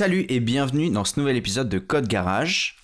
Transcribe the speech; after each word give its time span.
Salut 0.00 0.24
et 0.30 0.40
bienvenue 0.40 0.88
dans 0.88 1.04
ce 1.04 1.20
nouvel 1.20 1.36
épisode 1.36 1.68
de 1.68 1.78
Code 1.78 2.08
Garage. 2.08 2.78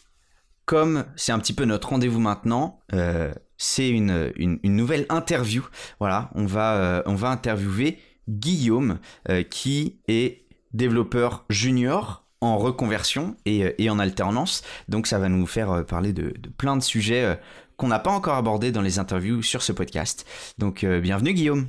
Comme 0.66 1.06
c'est 1.16 1.32
un 1.32 1.38
petit 1.38 1.54
peu 1.54 1.64
notre 1.64 1.88
rendez-vous 1.88 2.20
maintenant, 2.20 2.78
euh, 2.92 3.32
c'est 3.56 3.88
une, 3.88 4.34
une, 4.36 4.58
nouvelle 4.62 5.06
interview. 5.08 5.66
Voilà, 5.98 6.28
on 6.34 6.44
va, 6.44 6.74
euh, 6.74 7.02
on 7.06 7.14
va 7.14 7.30
interviewer 7.30 7.96
Guillaume, 8.28 8.98
euh, 9.30 9.42
qui 9.42 9.98
est 10.08 10.44
développeur 10.74 11.46
junior 11.48 12.26
en 12.42 12.58
reconversion 12.58 13.34
et, 13.46 13.82
et, 13.82 13.88
en 13.88 13.98
alternance. 13.98 14.62
Donc 14.90 15.06
ça 15.06 15.18
va 15.18 15.30
nous 15.30 15.46
faire 15.46 15.86
parler 15.86 16.12
de, 16.12 16.34
de 16.38 16.50
plein 16.50 16.76
de 16.76 16.82
sujets 16.82 17.40
qu'on 17.78 17.88
n'a 17.88 17.98
pas 17.98 18.10
encore 18.10 18.34
abordés 18.34 18.72
dans 18.72 18.82
les 18.82 18.98
interviews 18.98 19.42
sur 19.42 19.62
ce 19.62 19.72
podcast. 19.72 20.26
Donc 20.58 20.84
bienvenue 20.84 21.32
Guillaume. 21.32 21.68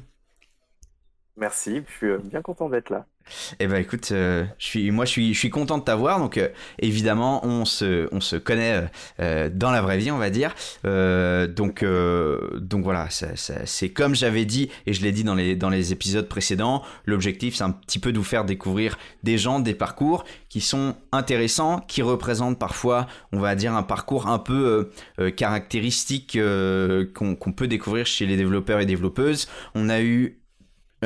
Merci, 1.37 1.83
je 1.87 2.07
suis 2.07 2.17
bien 2.29 2.41
content 2.41 2.67
d'être 2.67 2.89
là. 2.89 3.05
Eh 3.59 3.67
ben 3.67 3.77
écoute, 3.77 4.09
euh, 4.11 4.45
je 4.57 4.65
suis, 4.65 4.91
moi 4.91 5.05
je 5.05 5.11
suis, 5.11 5.33
je 5.33 5.39
suis 5.39 5.49
content 5.49 5.77
de 5.77 5.83
t'avoir. 5.83 6.19
Donc 6.19 6.37
euh, 6.37 6.49
évidemment, 6.79 7.45
on 7.45 7.65
se, 7.65 8.07
on 8.11 8.21
se 8.21 8.35
connaît 8.35 8.89
euh, 9.19 9.49
dans 9.53 9.69
la 9.69 9.81
vraie 9.81 9.97
vie, 9.97 10.09
on 10.09 10.17
va 10.17 10.29
dire. 10.31 10.55
donc, 10.83 11.85
donc 11.85 12.83
voilà, 12.83 13.07
c'est 13.09 13.89
comme 13.89 14.15
j'avais 14.15 14.45
dit 14.45 14.69
et 14.85 14.93
je 14.93 15.03
l'ai 15.03 15.11
dit 15.11 15.23
dans 15.23 15.35
les, 15.35 15.55
dans 15.55 15.69
les 15.69 15.91
épisodes 15.91 16.27
précédents. 16.27 16.83
L'objectif, 17.05 17.55
c'est 17.55 17.63
un 17.63 17.71
petit 17.71 17.99
peu 17.99 18.11
de 18.11 18.17
vous 18.17 18.23
faire 18.23 18.45
découvrir 18.45 18.97
des 19.23 19.37
gens, 19.37 19.59
des 19.59 19.75
parcours 19.75 20.23
qui 20.49 20.61
sont 20.61 20.95
intéressants, 21.11 21.81
qui 21.81 22.01
représentent 22.01 22.57
parfois, 22.59 23.07
on 23.31 23.39
va 23.39 23.55
dire, 23.55 23.73
un 23.75 23.83
parcours 23.83 24.27
un 24.27 24.39
peu 24.39 24.91
caractéristique 25.35 26.39
qu'on 27.13 27.51
peut 27.51 27.67
découvrir 27.67 28.05
chez 28.05 28.25
les 28.25 28.37
développeurs 28.37 28.79
et 28.79 28.85
développeuses. 28.85 29.47
On 29.75 29.89
a 29.89 30.01
eu 30.01 30.39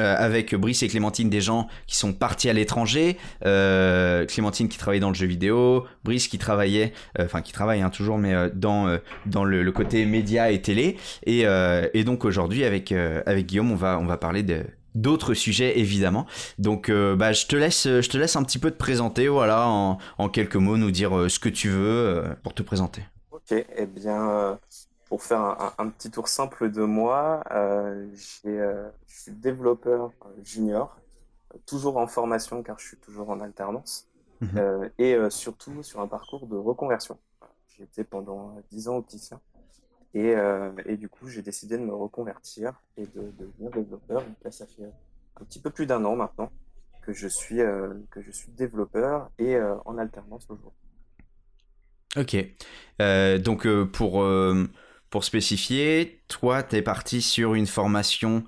euh, 0.01 0.15
avec 0.17 0.55
Brice 0.55 0.81
et 0.83 0.87
Clémentine 0.87 1.29
des 1.29 1.41
gens 1.41 1.67
qui 1.85 1.95
sont 1.95 2.13
partis 2.13 2.49
à 2.49 2.53
l'étranger. 2.53 3.17
Euh, 3.45 4.25
Clémentine 4.25 4.67
qui 4.67 4.77
travaillait 4.77 4.99
dans 4.99 5.09
le 5.09 5.15
jeu 5.15 5.27
vidéo, 5.27 5.85
Brice 6.03 6.27
qui 6.27 6.39
travaillait, 6.39 6.93
euh, 7.19 7.25
enfin 7.25 7.41
qui 7.41 7.53
travaille 7.53 7.81
hein, 7.81 7.89
toujours, 7.89 8.17
mais 8.17 8.33
dans 8.53 8.97
dans 9.25 9.43
le, 9.43 9.71
côté 9.71 10.05
média 10.05 10.51
et 10.51 10.61
télé. 10.61 10.97
Et, 11.25 11.45
donc 12.03 12.25
aujourd'hui 12.25 12.63
avec 12.63 12.91
avec 12.91 13.45
Guillaume, 13.45 13.71
on 13.71 13.75
va 13.75 13.99
on 13.99 14.05
va 14.05 14.17
parler 14.17 14.43
d'autres 14.95 15.33
sujets 15.33 15.79
évidemment. 15.79 16.25
Donc 16.57 16.91
bah 16.91 17.31
je 17.31 17.45
te 17.45 17.55
laisse 17.55 17.83
je 17.87 18.09
te 18.09 18.17
laisse 18.17 18.35
un 18.35 18.43
petit 18.43 18.59
peu 18.59 18.71
te 18.71 18.77
présenter, 18.77 19.27
voilà, 19.27 19.67
en, 19.67 20.29
quelques 20.29 20.55
mots, 20.55 20.77
nous 20.77 20.91
dire 20.91 21.29
ce 21.29 21.39
que 21.39 21.49
tu 21.49 21.69
veux 21.69 22.23
pour 22.43 22.53
te 22.53 22.63
présenter. 22.63 23.03
Ok, 23.31 23.53
eh 23.53 23.85
bien 23.85 24.57
pour 25.11 25.23
faire 25.23 25.73
un, 25.77 25.89
petit 25.89 26.09
tour 26.09 26.29
simple 26.29 26.71
de 26.71 26.83
moi, 26.83 27.43
euh, 27.51 28.07
euh, 28.45 28.89
je 29.07 29.13
suis 29.13 29.31
développeur 29.33 30.13
junior, 30.41 30.97
toujours 31.65 31.97
en 31.97 32.07
formation 32.07 32.63
car 32.63 32.79
je 32.79 32.87
suis 32.87 32.95
toujours 32.95 33.29
en 33.29 33.41
alternance, 33.41 34.07
mhm. 34.39 34.49
euh, 34.55 34.89
et 34.99 35.17
surtout 35.29 35.83
sur 35.83 35.99
un 35.99 36.07
parcours 36.07 36.47
de 36.47 36.55
reconversion. 36.55 37.19
J'ai 37.67 37.83
été 37.83 38.05
pendant 38.05 38.55
10 38.71 38.87
ans 38.87 38.95
opticien, 38.95 39.41
et, 40.13 40.33
et 40.85 40.95
du 40.95 41.09
coup 41.09 41.27
j'ai 41.27 41.41
décidé 41.41 41.77
de 41.77 41.83
me 41.83 41.93
reconvertir 41.93 42.81
et 42.95 43.05
de, 43.05 43.33
devenir 43.37 43.69
développeur. 43.71 44.21
Donc 44.21 44.37
là, 44.45 44.51
ça 44.51 44.65
fait 44.65 44.85
un 45.41 45.43
petit 45.43 45.59
peu 45.59 45.71
plus 45.71 45.87
d'un 45.87 46.05
an 46.05 46.15
maintenant 46.15 46.49
que 47.01 47.11
je 47.11 47.27
suis, 47.27 47.57
que 47.57 48.21
je 48.21 48.31
suis 48.31 48.49
développeur 48.53 49.29
et 49.39 49.57
en 49.83 49.97
alternance 49.97 50.47
aujourd'hui. 50.49 50.79
Ok. 52.15 52.37
donc 53.43 53.67
pour 53.91 54.23
pour 55.11 55.23
spécifier, 55.23 56.23
toi, 56.29 56.63
tu 56.63 56.77
es 56.77 56.81
parti 56.81 57.21
sur 57.21 57.53
une 57.53 57.67
formation, 57.67 58.43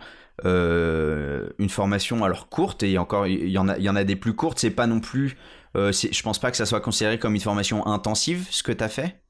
euh, 0.46 1.50
une 1.60 1.70
formation 1.70 2.24
alors 2.24 2.50
courte, 2.50 2.82
et 2.84 2.98
encore, 2.98 3.28
il 3.28 3.50
y, 3.50 3.58
en 3.60 3.68
a, 3.68 3.78
y 3.78 3.90
en 3.90 3.96
a 3.96 4.04
des 4.04 4.16
plus 4.16 4.34
courtes, 4.34 4.58
c'est 4.60 4.72
pas 4.72 4.88
non 4.88 5.02
plus, 5.02 5.38
euh, 5.76 5.92
je 5.92 6.24
pense 6.24 6.40
pas 6.40 6.50
que 6.52 6.58
ça 6.58 6.66
soit 6.66 6.82
considéré 6.82 7.20
comme 7.20 7.36
une 7.36 7.42
formation 7.42 7.86
intensive, 7.86 8.48
ce 8.50 8.64
que 8.64 8.72
tu 8.72 8.84
as 8.84 8.90
fait? 8.90 9.22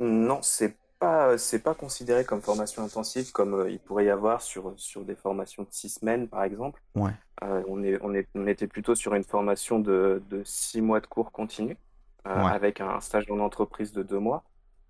Non, 0.00 0.40
c'est 0.42 0.76
pas, 0.98 1.38
c'est 1.38 1.60
pas 1.60 1.74
considéré 1.74 2.24
comme 2.24 2.42
formation 2.42 2.84
intensive 2.84 3.30
comme 3.30 3.54
euh, 3.54 3.70
il 3.70 3.78
pourrait 3.78 4.06
y 4.06 4.10
avoir 4.10 4.42
sur, 4.42 4.74
sur 4.76 5.04
des 5.04 5.14
formations 5.14 5.62
de 5.62 5.68
six 5.70 5.90
semaines, 5.90 6.28
par 6.28 6.42
exemple. 6.42 6.82
Ouais. 6.96 7.12
On, 7.40 7.84
est, 7.84 7.96
on, 8.02 8.14
est, 8.14 8.26
on 8.34 8.48
était 8.48 8.66
plutôt 8.66 8.96
sur 8.96 9.14
une 9.14 9.22
formation 9.22 9.78
de, 9.78 10.20
de 10.28 10.42
six 10.44 10.80
mois 10.82 10.98
de 10.98 11.06
cours 11.06 11.30
continu, 11.30 11.76
avec 12.24 12.80
un 12.80 13.00
stage 13.00 13.26
dans 13.26 13.36
l'entreprise 13.36 13.92
de 13.92 14.02
deux 14.02 14.18
mois. 14.18 14.42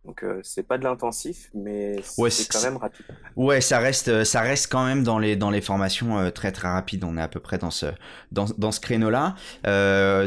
Donc 0.04 0.22
euh, 0.22 0.40
c'est 0.42 0.62
pas 0.62 0.78
de 0.78 0.84
l'intensif, 0.84 1.50
mais 1.54 2.00
c'est 2.02 2.48
quand 2.50 2.62
même 2.62 2.76
rapide. 2.76 3.04
Ouais, 3.36 3.60
ça 3.60 3.78
reste, 3.78 4.08
euh, 4.08 4.24
ça 4.24 4.40
reste 4.40 4.70
quand 4.70 4.84
même 4.86 5.02
dans 5.02 5.18
les 5.18 5.36
dans 5.36 5.50
les 5.50 5.60
formations 5.60 6.18
euh, 6.18 6.30
très 6.30 6.52
très 6.52 6.68
rapides. 6.68 7.04
On 7.04 7.16
est 7.18 7.22
à 7.22 7.28
peu 7.28 7.40
près 7.40 7.58
dans 7.58 7.70
ce 7.70 7.86
dans, 8.32 8.46
dans 8.56 8.72
ce 8.72 8.80
créneau-là. 8.80 9.34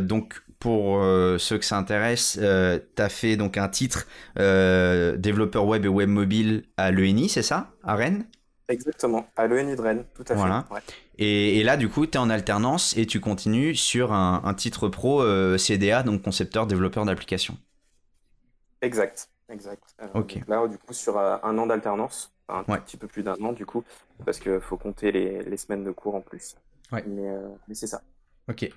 donc 0.01 0.43
pour 0.59 1.01
ceux 1.39 1.57
que 1.57 1.65
ça 1.65 1.75
intéresse, 1.77 2.39
tu 2.39 3.01
as 3.01 3.09
fait 3.09 3.35
donc 3.35 3.57
un 3.57 3.67
titre 3.67 4.05
développeur 4.35 5.65
web 5.65 5.85
et 5.85 5.87
web 5.87 6.09
mobile 6.09 6.65
à 6.77 6.91
l'ENI, 6.91 7.29
c'est 7.29 7.41
ça, 7.41 7.71
à 7.83 7.95
Rennes? 7.95 8.25
Exactement, 8.67 9.25
à 9.35 9.47
l'ENI 9.47 9.75
de 9.75 9.81
Rennes, 9.81 10.05
tout 10.13 10.23
à 10.29 10.35
voilà. 10.35 10.67
fait. 10.71 10.93
Et, 11.17 11.57
et, 11.57 11.63
là, 11.63 11.77
du 11.77 11.89
coup, 11.89 12.05
tu 12.05 12.13
es 12.13 12.17
en 12.17 12.29
alternance 12.29 12.95
et 12.95 13.07
tu 13.07 13.19
continues 13.19 13.75
sur 13.75 14.13
un, 14.13 14.43
un 14.45 14.53
titre 14.53 14.87
pro 14.87 15.23
CDA, 15.57 16.03
donc 16.03 16.21
concepteur 16.21 16.67
développeur 16.67 17.05
d'application. 17.05 17.57
Exact. 18.81 19.31
Exact. 19.51 19.83
Euh, 20.01 20.23
là, 20.47 20.67
du 20.67 20.77
coup, 20.77 20.93
sur 20.93 21.17
euh, 21.17 21.37
un 21.43 21.57
an 21.57 21.67
d'alternance, 21.67 22.31
un 22.47 22.63
petit 22.63 22.97
peu 22.97 23.07
plus 23.07 23.23
d'un 23.23 23.35
an, 23.35 23.53
du 23.53 23.65
coup, 23.65 23.83
parce 24.25 24.39
qu'il 24.39 24.59
faut 24.59 24.77
compter 24.77 25.11
les, 25.11 25.43
les, 25.43 25.57
semaines 25.57 25.83
de 25.83 25.91
cours 25.91 26.15
en 26.15 26.21
plus. 26.21 26.55
Ouais. 26.91 27.03
Mais, 27.07 27.29
euh, 27.29 27.47
mais 27.67 27.75
c'est 27.75 27.87
ça. 27.87 28.01
Ok. 28.49 28.69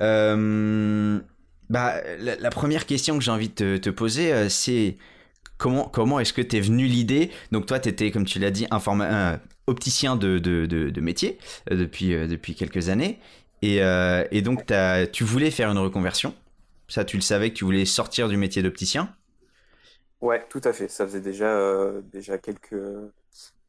bah, 0.00 1.94
la, 2.18 2.50
première 2.50 2.86
question 2.86 3.18
que 3.18 3.24
j'ai 3.24 3.30
envie 3.30 3.48
de 3.48 3.76
te, 3.76 3.90
poser, 3.90 4.48
c'est 4.48 4.96
comment, 5.58 5.88
comment 5.88 6.18
est-ce 6.18 6.32
que 6.32 6.42
tu 6.42 6.56
es 6.56 6.60
venu 6.60 6.86
l'idée? 6.86 7.30
Donc, 7.52 7.66
toi, 7.66 7.78
tu 7.78 7.88
étais, 7.88 8.10
comme 8.10 8.24
tu 8.24 8.38
l'as 8.38 8.50
dit, 8.50 8.66
un 8.70 9.38
opticien 9.68 10.16
de, 10.16 10.38
de, 10.38 10.66
de, 10.66 11.00
métier 11.00 11.38
depuis, 11.70 12.10
depuis 12.26 12.54
quelques 12.54 12.88
années. 12.88 13.20
Et, 13.60 13.76
et 13.76 14.42
donc, 14.42 14.72
tu 15.12 15.24
voulais 15.24 15.50
faire 15.50 15.70
une 15.70 15.78
reconversion. 15.78 16.34
Ça, 16.88 17.04
tu 17.04 17.16
le 17.16 17.22
savais 17.22 17.50
que 17.50 17.54
tu 17.54 17.64
voulais 17.64 17.84
sortir 17.84 18.28
du 18.28 18.36
métier 18.36 18.62
d'opticien. 18.62 19.14
Ouais, 20.22 20.46
tout 20.48 20.60
à 20.64 20.72
fait. 20.72 20.88
Ça 20.88 21.04
faisait 21.04 21.20
déjà, 21.20 21.48
euh, 21.48 22.00
déjà 22.12 22.38
quelques, 22.38 22.76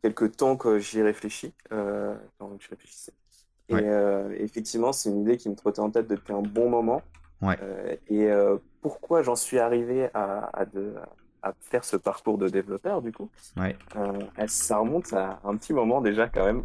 quelques 0.03 0.37
temps 0.37 0.55
que 0.55 0.77
j'y 0.77 1.01
réfléchis, 1.01 1.51
euh, 1.71 2.15
je 2.59 2.69
réfléchissais. 2.69 3.11
Et 3.69 3.73
euh, 3.75 4.29
effectivement, 4.37 4.93
c'est 4.93 5.09
une 5.09 5.21
idée 5.21 5.37
qui 5.37 5.49
me 5.49 5.55
trottait 5.55 5.79
en 5.79 5.89
tête 5.89 6.07
depuis 6.07 6.33
un 6.33 6.43
bon 6.43 6.69
moment. 6.69 7.01
Ouais. 7.41 7.57
et 8.07 8.29
pourquoi 8.79 9.21
j'en 9.21 9.35
suis 9.35 9.59
arrivé 9.59 10.07
à, 10.13 10.49
à, 10.57 10.65
de, 10.65 10.93
à 11.41 11.53
faire 11.59 11.83
ce 11.83 11.97
parcours 11.97 12.37
de 12.37 12.47
développeur, 12.47 13.01
du 13.01 13.11
coup, 13.11 13.29
ouais. 13.57 13.75
ça 14.47 14.77
remonte 14.77 15.11
à 15.11 15.41
un 15.43 15.57
petit 15.57 15.73
moment 15.73 15.99
déjà 15.99 16.29
quand 16.29 16.45
même. 16.45 16.63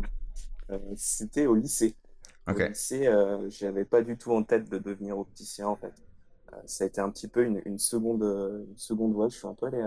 C'était 0.95 1.47
au 1.47 1.57
lycée. 1.57 1.97
Au 2.47 2.53
lycée, 2.53 3.11
j'avais 3.49 3.85
pas 3.85 4.03
du 4.03 4.17
tout 4.17 4.31
en 4.31 4.45
tête 4.45 4.69
de 4.69 4.79
devenir 4.79 5.19
opticien 5.19 5.67
en 5.67 5.75
fait 5.75 5.95
ça 6.67 6.85
a 6.85 6.87
été 6.87 7.01
un 7.01 7.11
petit 7.11 7.29
peu 7.29 7.45
une, 7.45 7.79
seconde, 7.79 8.23
une 8.23 8.77
seconde 8.77 9.13
voie. 9.13 9.29
Je 9.29 9.37
suis 9.37 9.47
un 9.47 9.55
peu 9.55 9.67
allé 9.67 9.83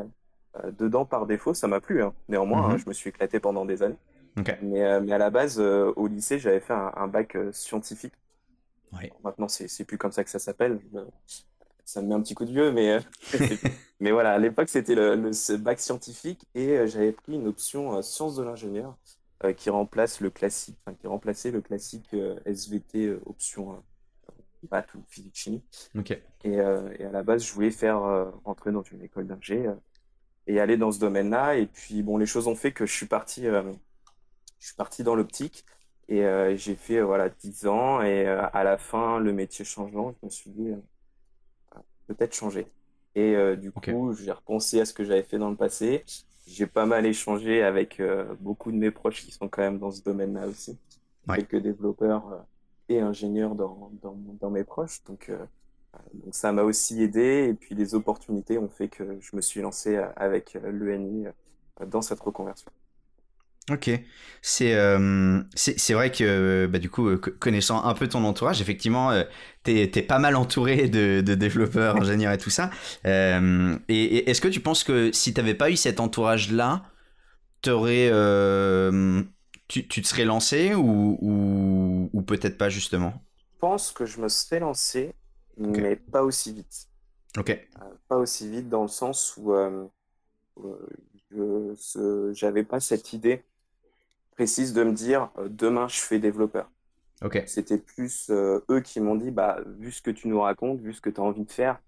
euh, 0.57 0.71
dedans 0.71 1.05
par 1.05 1.27
défaut. 1.27 1.53
Ça 1.53 1.67
m'a 1.67 1.79
plu. 1.79 2.03
Hein. 2.03 2.13
Néanmoins, 2.27 2.65
hein, 2.65 2.73
mhm. 2.73 2.79
je 2.79 2.89
me 2.89 2.93
suis 2.93 3.09
éclaté 3.09 3.39
pendant 3.39 3.65
des 3.65 3.83
années. 3.83 3.97
Mais, 4.61 4.83
euh, 4.83 5.01
mais, 5.01 5.11
à 5.11 5.17
la 5.17 5.29
base, 5.29 5.59
euh, 5.59 5.91
au 5.95 6.07
lycée, 6.07 6.39
j'avais 6.39 6.59
fait 6.59 6.73
un, 6.73 7.07
bac 7.07 7.37
scientifique. 7.51 8.13
maintenant, 9.23 9.47
c'est 9.47 9.83
plus 9.85 9.97
comme 9.97 10.11
ça 10.11 10.23
que 10.23 10.29
ça 10.29 10.39
s'appelle. 10.39 10.79
Ça 11.83 12.01
me 12.01 12.07
met 12.07 12.15
un 12.15 12.21
petit 12.21 12.33
coup 12.33 12.45
de 12.45 12.51
vieux, 12.51 12.71
mais, 12.71 12.99
mais 13.99 14.11
voilà, 14.11 14.33
à 14.33 14.37
l'époque, 14.37 14.69
c'était 14.69 14.95
le, 14.95 15.15
le, 15.15 15.57
bac 15.57 15.79
scientifique 15.79 16.45
et 16.55 16.87
j'avais 16.87 17.11
pris 17.11 17.33
une 17.33 17.47
option 17.47 18.01
sciences 18.01 18.37
de 18.37 18.43
l'ingénieur 18.43 18.95
qui 19.57 19.69
remplace 19.69 20.21
le 20.21 20.29
classique, 20.29 20.77
qui 21.01 21.07
remplaçait 21.07 21.51
le 21.51 21.59
classique 21.59 22.15
SVT 22.45 23.17
option 23.25 23.83
pas 24.67 24.81
tout 24.81 25.03
physique 25.07 25.35
chimie. 25.35 25.61
Et, 26.43 26.59
euh, 26.59 26.93
et, 26.99 27.05
à 27.05 27.11
la 27.11 27.23
base, 27.23 27.45
je 27.45 27.53
voulais 27.53 27.71
faire 27.71 28.03
euh, 28.03 28.31
entrer 28.45 28.71
dans 28.71 28.83
une 28.83 29.01
école 29.01 29.27
d'ingé 29.27 29.67
euh, 29.67 29.73
et 30.47 30.59
aller 30.59 30.77
dans 30.77 30.91
ce 30.91 30.99
domaine-là. 30.99 31.55
Et 31.55 31.67
puis, 31.67 32.03
bon, 32.03 32.17
les 32.17 32.25
choses 32.25 32.47
ont 32.47 32.55
fait 32.55 32.71
que 32.71 32.85
je 32.85 32.93
suis 32.93 33.05
parti, 33.05 33.43
je 33.43 34.65
suis 34.65 34.75
parti 34.75 35.03
dans 35.03 35.15
l'optique 35.15 35.65
et 36.07 36.23
j'ai 36.57 36.75
fait 36.75 36.99
voilà 37.01 37.29
10 37.29 37.67
ans. 37.67 38.01
Et 38.01 38.27
à 38.27 38.63
la 38.63 38.77
fin, 38.77 39.19
le 39.19 39.31
métier 39.31 39.63
changeant, 39.63 40.11
je 40.11 40.25
me 40.25 40.29
suis 40.29 40.49
dit 40.49 40.73
peut-être 42.07 42.35
changer. 42.35 42.67
Et 43.15 43.35
du 43.55 43.71
coup, 43.71 44.13
j'ai 44.13 44.31
repensé 44.31 44.81
à 44.81 44.85
ce 44.85 44.93
que 44.93 45.03
j'avais 45.05 45.23
fait 45.23 45.37
dans 45.37 45.49
le 45.49 45.55
passé. 45.55 46.03
J'ai 46.47 46.67
pas 46.67 46.85
mal 46.85 47.05
échangé 47.05 47.63
avec 47.63 48.01
beaucoup 48.41 48.71
de 48.71 48.77
mes 48.77 48.91
proches 48.91 49.23
qui 49.23 49.31
sont 49.31 49.47
quand 49.47 49.61
même 49.61 49.79
dans 49.79 49.91
ce 49.91 50.01
domaine-là 50.01 50.47
aussi. 50.47 50.77
Quelques 51.27 51.61
développeurs 51.61 52.45
ingénieur 52.99 53.55
dans, 53.55 53.91
dans, 54.01 54.17
dans 54.39 54.49
mes 54.49 54.63
proches. 54.63 55.03
Donc, 55.05 55.29
euh, 55.29 55.37
donc 56.13 56.35
ça 56.35 56.51
m'a 56.51 56.63
aussi 56.63 57.01
aidé. 57.01 57.47
Et 57.49 57.53
puis 57.53 57.75
les 57.75 57.95
opportunités 57.95 58.57
ont 58.57 58.69
fait 58.69 58.89
que 58.89 59.17
je 59.19 59.35
me 59.35 59.41
suis 59.41 59.61
lancé 59.61 59.97
avec 60.15 60.57
l'ENI 60.63 61.27
dans 61.87 62.01
cette 62.01 62.19
reconversion. 62.19 62.71
Ok, 63.69 63.91
c'est 64.41 64.73
euh, 64.73 65.41
c'est 65.55 65.93
vrai 65.93 66.11
que 66.11 66.65
bah, 66.65 66.79
du 66.79 66.89
coup 66.89 67.07
euh, 67.07 67.17
connaissant 67.17 67.83
un 67.85 67.93
peu 67.93 68.07
ton 68.07 68.23
entourage, 68.23 68.59
effectivement, 68.59 69.11
euh, 69.11 69.23
t'es 69.63 69.83
es 69.83 70.01
pas 70.01 70.17
mal 70.17 70.35
entouré 70.35 70.89
de, 70.89 71.21
de 71.21 71.35
développeurs, 71.35 71.95
ingénieurs 72.01 72.33
et 72.33 72.37
tout 72.39 72.49
ça. 72.49 72.71
Euh, 73.05 73.77
et, 73.87 74.29
est-ce 74.29 74.41
que 74.41 74.47
tu 74.47 74.61
penses 74.61 74.83
que 74.83 75.11
si 75.11 75.33
t'avais 75.33 75.53
pas 75.53 75.69
eu 75.69 75.75
cet 75.75 75.99
entourage 75.99 76.51
là, 76.51 76.83
t'aurais 77.61 78.09
tu, 79.71 79.87
tu 79.87 80.01
te 80.01 80.07
serais 80.07 80.25
lancé 80.25 80.73
ou, 80.75 81.17
ou, 81.21 82.09
ou 82.11 82.21
peut-être 82.23 82.57
pas 82.57 82.67
justement? 82.69 83.13
Je 83.37 83.59
pense 83.59 83.91
que 83.91 84.05
je 84.05 84.19
me 84.19 84.27
serais 84.27 84.59
lancé, 84.59 85.13
mais 85.57 85.95
pas 85.95 86.23
aussi 86.23 86.51
vite. 86.51 86.87
Ok. 87.37 87.57
pas 88.09 88.17
aussi 88.17 88.49
vite 88.49 88.67
dans 88.67 88.81
le 88.81 88.89
sens 88.89 89.37
où 89.37 89.53
je 91.31 92.31
j'avais 92.33 92.63
pas 92.63 92.79
cette 92.79 93.13
idée 93.13 93.43
précise 94.35 94.73
de 94.73 94.83
me 94.83 94.93
dire 94.93 95.29
euh, 95.37 95.47
demain 95.49 95.87
je 95.87 95.99
fais 95.99 96.19
développeur. 96.19 96.69
Ok. 97.21 97.37
C'était 97.45 97.77
plus 97.77 98.29
euh, 98.29 98.59
eux 98.69 98.81
qui 98.81 98.99
m'ont 98.99 99.15
dit 99.15 99.31
bah 99.31 99.59
vu 99.79 99.91
ce 99.91 100.01
que 100.01 100.11
tu 100.11 100.27
nous 100.27 100.41
racontes, 100.41 100.79
vu 100.81 100.93
ce 100.93 101.01
que 101.01 101.09
tu 101.09 101.21
as 101.21 101.23
envie 101.23 101.45
de 101.45 101.51
faire, 101.51 101.79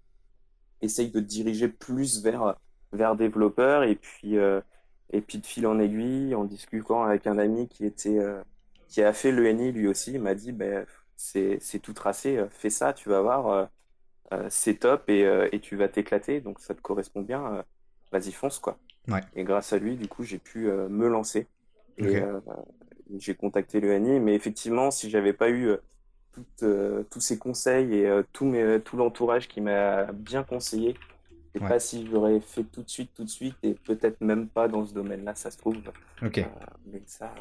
essaye 0.82 1.10
de 1.10 1.20
te 1.20 1.24
diriger 1.24 1.68
plus 1.68 2.22
vers 2.22 2.56
vers 2.92 3.16
développeur 3.16 3.82
et 3.84 3.96
puis 3.96 4.38
euh, 4.38 4.60
et 5.10 5.20
puis 5.20 5.38
de 5.38 5.46
fil 5.46 5.66
en 5.66 5.78
aiguille 5.78 6.34
en 6.34 6.44
discutant 6.44 7.04
avec 7.04 7.26
un 7.26 7.38
ami 7.38 7.68
qui 7.68 7.84
était 7.86 8.18
qui 8.88 9.02
a 9.02 9.12
fait 9.12 9.32
l'ENI 9.32 9.72
lui 9.72 9.86
aussi, 9.86 10.12
il 10.12 10.20
m'a 10.20 10.34
dit 10.34 10.52
ben 10.52 10.86
c'est 11.16 11.58
c'est 11.60 11.78
tout 11.78 11.92
tracé, 11.92 12.44
fais 12.50 12.70
ça, 12.70 12.92
tu 12.92 13.08
vas 13.08 13.20
voir 13.20 13.68
c'est 14.48 14.80
top 14.80 15.08
et, 15.08 15.22
et 15.52 15.60
tu 15.60 15.76
vas 15.76 15.88
t'éclater 15.88 16.40
donc 16.40 16.60
ça 16.60 16.74
te 16.74 16.80
correspond 16.80 17.22
bien, 17.22 17.64
vas-y 18.12 18.32
fonce 18.32 18.58
quoi. 18.58 18.78
Ouais. 19.08 19.20
Et 19.36 19.44
grâce 19.44 19.72
à 19.72 19.78
lui, 19.78 19.96
du 19.96 20.08
coup, 20.08 20.24
j'ai 20.24 20.38
pu 20.38 20.66
me 20.66 21.08
lancer. 21.08 21.46
Et 21.98 22.16
euh, 22.16 22.40
j'ai 23.18 23.34
contacté 23.34 23.80
le 23.80 23.92
NI, 23.92 24.20
mais 24.20 24.34
effectivement, 24.34 24.90
si 24.90 25.10
j'avais 25.10 25.32
pas 25.32 25.48
eu 25.48 25.68
euh, 25.68 25.76
euh, 26.62 27.02
tous 27.10 27.20
ces 27.20 27.38
conseils 27.38 27.94
et 27.94 28.20
tout, 28.32 28.44
mes, 28.44 28.80
tout 28.80 28.96
l'entourage 28.96 29.48
qui 29.48 29.60
m'a 29.60 30.04
bien 30.12 30.42
conseillé, 30.42 30.96
je 31.54 31.60
sais 31.60 31.66
pas 31.66 31.78
si 31.78 32.08
j'aurais 32.10 32.40
fait 32.40 32.64
tout 32.64 32.82
de 32.82 32.90
suite, 32.90 33.10
tout 33.14 33.24
de 33.24 33.30
suite, 33.30 33.56
et 33.62 33.74
peut-être 33.74 34.20
même 34.20 34.48
pas 34.48 34.66
dans 34.66 34.84
ce 34.84 34.92
domaine-là, 34.92 35.34
ça 35.34 35.50
se 35.50 35.58
trouve. 35.58 35.76
Ok. 36.22 36.44
mais 36.92 37.02
ça, 37.06 37.32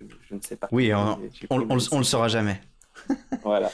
je, 0.00 0.34
ne 0.34 0.40
sais 0.40 0.56
pas. 0.56 0.68
Oui, 0.70 0.92
on, 0.94 1.18
on, 1.50 1.68
on, 1.68 1.98
le 1.98 2.04
saura 2.04 2.28
jamais. 2.28 2.60
voilà. 3.42 3.70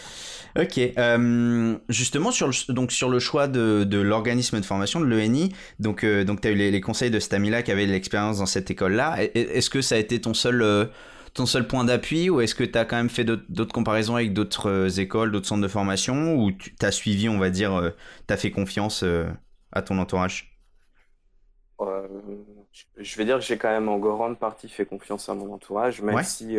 Ok. 0.59 0.79
Euh, 0.79 1.77
justement, 1.89 2.31
sur 2.31 2.49
le, 2.49 2.73
donc, 2.73 2.93
sur 2.93 3.09
le 3.09 3.19
choix 3.19 3.49
de, 3.49 3.85
de 3.85 3.99
l'organisme 3.99 4.59
de 4.61 4.65
formation, 4.65 5.01
de 5.01 5.07
l'ENI, 5.07 5.53
donc, 5.79 6.05
euh, 6.05 6.25
donc 6.25 6.41
tu 6.41 6.49
as 6.49 6.51
eu 6.53 6.55
les, 6.55 6.81
conseils 6.81 7.11
de 7.11 7.21
Stamila 7.21 7.63
qui 7.63 7.71
avait 7.71 7.87
l'expérience 7.87 8.39
dans 8.39 8.47
cette 8.47 8.71
école-là. 8.71 9.17
Est-ce 9.35 9.71
que 9.71 9.83
ça 9.83 9.97
a 9.97 9.99
été 9.99 10.21
ton 10.21 10.35
seul, 10.35 10.63
euh, 10.63 10.87
ton 11.35 11.47
seul 11.47 11.67
point 11.67 11.85
d'appui 11.85 12.31
ou 12.31 12.41
est-ce 12.41 12.55
que 12.55 12.65
tu 12.65 12.79
as 12.79 12.85
quand 12.85 12.97
même 12.97 13.11
fait 13.11 13.25
d'autres 13.25 13.75
comparaisons 13.75 14.17
avec 14.17 14.33
d'autres 14.33 14.99
écoles, 14.99 15.31
d'autres 15.31 15.47
centres 15.47 15.63
de 15.63 15.69
formation 15.69 16.37
ou 16.37 16.53
tu 16.53 16.73
as 16.81 16.93
suivi, 16.93 17.29
on 17.29 17.39
va 17.39 17.51
dire, 17.51 17.93
tu 18.27 18.35
as 18.35 18.37
fait 18.37 18.51
confiance 18.51 19.05
à 19.79 19.83
ton 19.83 19.99
entourage 19.99 20.59
Je 21.81 23.17
vais 23.17 23.25
dire 23.25 23.39
que 23.39 23.45
j'ai 23.45 23.57
quand 23.57 23.71
même 23.71 23.89
en 23.89 23.99
grande 23.99 24.39
partie 24.39 24.69
fait 24.69 24.85
confiance 24.85 25.29
à 25.29 25.35
mon 25.35 25.53
entourage, 25.53 26.03
même 26.03 26.23
si 26.23 26.59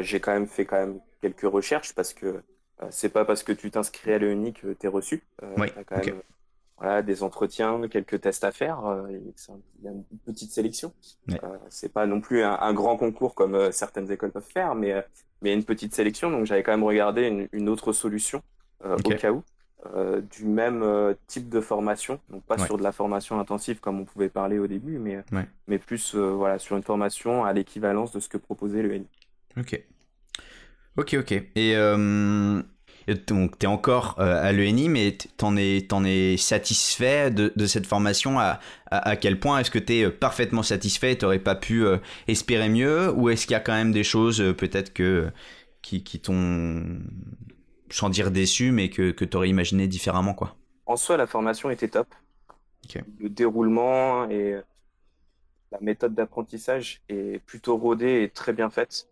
j'ai 0.00 0.20
quand 0.20 0.32
même 0.32 0.46
fait 0.46 0.64
quand 0.64 0.78
même 0.78 1.00
quelques 1.20 1.52
recherches 1.52 1.94
parce 1.94 2.12
que 2.12 2.42
euh, 2.82 2.86
c'est 2.90 3.08
pas 3.08 3.24
parce 3.24 3.42
que 3.42 3.52
tu 3.52 3.70
t'inscris 3.70 4.12
à 4.12 4.18
l'ENI 4.18 4.52
que 4.52 4.72
tu 4.72 4.86
es 4.86 4.88
reçu. 4.88 5.22
Euh, 5.42 5.54
oui, 5.56 5.68
quand 5.86 6.04
même 6.04 6.20
voilà, 6.76 7.02
des 7.02 7.22
entretiens, 7.22 7.80
quelques 7.88 8.20
tests 8.20 8.42
à 8.42 8.50
faire. 8.50 8.84
Euh, 8.84 9.06
il 9.10 9.84
y 9.84 9.88
a 9.88 9.92
une 9.92 10.04
petite 10.26 10.50
sélection. 10.50 10.92
c'est 11.68 11.92
pas 11.92 12.06
non 12.06 12.20
plus 12.20 12.42
un, 12.42 12.72
grand 12.74 12.96
concours 12.96 13.34
comme 13.34 13.70
certaines 13.72 14.10
écoles 14.10 14.32
peuvent 14.32 14.42
faire, 14.42 14.74
mais 14.74 15.04
mais 15.40 15.54
une 15.54 15.64
petite 15.64 15.94
sélection. 15.94 16.30
Donc 16.30 16.46
j'avais 16.46 16.62
quand 16.62 16.72
même 16.72 16.84
regardé 16.84 17.48
une, 17.52 17.68
autre 17.68 17.92
solution 17.92 18.42
au 18.82 19.10
cas 19.10 19.30
où. 19.30 19.42
Du 20.30 20.44
même 20.44 20.84
type 21.26 21.48
de 21.48 21.60
formation, 21.60 22.18
donc 22.30 22.42
pas 22.44 22.58
sur 22.58 22.78
de 22.78 22.82
la 22.82 22.92
formation 22.92 23.38
intensive 23.38 23.80
comme 23.80 24.00
on 24.00 24.04
pouvait 24.04 24.28
parler 24.28 24.58
au 24.58 24.66
début, 24.66 24.98
mais, 24.98 25.22
mais 25.68 25.78
plus 25.78 26.14
voilà, 26.14 26.58
sur 26.58 26.76
une 26.76 26.82
formation 26.82 27.44
à 27.44 27.52
l'équivalence 27.52 28.12
de 28.12 28.20
ce 28.20 28.28
que 28.28 28.38
proposait 28.38 28.82
l'ENI. 28.82 29.06
Ok. 29.56 29.80
Ok, 30.96 31.16
ok. 31.18 31.32
Et 31.32 31.76
euh, 31.76 32.62
donc, 33.26 33.58
tu 33.58 33.64
es 33.64 33.68
encore 33.68 34.16
euh, 34.18 34.42
à 34.42 34.52
l'ENI, 34.52 34.88
mais 34.88 35.18
t'en 35.36 35.56
es, 35.56 35.92
en 35.92 36.04
es 36.04 36.36
satisfait 36.36 37.30
de, 37.30 37.52
de 37.56 37.66
cette 37.66 37.86
formation? 37.86 38.38
À, 38.38 38.60
à, 38.90 39.16
quel 39.16 39.40
point 39.40 39.58
Est-ce 39.58 39.70
que 39.72 39.80
tu 39.80 39.94
es 39.94 40.04
euh, 40.04 40.10
parfaitement 40.10 40.62
satisfait 40.62 41.16
Tu 41.16 41.24
n'aurais 41.24 41.40
pas 41.40 41.56
pu 41.56 41.84
espérer 42.28 42.68
mieux? 42.68 43.12
Ou 43.12 43.28
est-ce 43.28 43.46
qu'il 43.46 43.54
y 43.54 43.56
a 43.56 43.60
quand 43.60 43.74
même 43.74 43.92
des 43.92 44.04
choses 44.04 44.54
peut-être 44.56 44.92
que 44.92 45.30
qui, 45.82 46.02
qui 46.04 46.20
t'ont, 46.20 46.82
sans 47.90 48.10
dire 48.10 48.30
déçu, 48.30 48.72
mais 48.72 48.90
que, 48.90 49.10
que 49.10 49.24
tu 49.24 49.36
aurais 49.36 49.48
imaginé 49.48 49.86
différemment 49.86 50.34
quoi 50.34 50.56
En 50.86 50.96
soi, 50.96 51.16
la 51.16 51.26
formation 51.26 51.70
était 51.70 51.88
top. 51.88 52.08
Le 53.18 53.28
déroulement 53.28 54.28
et 54.28 54.56
la 55.72 55.78
méthode 55.80 56.14
d'apprentissage 56.14 57.02
est 57.08 57.42
plutôt 57.44 57.76
rodée 57.76 58.22
et 58.22 58.28
très 58.28 58.52
bien 58.52 58.70
faite. 58.70 59.08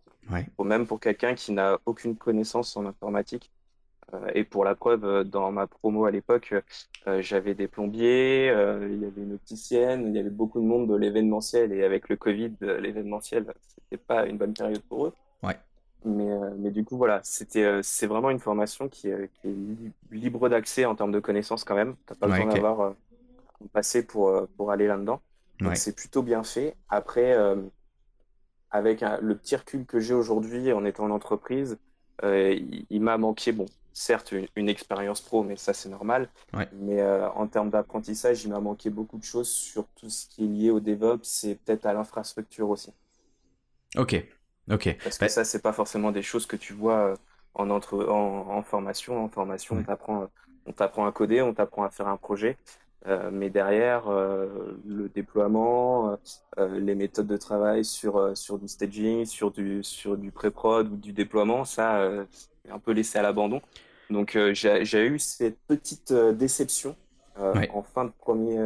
Ou 0.59 0.65
même 0.65 0.87
pour 0.87 1.01
quelqu'un 1.01 1.35
qui 1.35 1.53
n'a 1.53 1.79
aucune 1.85 2.17
connaissance 2.17 2.77
en 2.77 2.87
informatique. 2.87 3.51
Euh, 4.15 4.31
et 4.35 4.45
pour 4.45 4.65
la 4.65 4.75
preuve, 4.75 5.05
euh, 5.05 5.25
dans 5.25 5.51
ma 5.53 5.67
promo 5.67 6.05
à 6.05 6.11
l'époque, 6.11 6.55
euh, 7.07 7.23
j'avais 7.23 7.55
des 7.55 7.67
plombiers, 7.67 8.47
il 8.47 9.03
y 9.03 9.05
avait 9.05 9.23
une 9.23 9.35
opticienne, 9.35 10.09
il 10.09 10.17
y 10.17 10.19
avait 10.19 10.31
beaucoup 10.31 10.61
de 10.61 10.67
monde 10.67 10.89
de 10.89 10.97
l'événementiel. 10.97 11.73
Et 11.73 11.85
avec 11.85 12.09
le 12.09 12.17
Covid, 12.17 12.53
l'événementiel, 12.61 13.53
c'était 13.61 14.03
pas 14.03 14.27
une 14.27 14.39
bonne 14.39 14.55
période 14.55 14.83
pour 14.83 15.07
eux. 15.07 15.13
Ouais. 15.43 15.57
Mais, 16.05 16.31
mais 16.59 16.71
du 16.71 16.85
coup, 16.85 16.97
voilà, 16.97 17.21
c'était, 17.23 17.81
c'est 17.83 18.07
vraiment 18.07 18.31
une 18.31 18.41
formation 18.41 18.89
qui, 18.89 19.09
est 19.09 19.31
libre 20.11 20.49
d'accès 20.49 20.85
en 20.85 20.95
termes 20.95 21.13
de 21.13 21.21
connaissances 21.21 21.65
quand 21.65 21.77
même. 21.77 21.97
T'as 22.07 22.15
pas 22.15 22.27
besoin 22.27 22.47
d'avoir 22.47 22.81
un 22.81 22.97
passé 23.73 24.05
pour, 24.05 24.49
pour 24.57 24.71
aller 24.73 24.87
là-dedans. 24.87 25.21
Donc 25.61 25.77
c'est 25.77 25.95
plutôt 25.95 26.23
bien 26.23 26.43
fait. 26.43 26.75
Après, 26.89 27.37
avec 28.73 29.05
le 29.21 29.37
petit 29.37 29.55
recul 29.55 29.85
que 29.87 30.01
j'ai 30.01 30.15
aujourd'hui 30.15 30.73
en 30.73 30.85
étant 30.85 31.05
en 31.05 31.11
entreprise, 31.11 31.79
euh, 32.25 32.59
il, 32.89 33.01
m'a 33.01 33.19
manqué, 33.19 33.53
bon, 33.53 33.67
certes, 33.93 34.35
une, 34.57 34.69
expérience 34.69 35.21
pro, 35.21 35.43
mais 35.43 35.57
ça, 35.57 35.73
c'est 35.73 35.89
normal. 35.89 36.29
Mais 36.73 37.01
euh, 37.01 37.29
en 37.31 37.47
termes 37.47 37.71
d'apprentissage, 37.71 38.45
il 38.45 38.51
m'a 38.51 38.61
manqué 38.61 38.91
beaucoup 38.91 39.19
de 39.19 39.25
choses 39.25 39.49
sur 39.49 39.87
tout 39.97 40.09
ce 40.09 40.27
qui 40.27 40.45
est 40.45 40.49
lié 40.49 40.71
au 40.71 40.81
DevOps 40.81 41.45
et 41.45 41.57
peut-être 41.57 41.87
à 41.87 41.93
l'infrastructure 41.93 42.69
aussi. 42.71 42.93
Ok, 43.97 44.25
ok. 44.71 44.97
Parce 45.03 45.19
que 45.19 45.25
bah 45.25 45.29
ça, 45.29 45.45
c'est 45.45 45.63
pas 45.63 45.73
forcément 45.73 46.13
des 46.13 46.23
choses 46.23 46.47
que 46.47 46.57
tu 46.57 46.73
vois 46.73 46.99
euh, 46.99 47.17
en, 47.55 47.71
entre, 47.71 48.07
en, 48.09 48.63
formation. 48.63 49.25
En 49.25 49.29
formation, 49.29 49.77
on 49.77 49.83
t'apprend 49.83 50.29
on 50.67 50.73
t'apprend 50.73 51.07
à 51.07 51.13
coder, 51.13 51.43
on 51.43 51.55
t'apprend 51.55 51.85
à 51.85 51.91
faire 51.91 52.09
un 52.09 52.17
projet. 52.17 52.57
Euh, 53.07 53.31
mais 53.33 53.51
derrière, 53.51 54.09
euh, 54.09 54.79
le 54.87 55.09
déploiement, 55.09 56.17
euh, 56.59 56.79
les 56.79 56.95
méthodes 56.95 57.27
de 57.27 57.37
travail 57.37 57.85
sur, 57.85 58.37
sur 58.37 58.59
du 58.59 58.69
staging, 58.69 59.25
sur 59.25 59.51
du, 59.51 59.83
sur 59.83 60.17
du 60.17 60.31
pré-prod 60.31 60.91
ou 60.93 60.97
du 60.97 61.13
déploiement, 61.13 61.65
ça, 61.65 62.09
c'est 62.65 62.71
un 62.71 62.79
peu 62.79 62.93
laissé 62.93 63.19
à 63.19 63.23
l'abandon. 63.23 63.61
Donc, 64.11 64.39
j'ai 64.53 65.07
eu 65.07 65.19
cette 65.19 65.59
petite 65.67 66.13
déception 66.13 66.97
en, 67.37 67.83
fin 67.83 68.05
de 68.05 68.13
premier, 68.13 68.59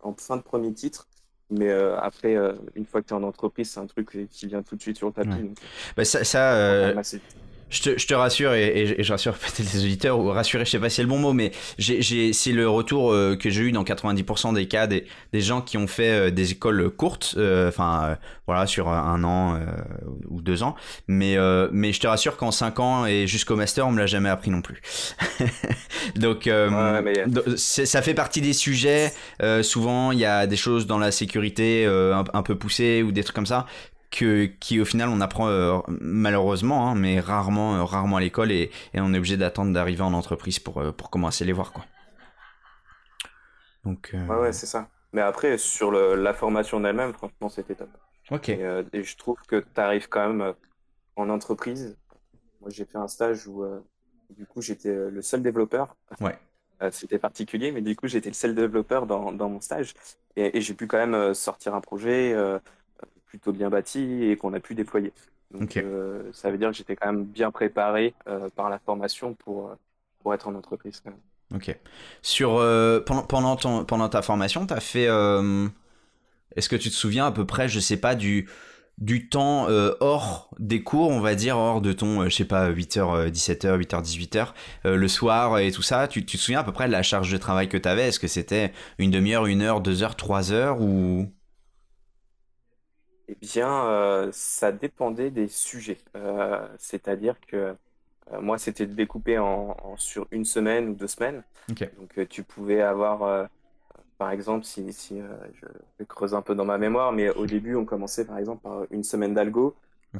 en 0.00 0.14
fin 0.14 0.36
de 0.36 0.42
premier 0.42 0.72
titre. 0.72 1.06
Mais 1.52 1.70
après, 1.70 2.36
une 2.74 2.86
fois 2.86 3.02
que 3.02 3.08
tu 3.08 3.14
es 3.14 3.16
en 3.16 3.22
entreprise, 3.22 3.70
c'est 3.70 3.80
un 3.80 3.86
truc 3.86 4.28
qui 4.30 4.46
vient 4.46 4.62
tout 4.62 4.76
de 4.76 4.80
suite 4.80 4.96
sur 4.96 5.08
le 5.08 5.12
tapis. 5.12 5.54
bah 5.96 6.04
ça, 6.04 6.24
ça 6.24 6.92
je 7.72 7.82
te, 7.82 7.98
je 7.98 8.06
te, 8.06 8.14
rassure 8.14 8.52
et, 8.52 8.94
et, 8.98 9.02
je 9.02 9.12
rassure 9.12 9.34
peut-être 9.38 9.72
les 9.72 9.84
auditeurs 9.84 10.18
ou 10.18 10.28
rassurer, 10.28 10.64
je 10.64 10.70
sais 10.70 10.78
pas 10.78 10.90
si 10.90 10.96
c'est 10.96 11.02
le 11.02 11.08
bon 11.08 11.18
mot, 11.18 11.32
mais 11.32 11.50
j'ai, 11.78 12.32
c'est 12.32 12.52
le 12.52 12.68
retour 12.68 13.12
euh, 13.12 13.34
que 13.34 13.50
j'ai 13.50 13.62
eu 13.62 13.72
dans 13.72 13.82
90% 13.82 14.54
des 14.54 14.68
cas 14.68 14.86
des, 14.86 15.06
des, 15.32 15.40
gens 15.40 15.62
qui 15.62 15.78
ont 15.78 15.86
fait 15.86 16.28
euh, 16.28 16.30
des 16.30 16.52
écoles 16.52 16.90
courtes, 16.90 17.34
euh, 17.38 17.68
enfin 17.68 18.18
voilà 18.46 18.66
sur 18.66 18.88
un 18.88 19.24
an 19.24 19.58
ou 20.28 20.42
deux 20.42 20.62
ans, 20.62 20.74
mais 21.08 21.36
mais 21.72 21.92
je 21.92 22.00
te 22.00 22.06
rassure 22.06 22.36
qu'en 22.36 22.50
cinq 22.50 22.80
ans 22.80 23.06
et 23.06 23.26
jusqu'au 23.26 23.56
master 23.56 23.86
on 23.86 23.92
me 23.92 23.98
l'a 23.98 24.06
jamais 24.06 24.28
appris 24.28 24.50
non 24.50 24.60
plus. 24.60 24.80
donc 26.16 26.50
ça 27.56 28.02
fait 28.02 28.14
partie 28.14 28.40
des 28.40 28.52
sujets. 28.52 29.12
souvent 29.62 30.12
il 30.12 30.18
y 30.18 30.26
a 30.26 30.46
des 30.46 30.56
choses 30.56 30.86
dans 30.86 30.98
la 30.98 31.12
sécurité 31.12 31.86
un, 31.86 32.24
un, 32.32 32.42
peu 32.42 32.56
poussées 32.56 33.02
ou 33.02 33.12
des 33.12 33.22
trucs 33.22 33.36
comme 33.36 33.46
ça 33.46 33.66
que, 34.12 34.44
qui 34.44 34.80
au 34.80 34.84
final 34.84 35.08
on 35.08 35.20
apprend 35.20 35.48
euh, 35.48 35.80
malheureusement, 35.88 36.88
hein, 36.88 36.94
mais 36.94 37.18
rarement, 37.18 37.76
euh, 37.76 37.84
rarement 37.84 38.18
à 38.18 38.20
l'école 38.20 38.52
et, 38.52 38.70
et, 38.94 39.00
on 39.00 39.12
est 39.12 39.18
obligé 39.18 39.36
d'attendre 39.36 39.72
d'arriver 39.72 40.02
en 40.02 40.12
entreprise 40.12 40.60
pour, 40.60 40.80
euh, 40.80 40.92
pour 40.92 41.10
commencer 41.10 41.42
à 41.42 41.46
les 41.46 41.52
voir. 41.52 41.72
Quoi. 41.72 41.84
Donc, 43.84 44.10
ouais, 44.12 44.36
ouais 44.36 44.52
c'est 44.52 44.66
ça. 44.66 44.88
Mais 45.12 45.22
après, 45.22 45.58
sur 45.58 45.90
le, 45.90 46.14
la 46.14 46.34
formation 46.34 46.78
en 46.78 46.84
elle-même, 46.84 47.12
franchement, 47.12 47.48
c'était 47.48 47.74
top. 47.74 47.88
Ok. 48.30 48.50
Et, 48.50 48.62
et, 48.92 49.02
je 49.02 49.16
trouve 49.16 49.36
que 49.48 49.56
tu 49.56 49.80
arrives 49.80 50.08
quand 50.08 50.28
même 50.28 50.54
en 51.16 51.28
entreprise. 51.28 51.96
Moi, 52.60 52.70
j'ai 52.70 52.84
fait 52.84 52.98
un 52.98 53.08
stage 53.08 53.46
où, 53.46 53.64
du 54.30 54.46
coup, 54.46 54.62
j'étais 54.62 54.94
le 54.94 55.20
seul 55.20 55.42
développeur. 55.42 55.96
Ouais. 56.20 56.38
c'était 56.92 57.18
particulier, 57.18 57.72
mais 57.72 57.82
du 57.82 57.96
coup, 57.96 58.06
j'étais 58.06 58.30
le 58.30 58.34
seul 58.34 58.54
développeur 58.54 59.06
dans, 59.06 59.32
dans 59.32 59.50
mon 59.50 59.60
stage. 59.60 59.94
Et, 60.36 60.56
et 60.56 60.60
j'ai 60.60 60.74
pu 60.74 60.86
quand 60.86 61.04
même 61.04 61.34
sortir 61.34 61.74
un 61.74 61.80
projet 61.80 62.34
plutôt 63.32 63.52
bien 63.52 63.70
bâti 63.70 64.24
et 64.24 64.36
qu'on 64.36 64.52
a 64.52 64.60
pu 64.60 64.74
déployer. 64.74 65.12
Donc, 65.52 65.82
ça 66.32 66.50
veut 66.50 66.58
dire 66.58 66.70
que 66.70 66.76
j'étais 66.76 66.96
quand 66.96 67.12
même 67.12 67.24
bien 67.24 67.50
préparé 67.50 68.14
par 68.56 68.68
la 68.68 68.78
formation 68.78 69.34
pour, 69.34 69.70
pour 70.20 70.34
être 70.34 70.48
en 70.48 70.54
entreprise. 70.54 71.02
Ok. 71.54 71.74
Sur, 72.20 72.56
pendant, 73.06 73.22
pendant, 73.22 73.56
ton, 73.56 73.84
pendant 73.84 74.08
ta 74.08 74.20
formation, 74.20 74.66
tu 74.66 74.74
as 74.74 74.80
fait. 74.80 75.08
Est-ce 76.56 76.68
que 76.68 76.76
tu 76.76 76.90
te 76.90 76.94
souviens 76.94 77.26
à 77.26 77.32
peu 77.32 77.46
près, 77.46 77.68
je 77.68 77.80
sais 77.80 77.96
pas, 77.96 78.14
du, 78.14 78.46
du 78.98 79.28
temps 79.28 79.68
euh, 79.68 79.94
hors 80.00 80.50
des 80.58 80.82
cours, 80.82 81.10
on 81.10 81.20
va 81.20 81.34
dire, 81.34 81.56
hors 81.56 81.80
de 81.80 81.92
ton, 81.92 82.22
euh, 82.22 82.28
je 82.28 82.36
sais 82.36 82.44
pas, 82.44 82.70
8h, 82.70 83.30
17h, 83.30 83.78
8h, 83.78 84.02
18h, 84.02 84.48
le 84.84 85.08
soir 85.08 85.58
et 85.58 85.72
tout 85.72 85.82
ça, 85.82 86.08
tu, 86.08 86.24
te 86.24 86.36
souviens 86.36 86.60
à 86.60 86.64
peu 86.64 86.72
près 86.72 86.86
de 86.86 86.92
la 86.92 87.02
charge 87.02 87.30
de 87.32 87.38
travail 87.38 87.68
que 87.68 87.76
tu 87.76 87.88
avais 87.88 88.08
Est-ce 88.08 88.20
que 88.20 88.28
c'était 88.28 88.72
une 88.98 89.10
demi-heure, 89.10 89.46
une 89.46 89.62
heure, 89.62 89.80
deux 89.80 90.02
heures, 90.02 90.16
trois 90.16 90.52
heures 90.52 90.80
ou... 90.80 91.32
Eh 93.32 93.36
bien, 93.40 93.86
euh, 93.86 94.30
ça 94.32 94.72
dépendait 94.72 95.30
des 95.30 95.48
sujets. 95.48 95.98
C'est-à-dire 96.78 97.36
que 97.46 97.74
moi, 98.40 98.58
c'était 98.58 98.86
découpé 98.86 99.38
en, 99.38 99.76
sur 99.96 100.26
une 100.30 100.44
semaine 100.44 100.88
ou 100.90 100.94
deux 100.94 101.08
semaines. 101.08 101.42
Donc, 101.68 102.28
tu 102.28 102.42
pouvais 102.42 102.80
avoir 102.80 103.48
par 104.22 104.30
exemple, 104.30 104.64
si, 104.64 104.86
euh, 105.20 105.34
je 105.98 106.04
creuse 106.04 106.32
un 106.32 106.42
peu 106.42 106.54
dans 106.54 106.64
ma 106.64 106.78
mémoire, 106.78 107.10
mais 107.10 107.30
au 107.30 107.44
début, 107.44 107.74
on 107.74 107.84
commençait 107.84 108.24
par 108.24 108.38
exemple 108.38 108.62
par 108.62 108.84
une 108.92 109.02
semaine 109.02 109.34
d'algo. 109.34 109.74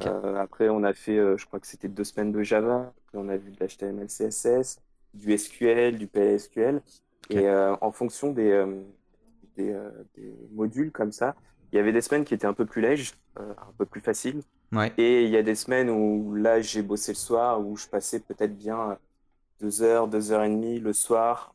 Euh, 0.05 0.35
après, 0.35 0.67
on 0.67 0.83
a 0.83 0.93
fait, 0.93 1.17
euh, 1.17 1.37
je 1.37 1.45
crois 1.45 1.61
que 1.61 1.67
c'était 1.67 1.87
deux 1.87 2.03
semaines 2.03 2.33
de 2.33 2.43
Java. 2.43 2.91
Après, 3.05 3.17
on 3.17 3.29
a 3.29 3.37
vu 3.37 3.51
de 3.51 3.63
l'HTML, 3.63 4.07
CSS, 4.07 4.81
du 5.13 5.37
SQL, 5.37 5.97
du 5.97 6.07
PLSQL. 6.07 6.81
Et 7.29 7.49
en 7.49 7.91
fonction 7.93 8.33
des, 8.33 8.65
des, 9.55 9.73
modules 10.51 10.91
comme 10.91 11.13
ça, 11.13 11.37
il 11.73 11.75
y 11.75 11.79
avait 11.79 11.91
des 11.91 12.01
semaines 12.01 12.23
qui 12.23 12.33
étaient 12.33 12.47
un 12.47 12.53
peu 12.53 12.65
plus 12.65 12.81
lèges, 12.81 13.13
un 13.35 13.73
peu 13.77 13.85
plus 13.85 13.99
faciles. 13.99 14.41
Et 14.97 15.23
il 15.25 15.29
y 15.29 15.37
a 15.37 15.43
des 15.43 15.55
semaines 15.55 15.89
où 15.89 16.33
là, 16.33 16.61
j'ai 16.61 16.81
bossé 16.81 17.11
le 17.11 17.17
soir, 17.17 17.59
où 17.59 17.75
je 17.75 17.87
passais 17.87 18.19
peut-être 18.19 18.55
bien 18.55 18.97
deux 19.59 19.81
heures, 19.81 20.07
deux 20.07 20.31
heures 20.31 20.43
et 20.43 20.49
demie 20.49 20.79
le 20.79 20.93
soir 20.93 21.53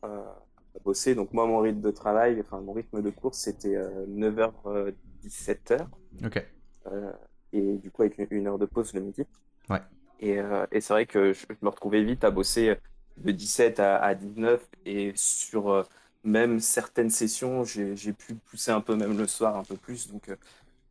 bosser. 0.83 1.15
Donc 1.15 1.33
moi, 1.33 1.45
mon 1.45 1.59
rythme 1.59 1.81
de 1.81 1.91
travail, 1.91 2.39
enfin 2.39 2.61
mon 2.61 2.73
rythme 2.73 3.01
de 3.01 3.09
course, 3.09 3.39
c'était 3.39 3.77
9h, 4.07 4.51
euh, 4.65 4.91
17h. 5.23 5.81
Euh, 5.81 6.27
ok. 6.27 6.45
Euh, 6.87 7.11
et 7.53 7.77
du 7.77 7.91
coup, 7.91 8.03
avec 8.03 8.17
une, 8.31 8.47
heure 8.47 8.59
de 8.59 8.65
pause 8.65 8.93
le 8.93 9.01
midi. 9.01 9.23
Ouais. 9.69 9.81
Et, 10.19 10.37
et 10.71 10.81
c'est 10.81 10.93
vrai 10.93 11.05
que 11.05 11.33
je, 11.33 11.45
me 11.61 11.69
retrouvais 11.69 12.03
vite 12.03 12.23
à 12.23 12.31
bosser 12.31 12.75
de 13.17 13.31
17 13.31 13.79
à, 13.79 13.97
à 13.97 14.15
19 14.15 14.61
et 14.85 15.13
sur 15.15 15.87
même 16.23 16.59
certaines 16.59 17.09
sessions, 17.09 17.63
j'ai 17.63 18.13
pu 18.13 18.35
pousser 18.35 18.71
un 18.71 18.81
peu 18.81 18.95
même 18.95 19.17
le 19.17 19.27
soir 19.27 19.55
un 19.57 19.63
peu 19.63 19.75
plus. 19.75 20.07
Donc 20.09 20.29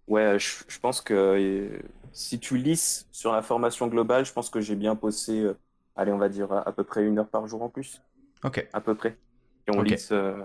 ouais, 0.06 0.38
je, 0.38 0.64
je 0.68 0.78
pense 0.78 1.00
que 1.00 1.80
si 2.12 2.38
tu 2.38 2.56
lisses 2.56 3.06
sur 3.12 3.32
la 3.32 3.42
formation 3.42 3.86
globale, 3.88 4.24
je 4.24 4.32
pense 4.32 4.50
que 4.50 4.60
j'ai 4.60 4.76
bien 4.76 4.94
bossé, 4.94 5.46
allez, 5.96 6.12
on 6.12 6.18
va 6.18 6.28
dire 6.28 6.52
à, 6.52 6.68
à 6.68 6.72
peu 6.72 6.84
près 6.84 7.04
une 7.04 7.18
heure 7.18 7.28
par 7.28 7.46
jour 7.46 7.62
en 7.62 7.68
plus. 7.68 8.02
Ok. 8.44 8.66
À 8.72 8.80
peu 8.80 8.94
près. 8.94 9.16
on 9.68 9.84
euh, 10.12 10.42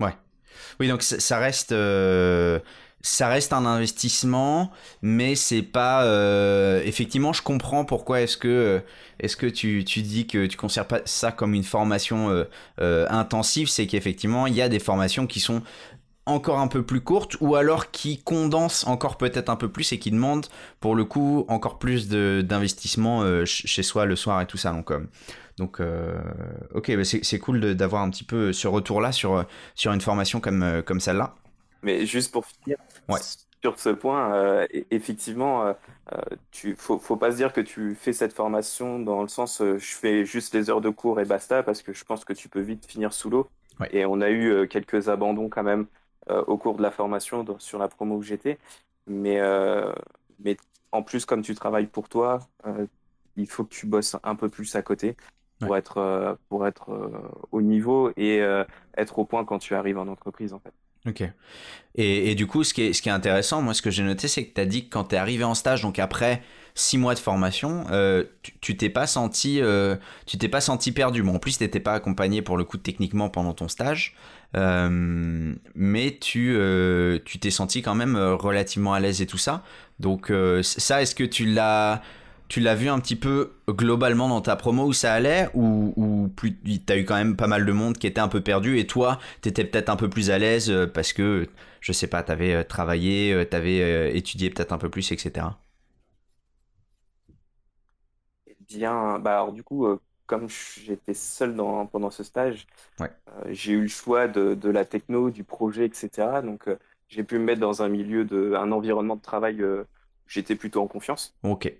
Ouais. 0.00 0.14
Oui, 0.78 0.88
donc 0.88 1.02
ça 1.02 1.38
reste, 1.38 1.72
euh, 1.72 2.58
ça 3.02 3.28
reste 3.28 3.52
un 3.52 3.64
investissement, 3.66 4.70
mais 5.02 5.34
c'est 5.34 5.62
pas. 5.62 6.04
Euh, 6.04 6.82
effectivement, 6.84 7.32
je 7.32 7.42
comprends 7.42 7.84
pourquoi 7.84 8.20
est-ce 8.20 8.36
que, 8.36 8.82
est-ce 9.18 9.36
que 9.36 9.46
tu, 9.46 9.84
tu, 9.84 10.02
dis 10.02 10.26
que 10.26 10.46
tu 10.46 10.56
considères 10.56 10.86
pas 10.86 11.00
ça 11.04 11.32
comme 11.32 11.54
une 11.54 11.64
formation 11.64 12.44
intensive, 12.78 13.68
c'est 13.68 13.86
qu'effectivement, 13.86 14.46
il 14.46 14.54
y 14.54 14.62
a 14.62 14.68
des 14.68 14.78
formations 14.78 15.26
qui 15.26 15.40
sont 15.40 15.62
encore 16.26 16.60
un 16.60 16.68
peu 16.68 16.82
plus 16.82 17.00
courtes 17.00 17.36
ou 17.40 17.56
alors 17.56 17.90
qui 17.90 18.18
condensent 18.22 18.86
encore 18.86 19.16
peut-être 19.16 19.48
un 19.48 19.56
peu 19.56 19.68
plus 19.68 19.92
et 19.92 19.98
qui 19.98 20.10
demandent 20.10 20.46
pour 20.78 20.94
le 20.94 21.04
coup 21.04 21.44
encore 21.48 21.78
plus 21.78 22.08
d'investissement 22.08 23.44
chez 23.44 23.82
soi 23.82 24.04
le 24.04 24.16
soir 24.16 24.40
et 24.40 24.46
tout 24.46 24.58
ça. 24.58 24.72
Donc, 24.72 24.92
donc, 25.60 25.78
euh, 25.80 26.18
ok, 26.72 26.96
bah, 26.96 27.04
c'est 27.04 27.38
cool 27.38 27.74
d'avoir 27.74 28.02
un 28.02 28.08
petit 28.08 28.24
peu 28.24 28.50
ce 28.50 28.66
retour-là 28.66 29.12
sur, 29.12 29.44
sur 29.74 29.92
une 29.92 30.00
formation 30.00 30.40
comme, 30.40 30.62
euh, 30.62 30.80
comme 30.80 31.00
celle-là. 31.00 31.34
Mais 31.82 32.06
juste 32.06 32.32
pour 32.32 32.44
finir, 32.46 32.76
sur 33.62 33.78
ce 33.78 33.90
point, 33.90 34.34
euh, 34.34 34.66
e-, 34.74 34.84
effectivement, 34.90 35.74
tu 36.50 36.74
faut, 36.76 36.98
faut 36.98 37.16
pas 37.16 37.30
se 37.32 37.36
dire 37.36 37.52
que 37.52 37.60
tu 37.60 37.94
fais 37.94 38.12
cette 38.12 38.32
formation 38.32 38.98
dans 38.98 39.22
le 39.22 39.28
sens 39.28 39.62
je 39.62 39.96
fais 39.96 40.24
juste 40.24 40.54
les 40.54 40.70
heures 40.70 40.80
de 40.80 40.90
cours 40.90 41.20
et 41.20 41.24
basta, 41.24 41.62
parce 41.62 41.82
que 41.82 41.92
je 41.92 42.04
pense 42.04 42.24
que 42.24 42.32
tu 42.32 42.48
peux 42.48 42.60
vite 42.60 42.86
finir 42.86 43.12
sous 43.12 43.30
l'eau. 43.30 43.48
Et 43.92 44.04
on 44.04 44.20
a 44.20 44.30
eu 44.30 44.68
quelques 44.68 45.08
abandons 45.08 45.48
quand 45.48 45.62
même 45.62 45.86
au 46.28 46.58
cours 46.58 46.76
de 46.76 46.82
la 46.82 46.90
formation 46.90 47.46
sur 47.58 47.78
la 47.78 47.88
promo 47.88 48.16
où 48.16 48.22
j'étais. 48.22 48.58
Mais, 49.06 49.40
mais 50.42 50.56
en 50.92 51.02
plus, 51.02 51.24
comme 51.24 51.42
tu 51.42 51.54
travailles 51.54 51.86
pour 51.86 52.08
toi, 52.08 52.40
il 53.36 53.46
faut 53.46 53.64
que 53.64 53.74
tu 53.74 53.86
bosses 53.86 54.16
un 54.22 54.34
peu 54.34 54.48
plus 54.48 54.74
à 54.74 54.82
côté 54.82 55.16
pour 55.60 55.76
être, 55.76 55.98
euh, 55.98 56.34
pour 56.48 56.66
être 56.66 56.90
euh, 56.90 57.10
au 57.52 57.62
niveau 57.62 58.10
et 58.16 58.40
euh, 58.40 58.64
être 58.96 59.18
au 59.18 59.24
point 59.24 59.44
quand 59.44 59.58
tu 59.58 59.74
arrives 59.74 59.98
en 59.98 60.08
entreprise, 60.08 60.52
en 60.52 60.58
fait. 60.58 60.72
Ok. 61.06 61.22
Et, 61.96 62.30
et, 62.30 62.34
du 62.34 62.46
coup, 62.46 62.62
ce 62.62 62.72
qui 62.72 62.82
est, 62.82 62.92
ce 62.92 63.02
qui 63.02 63.08
est 63.08 63.12
intéressant, 63.12 63.62
moi, 63.62 63.74
ce 63.74 63.82
que 63.82 63.90
j'ai 63.90 64.02
noté, 64.02 64.28
c'est 64.28 64.44
que 64.44 64.54
tu 64.54 64.60
as 64.60 64.66
dit 64.66 64.84
que 64.84 64.90
quand 64.90 65.04
tu 65.04 65.14
es 65.16 65.18
arrivé 65.18 65.44
en 65.44 65.54
stage, 65.54 65.82
donc 65.82 65.98
après 65.98 66.42
six 66.74 66.98
mois 66.98 67.14
de 67.14 67.18
formation, 67.18 67.84
tu 68.60 68.76
t'es 68.76 68.90
pas 68.90 69.06
senti, 69.08 69.60
tu 70.26 70.38
t'es 70.38 70.48
pas 70.48 70.60
senti 70.60 70.92
perdu. 70.92 71.22
Bon, 71.22 71.34
en 71.34 71.38
plus, 71.38 71.58
tu 71.58 71.64
n'étais 71.64 71.80
pas 71.80 71.94
accompagné 71.94 72.42
pour 72.42 72.56
le 72.56 72.64
coup 72.64 72.76
techniquement 72.76 73.28
pendant 73.28 73.54
ton 73.54 73.66
stage, 73.66 74.14
mais 74.54 76.18
tu, 76.20 76.56
tu 77.24 77.38
t'es 77.40 77.50
senti 77.50 77.82
quand 77.82 77.96
même 77.96 78.16
relativement 78.16 78.94
à 78.94 79.00
l'aise 79.00 79.20
et 79.20 79.26
tout 79.26 79.36
ça. 79.36 79.64
Donc 79.98 80.32
ça, 80.62 81.02
est-ce 81.02 81.16
que 81.16 81.24
tu 81.24 81.44
l'as 81.44 82.02
tu 82.50 82.58
l'as 82.58 82.74
vu 82.74 82.88
un 82.88 82.98
petit 82.98 83.14
peu 83.14 83.52
globalement 83.68 84.28
dans 84.28 84.40
ta 84.40 84.56
promo 84.56 84.86
où 84.86 84.92
ça 84.92 85.14
allait 85.14 85.48
ou, 85.54 85.94
ou 85.96 86.28
plus 86.28 86.58
t'as 86.84 86.96
eu 86.96 87.04
quand 87.04 87.14
même 87.14 87.36
pas 87.36 87.46
mal 87.46 87.64
de 87.64 87.72
monde 87.72 87.96
qui 87.96 88.08
était 88.08 88.20
un 88.20 88.26
peu 88.26 88.40
perdu 88.40 88.78
et 88.78 88.88
toi 88.88 89.20
t'étais 89.40 89.64
peut-être 89.64 89.88
un 89.88 89.94
peu 89.94 90.10
plus 90.10 90.32
à 90.32 90.38
l'aise 90.38 90.68
euh, 90.68 90.86
parce 90.88 91.12
que 91.12 91.46
je 91.80 91.92
sais 91.92 92.08
pas 92.08 92.24
t'avais 92.24 92.52
euh, 92.52 92.64
travaillé 92.64 93.32
euh, 93.32 93.44
t'avais 93.44 94.16
étudié 94.16 94.50
peut-être 94.50 94.72
un 94.72 94.78
peu 94.78 94.90
plus 94.90 95.12
etc 95.12 95.46
eh 98.48 98.56
bien 98.66 99.20
bah 99.20 99.34
alors 99.34 99.52
du 99.52 99.62
coup 99.62 99.86
comme 100.26 100.48
j'étais 100.48 101.14
seul 101.14 101.54
dans, 101.54 101.86
pendant 101.86 102.10
ce 102.10 102.24
stage 102.24 102.66
j'ai 103.50 103.72
eu 103.74 103.82
le 103.82 103.88
choix 103.88 104.26
de, 104.26 104.54
de, 104.54 104.70
la 104.70 104.84
techno 104.84 105.30
du 105.30 105.44
projet 105.44 105.84
etc 105.84 106.40
donc 106.42 106.68
j'ai 107.06 107.22
pu 107.22 107.38
me 107.38 107.44
mettre 107.44 107.60
dans 107.60 107.82
un 107.82 107.88
milieu 107.88 108.24
de 108.24 108.54
un 108.54 108.72
environnement 108.72 109.14
de 109.14 109.22
travail 109.22 109.64
j'étais 110.26 110.56
plutôt 110.56 110.80
en 110.80 110.86
confiance. 110.86 111.36
Ok 111.42 111.72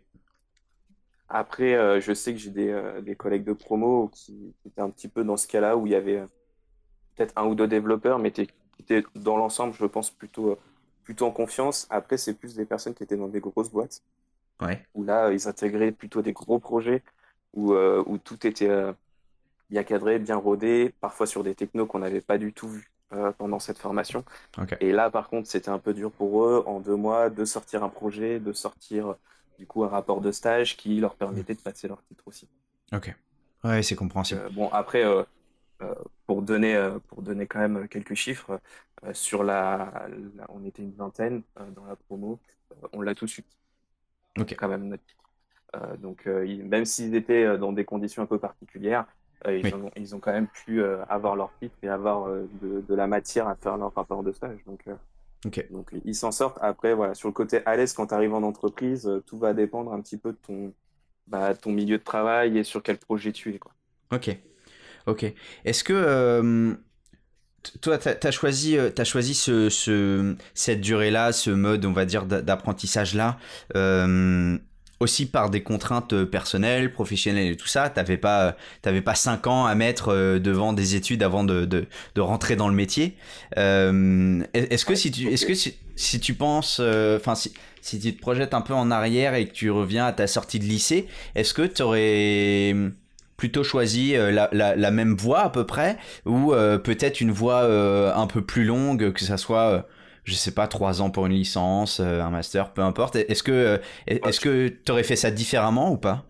après, 1.30 1.74
euh, 1.74 2.00
je 2.00 2.12
sais 2.12 2.32
que 2.32 2.38
j'ai 2.38 2.50
des, 2.50 2.70
euh, 2.70 3.00
des, 3.00 3.14
collègues 3.14 3.44
de 3.44 3.52
promo 3.52 4.08
qui, 4.12 4.52
étaient 4.66 4.80
un 4.80 4.90
petit 4.90 5.06
peu 5.06 5.22
dans 5.22 5.36
ce 5.36 5.46
cas-là 5.46 5.76
où 5.76 5.86
il 5.86 5.92
y 5.92 5.94
avait 5.94 6.18
euh, 6.18 6.26
peut-être 7.14 7.32
un 7.36 7.46
ou 7.46 7.54
deux 7.54 7.68
développeurs, 7.68 8.18
mais 8.18 8.32
qui 8.32 8.48
étaient 8.80 9.04
dans 9.14 9.36
l'ensemble, 9.36 9.72
je 9.72 9.86
pense, 9.86 10.10
plutôt, 10.10 10.58
plutôt 11.04 11.26
en 11.26 11.30
confiance. 11.30 11.86
Après, 11.88 12.18
c'est 12.18 12.34
plus 12.34 12.56
des 12.56 12.64
personnes 12.64 12.94
qui 12.94 13.04
étaient 13.04 13.16
dans 13.16 13.28
des 13.28 13.38
grosses 13.38 13.70
boîtes. 13.70 14.02
Ouais. 14.60 14.84
Où 14.94 15.04
là, 15.04 15.30
ils 15.32 15.46
intégraient 15.46 15.92
plutôt 15.92 16.20
des 16.20 16.32
gros 16.32 16.58
projets 16.58 17.02
où, 17.54 17.74
où 17.74 18.18
tout 18.18 18.46
était 18.46 18.68
bien 19.70 19.84
cadré, 19.84 20.18
bien 20.18 20.36
rodé, 20.36 20.92
parfois 21.00 21.26
sur 21.26 21.42
des 21.42 21.54
technos 21.54 21.86
qu'on 21.86 22.00
n'avait 22.00 22.20
pas 22.20 22.36
du 22.36 22.52
tout 22.52 22.68
vu 22.68 22.90
pendant 23.38 23.58
cette 23.58 23.78
formation. 23.78 24.22
Et 24.80 24.92
là, 24.92 25.10
par 25.10 25.30
contre, 25.30 25.48
c'était 25.48 25.70
un 25.70 25.78
peu 25.78 25.94
dur 25.94 26.12
pour 26.12 26.44
eux, 26.44 26.62
en 26.66 26.80
deux 26.80 26.94
mois, 26.94 27.30
de 27.30 27.46
sortir 27.46 27.82
un 27.82 27.88
projet, 27.88 28.38
de 28.38 28.52
sortir 28.52 29.16
du 29.60 29.66
coup 29.66 29.84
un 29.84 29.88
rapport 29.88 30.22
de 30.22 30.32
stage 30.32 30.78
qui 30.78 30.98
leur 30.98 31.14
permettait 31.14 31.54
de 31.54 31.60
passer 31.60 31.86
leur 31.86 32.02
titre 32.04 32.24
aussi. 32.26 32.48
Ok. 32.92 33.14
Ouais, 33.62 33.82
c'est 33.82 33.94
compréhensible. 33.94 34.40
Euh, 34.40 34.48
bon, 34.48 34.70
après, 34.72 35.04
euh, 35.04 35.22
euh, 35.82 35.94
pour, 36.26 36.40
donner, 36.40 36.74
pour 37.08 37.20
donner 37.20 37.46
quand 37.46 37.58
même 37.58 37.86
quelques 37.88 38.14
chiffres, 38.14 38.58
sur 39.12 39.44
la, 39.44 40.08
on 40.48 40.64
était 40.64 40.82
une 40.82 40.94
vingtaine 40.94 41.42
dans 41.74 41.84
la 41.84 41.96
promo, 41.96 42.38
on 42.92 43.02
l'a 43.02 43.14
tout 43.14 43.26
de 43.26 43.30
suite. 43.30 43.46
Ok. 44.38 44.54
Quand 44.58 44.68
même 44.68 44.96
donc, 45.98 46.26
même 46.26 46.84
s'ils 46.84 47.14
étaient 47.14 47.58
dans 47.58 47.72
des 47.72 47.84
conditions 47.84 48.22
un 48.22 48.26
peu 48.26 48.38
particulières, 48.38 49.06
ils, 49.46 49.74
ont, 49.74 49.90
ils, 49.96 50.14
ont, 50.14 50.20
quand 50.20 50.32
même 50.32 50.48
pu 50.48 50.82
avoir 51.08 51.36
leur 51.36 51.50
titre 51.60 51.76
et 51.82 51.88
avoir 51.88 52.28
de, 52.28 52.84
de, 52.86 52.94
la 52.94 53.06
matière 53.06 53.46
à 53.46 53.56
faire 53.56 53.76
leur 53.76 53.94
rapport 53.94 54.22
de 54.22 54.32
stage. 54.32 54.58
Donc, 54.66 54.84
donc 55.70 55.94
ils 56.04 56.14
s'en 56.14 56.32
sortent. 56.32 56.58
Après, 56.60 56.94
voilà, 56.94 57.14
sur 57.14 57.28
le 57.28 57.32
côté 57.32 57.60
à 57.66 57.76
l'aise, 57.76 57.92
quand 57.92 58.08
tu 58.08 58.14
arrives 58.14 58.34
en 58.34 58.42
entreprise, 58.42 59.06
euh, 59.06 59.22
tout 59.26 59.38
va 59.38 59.54
dépendre 59.54 59.92
un 59.92 60.00
petit 60.00 60.18
peu 60.18 60.32
de 60.32 60.38
ton, 60.46 60.72
bah, 61.26 61.54
ton 61.54 61.72
milieu 61.72 61.98
de 61.98 62.02
travail 62.02 62.58
et 62.58 62.64
sur 62.64 62.82
quel 62.82 62.98
projet 62.98 63.32
tu 63.32 63.54
es. 63.54 63.58
Quoi. 63.58 63.72
Ok. 64.12 64.36
Ok. 65.06 65.32
Est-ce 65.64 65.82
que 65.82 65.94
euh, 65.94 66.74
toi, 67.80 67.98
tu 67.98 68.08
as, 68.08 68.30
choisi, 68.30 68.76
euh, 68.76 68.90
as 68.96 69.04
choisi 69.04 69.34
ce, 69.34 69.70
ce 69.70 70.36
cette 70.54 70.80
durée-là, 70.80 71.32
ce 71.32 71.50
mode, 71.50 71.86
on 71.86 71.92
va 71.92 72.04
dire, 72.04 72.26
d'apprentissage-là 72.26 73.38
aussi 75.00 75.26
par 75.26 75.48
des 75.50 75.62
contraintes 75.62 76.24
personnelles, 76.24 76.92
professionnelles 76.92 77.52
et 77.52 77.56
tout 77.56 77.66
ça. 77.66 77.88
T'avais 77.88 78.18
pas, 78.18 78.56
t'avais 78.82 79.00
pas 79.00 79.14
cinq 79.14 79.46
ans 79.46 79.66
à 79.66 79.74
mettre 79.74 80.38
devant 80.38 80.74
des 80.74 80.94
études 80.94 81.22
avant 81.22 81.42
de, 81.42 81.64
de, 81.64 81.86
de 82.14 82.20
rentrer 82.20 82.54
dans 82.54 82.68
le 82.68 82.74
métier. 82.74 83.16
est-ce 83.56 84.84
que 84.84 84.94
si 84.94 85.10
tu, 85.10 85.28
est-ce 85.28 85.46
que 85.46 85.54
si, 85.54 86.20
tu 86.20 86.34
penses, 86.34 86.80
enfin 86.80 87.34
si, 87.34 87.52
si 87.80 87.98
tu 87.98 88.14
te 88.14 88.20
projettes 88.20 88.52
un 88.52 88.60
peu 88.60 88.74
en 88.74 88.90
arrière 88.90 89.34
et 89.34 89.46
que 89.46 89.52
tu 89.52 89.70
reviens 89.70 90.06
à 90.06 90.12
ta 90.12 90.26
sortie 90.26 90.58
de 90.58 90.64
lycée, 90.64 91.08
est-ce 91.34 91.54
que 91.54 91.62
tu 91.62 91.82
aurais 91.82 92.74
plutôt 93.38 93.64
choisi 93.64 94.12
la, 94.12 94.50
la, 94.52 94.76
la, 94.76 94.90
même 94.90 95.16
voie 95.16 95.40
à 95.40 95.48
peu 95.48 95.64
près 95.64 95.96
ou 96.26 96.52
peut-être 96.84 97.22
une 97.22 97.32
voie 97.32 97.64
un 98.14 98.26
peu 98.26 98.42
plus 98.42 98.64
longue, 98.64 99.12
que 99.12 99.24
ça 99.24 99.38
soit 99.38 99.86
je 100.24 100.34
sais 100.34 100.52
pas, 100.52 100.68
trois 100.68 101.02
ans 101.02 101.10
pour 101.10 101.26
une 101.26 101.32
licence, 101.32 102.00
euh, 102.00 102.20
un 102.20 102.30
master, 102.30 102.72
peu 102.72 102.82
importe. 102.82 103.16
Est-ce 103.16 103.42
que 103.42 103.52
euh, 103.52 103.78
est-ce 104.06 104.40
que 104.40 104.68
tu 104.68 104.92
aurais 104.92 105.02
fait 105.02 105.16
ça 105.16 105.30
différemment 105.30 105.92
ou 105.92 105.96
pas? 105.96 106.24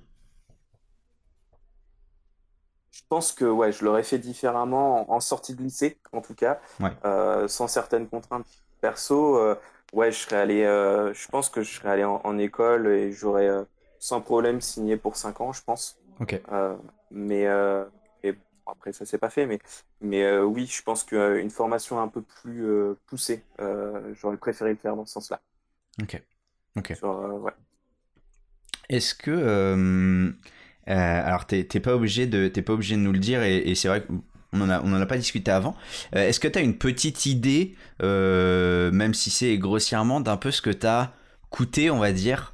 Je 2.93 3.03
pense 3.09 3.33
que 3.33 3.45
ouais, 3.45 3.73
je 3.73 3.85
l'aurais 3.85 4.03
fait 4.03 4.19
différemment 4.19 5.11
en, 5.11 5.21
sortie 5.21 5.55
de 5.55 5.63
lycée, 5.63 5.99
en 6.13 6.21
tout 6.21 6.35
cas, 6.35 6.61
euh, 7.05 7.49
sans 7.49 7.67
certaines 7.67 8.09
contraintes 8.09 8.47
perso. 8.81 9.39
ouais, 9.93 10.13
je 10.13 10.19
serais 10.19 10.37
allé. 10.37 10.63
je 10.63 11.29
pense 11.29 11.49
que 11.49 11.63
je 11.63 11.75
serais 11.75 11.91
allé 11.91 12.05
en, 12.05 12.39
école 12.39 12.87
et 12.87 13.13
j'aurais 13.13 13.49
sans 13.99 14.21
problème 14.21 14.61
signé 14.61 14.97
pour 14.97 15.17
cinq 15.17 15.41
ans, 15.41 15.53
je 15.53 15.63
pense. 15.63 15.99
Ok. 16.21 16.41
mais 17.11 17.49
après, 18.73 18.93
ça 18.93 19.05
s'est 19.05 19.19
pas 19.19 19.31
fait, 19.31 19.47
mais, 19.47 19.59
mais 20.01 20.23
euh, 20.23 20.45
oui, 20.45 20.67
je 20.67 20.83
pense 20.83 21.05
qu'une 21.05 21.51
formation 21.51 22.01
un 22.01 22.09
peu 22.09 22.23
plus 22.23 22.65
euh, 22.65 22.95
poussée, 23.07 23.43
euh, 23.61 24.15
j'aurais 24.21 24.37
préféré 24.37 24.71
le 24.71 24.77
faire 24.77 24.97
dans 24.97 25.07
ce 25.07 25.13
sens-là. 25.15 25.41
Ok. 26.03 26.23
Ok. 26.77 26.95
Est-ce 28.89 29.15
que. 29.15 30.35
alors, 30.87 31.47
tu 31.47 31.57
n'es 31.57 31.81
pas, 31.81 31.95
obligé 31.95 32.27
de, 32.27 32.49
pas 32.61 32.73
obligé 32.73 32.97
de 32.97 33.01
nous 33.01 33.13
le 33.13 33.19
dire, 33.19 33.43
et, 33.43 33.75
c'est 33.75 33.89
vrai 33.89 34.05
qu'on 34.05 34.57
n'en 34.57 34.69
a, 34.69 34.81
on 34.83 34.93
en 34.93 35.01
a 35.01 35.07
pas 35.07 35.17
discuté 35.17 35.51
avant. 35.51 35.77
Est-ce 36.13 36.41
que 36.41 36.49
tu 36.49 36.59
as 36.59 36.63
une 36.63 36.79
petite 36.79 37.27
idée, 37.27 37.77
même 38.01 39.15
si 39.15 39.31
c'est 39.31 39.59
grossièrement, 39.59 40.21
d'un 40.21 40.37
peu 40.37 40.51
ce 40.51 40.63
que 40.63 40.71
tu 40.71 40.87
as 40.87 41.13
coûté, 41.51 41.91
on 41.91 41.99
va 41.99 42.13
dire, 42.13 42.53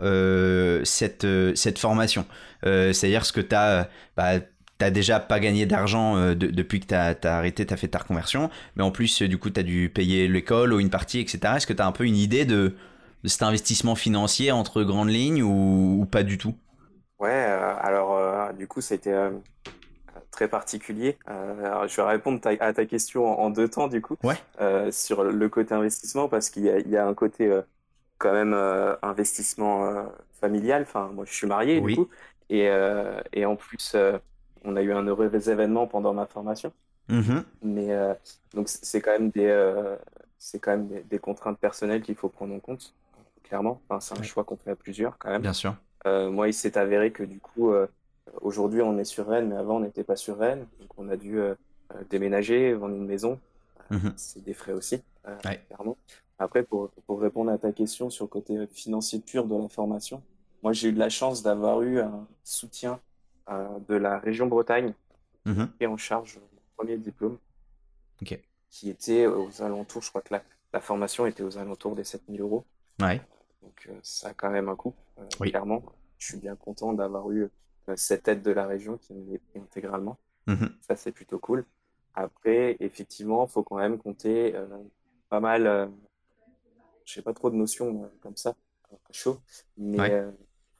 cette, 0.84 1.26
cette 1.54 1.78
formation? 1.78 2.26
C'est-à-dire 2.62 3.24
ce 3.24 3.32
que 3.32 3.40
tu 3.42 3.54
as. 3.54 3.88
Bah, 4.16 4.40
t'as 4.78 4.90
déjà 4.90 5.20
pas 5.20 5.40
gagné 5.40 5.66
d'argent 5.66 6.16
euh, 6.16 6.34
depuis 6.34 6.80
que 6.80 6.86
t'as 6.86 7.14
as 7.22 7.38
arrêté, 7.38 7.64
t'as 7.66 7.76
fait 7.76 7.88
ta 7.88 7.98
reconversion, 7.98 8.50
mais 8.76 8.82
en 8.82 8.90
plus, 8.90 9.22
euh, 9.22 9.28
du 9.28 9.38
coup, 9.38 9.50
t'as 9.50 9.62
dû 9.62 9.90
payer 9.90 10.28
l'école 10.28 10.72
ou 10.72 10.80
une 10.80 10.90
partie, 10.90 11.20
etc. 11.20 11.54
Est-ce 11.56 11.66
que 11.66 11.72
t'as 11.72 11.86
un 11.86 11.92
peu 11.92 12.04
une 12.04 12.16
idée 12.16 12.44
de, 12.44 12.74
cet 13.24 13.42
investissement 13.42 13.96
financier 13.96 14.52
entre 14.52 14.82
grandes 14.84 15.08
lignes 15.08 15.42
ou, 15.42 16.06
pas 16.10 16.22
du 16.22 16.38
tout? 16.38 16.54
Ouais, 17.18 17.30
euh, 17.30 17.74
alors 17.80 18.52
du 18.52 18.68
coup, 18.68 18.80
c'était 18.80 19.16
très 20.30 20.46
particulier. 20.46 21.18
je 21.26 21.96
vais 21.96 22.02
répondre 22.02 22.40
à 22.60 22.72
ta 22.72 22.86
question 22.86 23.40
en, 23.40 23.50
deux 23.50 23.68
temps, 23.68 23.88
du 23.88 24.00
coup, 24.00 24.16
ouais. 24.22 24.92
sur 24.92 25.24
le 25.24 25.48
côté 25.48 25.74
investissement, 25.74 26.28
parce 26.28 26.50
qu'il 26.50 26.66
y, 26.66 26.90
y, 26.90 26.96
a 26.96 27.06
un 27.06 27.14
côté 27.14 27.50
quand 28.18 28.32
même 28.32 28.54
investissement 29.02 30.06
familial. 30.40 30.82
Enfin, 30.82 31.10
moi, 31.12 31.24
je 31.26 31.34
suis 31.34 31.48
marié, 31.48 31.80
du 31.80 31.96
coup, 31.96 32.08
et, 32.48 32.70
et 33.32 33.44
en 33.44 33.56
plus 33.56 33.96
on 34.66 34.76
a 34.76 34.82
eu 34.82 34.92
un 34.92 35.04
heureux 35.04 35.30
événement 35.48 35.86
pendant 35.86 36.12
ma 36.12 36.26
formation. 36.26 36.72
Mm-hmm. 37.08 37.42
Mais 37.62 37.92
euh, 37.92 38.14
donc 38.52 38.68
c'est 38.68 39.00
quand 39.00 39.12
même 39.12 39.30
des 39.30 39.46
euh, 39.46 39.96
c'est 40.38 40.58
quand 40.58 40.72
même 40.72 40.88
des, 41.08 41.18
contraintes 41.18 41.58
personnelles 41.58 42.02
qu'il 42.02 42.16
faut 42.16 42.28
prendre 42.28 42.54
en 42.54 42.60
compte 42.60 42.94
clairement. 43.44 43.80
Enfin, 43.88 44.00
c'est 44.00 44.18
un 44.18 44.22
choix 44.22 44.44
qu'on 44.44 44.56
fait 44.56 44.72
à 44.72 44.76
plusieurs 44.76 45.16
quand 45.18 45.30
même. 45.30 45.42
Bien 45.42 45.52
sûr. 45.52 45.74
Euh, 46.06 46.30
moi, 46.30 46.48
il 46.48 46.54
s'est 46.54 46.76
avéré 46.76 47.12
que 47.12 47.22
du 47.22 47.38
coup 47.38 47.72
aujourd'hui 48.40 48.82
on 48.82 48.98
est 48.98 49.04
sur 49.04 49.28
Rennes, 49.28 49.48
mais 49.48 49.56
avant 49.56 49.76
on 49.76 49.80
n'était 49.80 50.04
pas 50.04 50.16
sur 50.16 50.38
Rennes, 50.38 50.66
donc 50.80 50.90
on 50.98 51.08
a 51.08 51.16
dû 51.16 51.38
déménager, 52.10 52.74
vendre 52.74 52.96
une 52.96 53.06
maison. 53.06 53.38
Mm-hmm. 53.90 54.12
C'est 54.16 54.44
des 54.44 54.54
frais 54.54 54.72
aussi, 54.72 55.00
clairement. 55.68 55.96
Après, 56.38 56.64
pour, 56.64 56.90
pour 57.06 57.20
répondre 57.20 57.50
à 57.50 57.56
ta 57.56 57.72
question 57.72 58.10
sur 58.10 58.26
le 58.26 58.28
côté 58.28 58.66
financier 58.66 59.20
pur 59.20 59.46
de 59.46 59.56
la 59.56 59.68
formation, 59.68 60.22
moi 60.62 60.72
j'ai 60.72 60.88
eu 60.88 60.92
de 60.92 60.98
la 60.98 61.08
chance 61.08 61.42
d'avoir 61.42 61.82
eu 61.82 62.00
un 62.00 62.26
soutien 62.44 63.00
de 63.48 63.94
la 63.94 64.18
région 64.18 64.46
Bretagne 64.46 64.94
mhm. 65.44 65.70
et 65.80 65.86
en 65.86 65.96
charge 65.96 66.38
mon 66.38 66.60
premier 66.76 66.96
diplôme. 66.96 67.38
Qui 68.68 68.90
était 68.90 69.26
aux 69.26 69.62
alentours, 69.62 70.02
je 70.02 70.08
crois 70.08 70.22
que 70.22 70.34
la, 70.34 70.42
la 70.72 70.80
formation 70.80 71.26
était 71.26 71.42
aux 71.42 71.58
alentours 71.58 71.94
des 71.94 72.04
7000 72.04 72.40
euros. 72.40 72.64
Ouais. 73.00 73.20
Donc 73.62 73.86
euh, 73.88 73.98
ça 74.02 74.28
a 74.28 74.34
quand 74.34 74.50
même 74.50 74.68
un 74.68 74.76
coût, 74.76 74.94
euh, 75.18 75.24
clairement. 75.40 75.82
Je 76.18 76.26
suis 76.26 76.38
bien 76.38 76.56
content 76.56 76.92
d'avoir 76.92 77.30
eu 77.30 77.48
cette 77.94 78.26
aide 78.28 78.42
de 78.42 78.50
la 78.50 78.66
région 78.66 78.98
qui 78.98 79.14
me 79.14 79.38
pris 79.38 79.60
intégralement. 79.60 80.18
Mhm. 80.46 80.70
Ça, 80.80 80.96
c'est 80.96 81.12
plutôt 81.12 81.38
cool. 81.38 81.64
Après, 82.14 82.76
effectivement, 82.80 83.46
il 83.46 83.50
faut 83.50 83.62
quand 83.62 83.76
même 83.76 83.98
compter 83.98 84.54
pas 85.28 85.40
mal. 85.40 85.90
je 87.04 87.12
sais 87.12 87.22
pas 87.22 87.34
trop 87.34 87.50
de 87.50 87.56
notions 87.56 88.10
comme 88.20 88.36
ça, 88.36 88.54
chaud, 89.10 89.40
mais 89.76 90.24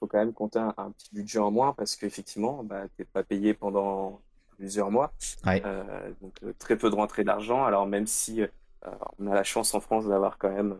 faut 0.07 0.12
quand 0.12 0.19
même 0.19 0.33
compter 0.33 0.59
un, 0.59 0.90
petit 0.92 1.09
budget 1.12 1.38
en 1.38 1.51
moins 1.51 1.73
parce 1.73 1.97
qu'effectivement, 1.97 2.62
bah, 2.62 2.85
tu 2.95 3.03
n'es 3.03 3.05
pas 3.05 3.23
payé 3.23 3.55
pendant 3.55 4.21
plusieurs 4.57 4.90
mois. 4.90 5.12
Euh, 5.47 6.11
donc 6.21 6.35
euh, 6.42 6.53
très 6.59 6.77
peu 6.77 6.90
de 6.90 6.95
rentrée 6.95 7.25
d'argent. 7.25 7.64
Alors 7.64 7.87
même 7.87 8.07
si 8.07 8.42
euh, 8.42 8.47
on 9.19 9.27
a 9.31 9.35
la 9.35 9.45
chance 9.45 9.75
en 9.75 9.81
France 9.81 10.07
d'avoir 10.07 10.38
quand 10.38 10.51
même 10.51 10.79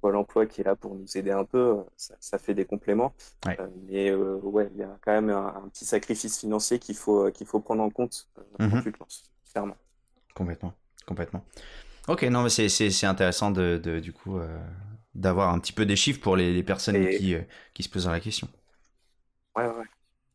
Pôle 0.00 0.16
emploi 0.16 0.46
qui 0.46 0.62
est 0.62 0.64
là 0.64 0.74
pour 0.74 0.96
nous 0.96 1.16
aider 1.16 1.30
un 1.30 1.44
peu, 1.44 1.76
ça, 1.96 2.36
fait 2.36 2.54
des 2.54 2.64
compléments. 2.64 3.14
mais 3.88 4.12
ouais, 4.12 4.68
il 4.74 4.80
y 4.80 4.82
a 4.82 4.98
quand 5.00 5.12
même 5.12 5.30
un, 5.30 5.68
petit 5.72 5.84
sacrifice 5.84 6.40
financier 6.40 6.80
qu'il 6.80 6.96
faut, 6.96 7.30
qu'il 7.30 7.46
faut 7.46 7.60
prendre 7.60 7.84
en 7.84 7.90
compte 7.90 8.26
quand 8.58 8.64
mhm. 8.64 8.82
tu 8.82 8.90
te 8.90 8.98
lances, 8.98 9.30
clairement. 9.52 9.76
Complètement, 10.34 10.74
complètement. 11.06 11.44
Ok, 12.08 12.24
non, 12.24 12.42
mais 12.42 12.48
c'est 12.48 13.06
intéressant 13.06 13.52
de, 13.52 13.80
de, 13.80 14.00
du 14.00 14.12
coup 14.12 14.40
d'avoir 15.14 15.54
un 15.54 15.60
petit 15.60 15.72
peu 15.72 15.86
des 15.86 15.94
chiffres 15.94 16.20
pour 16.20 16.34
les, 16.34 16.64
personnes 16.64 17.08
qui, 17.10 17.36
qui 17.72 17.82
se 17.84 17.88
posent 17.88 18.08
la 18.08 18.18
question. 18.18 18.48
Ouais, 19.56 19.66
ouais. 19.66 19.84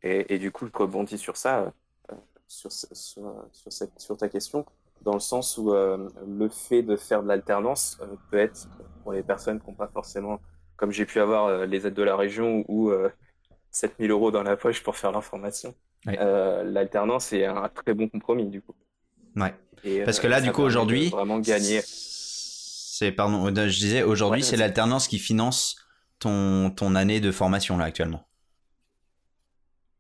Et, 0.04 0.36
et 0.36 0.40
du 0.40 0.52
coup, 0.52 0.68
je 0.68 0.78
rebondis 0.78 1.18
sur 1.18 1.38
ça, 1.38 1.74
euh, 2.12 2.16
sur, 2.48 2.72
sur, 2.72 2.92
sur, 2.94 3.72
cette, 3.72 4.00
sur, 4.00 4.18
ta 4.18 4.30
question, 4.30 4.66
dans 5.02 5.14
le 5.14 5.20
sens 5.20 5.58
où 5.58 5.74
euh, 5.74 6.10
le 6.28 6.50
fait 6.50 6.84
de 6.84 6.96
faire 6.96 7.24
de 7.24 7.28
l'alternance 7.28 8.00
peut 8.30 8.38
être, 8.38 8.68
pour 9.04 9.14
les 9.14 9.24
personnes 9.24 9.60
qui 9.60 9.68
n'ont 9.68 9.76
pas 9.76 9.88
forcément, 9.88 10.40
comme 10.76 10.92
j'ai 10.92 11.06
pu 11.06 11.20
avoir 11.20 11.66
les 11.66 11.88
aides 11.88 11.96
de 11.96 12.04
la 12.04 12.16
région 12.16 12.64
ou 12.68 12.92
7000 13.72 14.12
euros 14.12 14.30
dans 14.30 14.44
la 14.44 14.56
poche 14.56 14.84
pour 14.84 14.96
faire 14.96 15.12
l'information, 15.12 15.74
l'alternance 16.06 17.34
est 17.34 17.46
un 17.46 17.68
très 17.70 17.96
bon 17.96 18.08
compromis, 18.08 18.48
du 18.50 18.62
coup. 18.62 18.76
Ouais. 19.36 19.56
Parce 20.06 20.20
que 20.20 20.28
là, 20.28 20.40
du 20.40 20.52
coup, 20.52 20.62
aujourd'hui. 20.62 21.10
Vraiment 21.10 21.40
gagner 21.40 21.82
c'est 22.98 23.12
pardon, 23.12 23.46
euh, 23.46 23.68
je 23.68 23.80
disais 23.80 24.04
aujourd'hui 24.04 24.44
c'est 24.44 24.58
l'alternance 24.58 25.08
qui 25.08 25.20
finance 25.20 25.76
ton, 26.20 26.72
ton 26.72 26.96
année 26.96 27.20
de 27.20 27.32
formation 27.32 27.78
là 27.78 27.86
actuellement. 27.86 28.28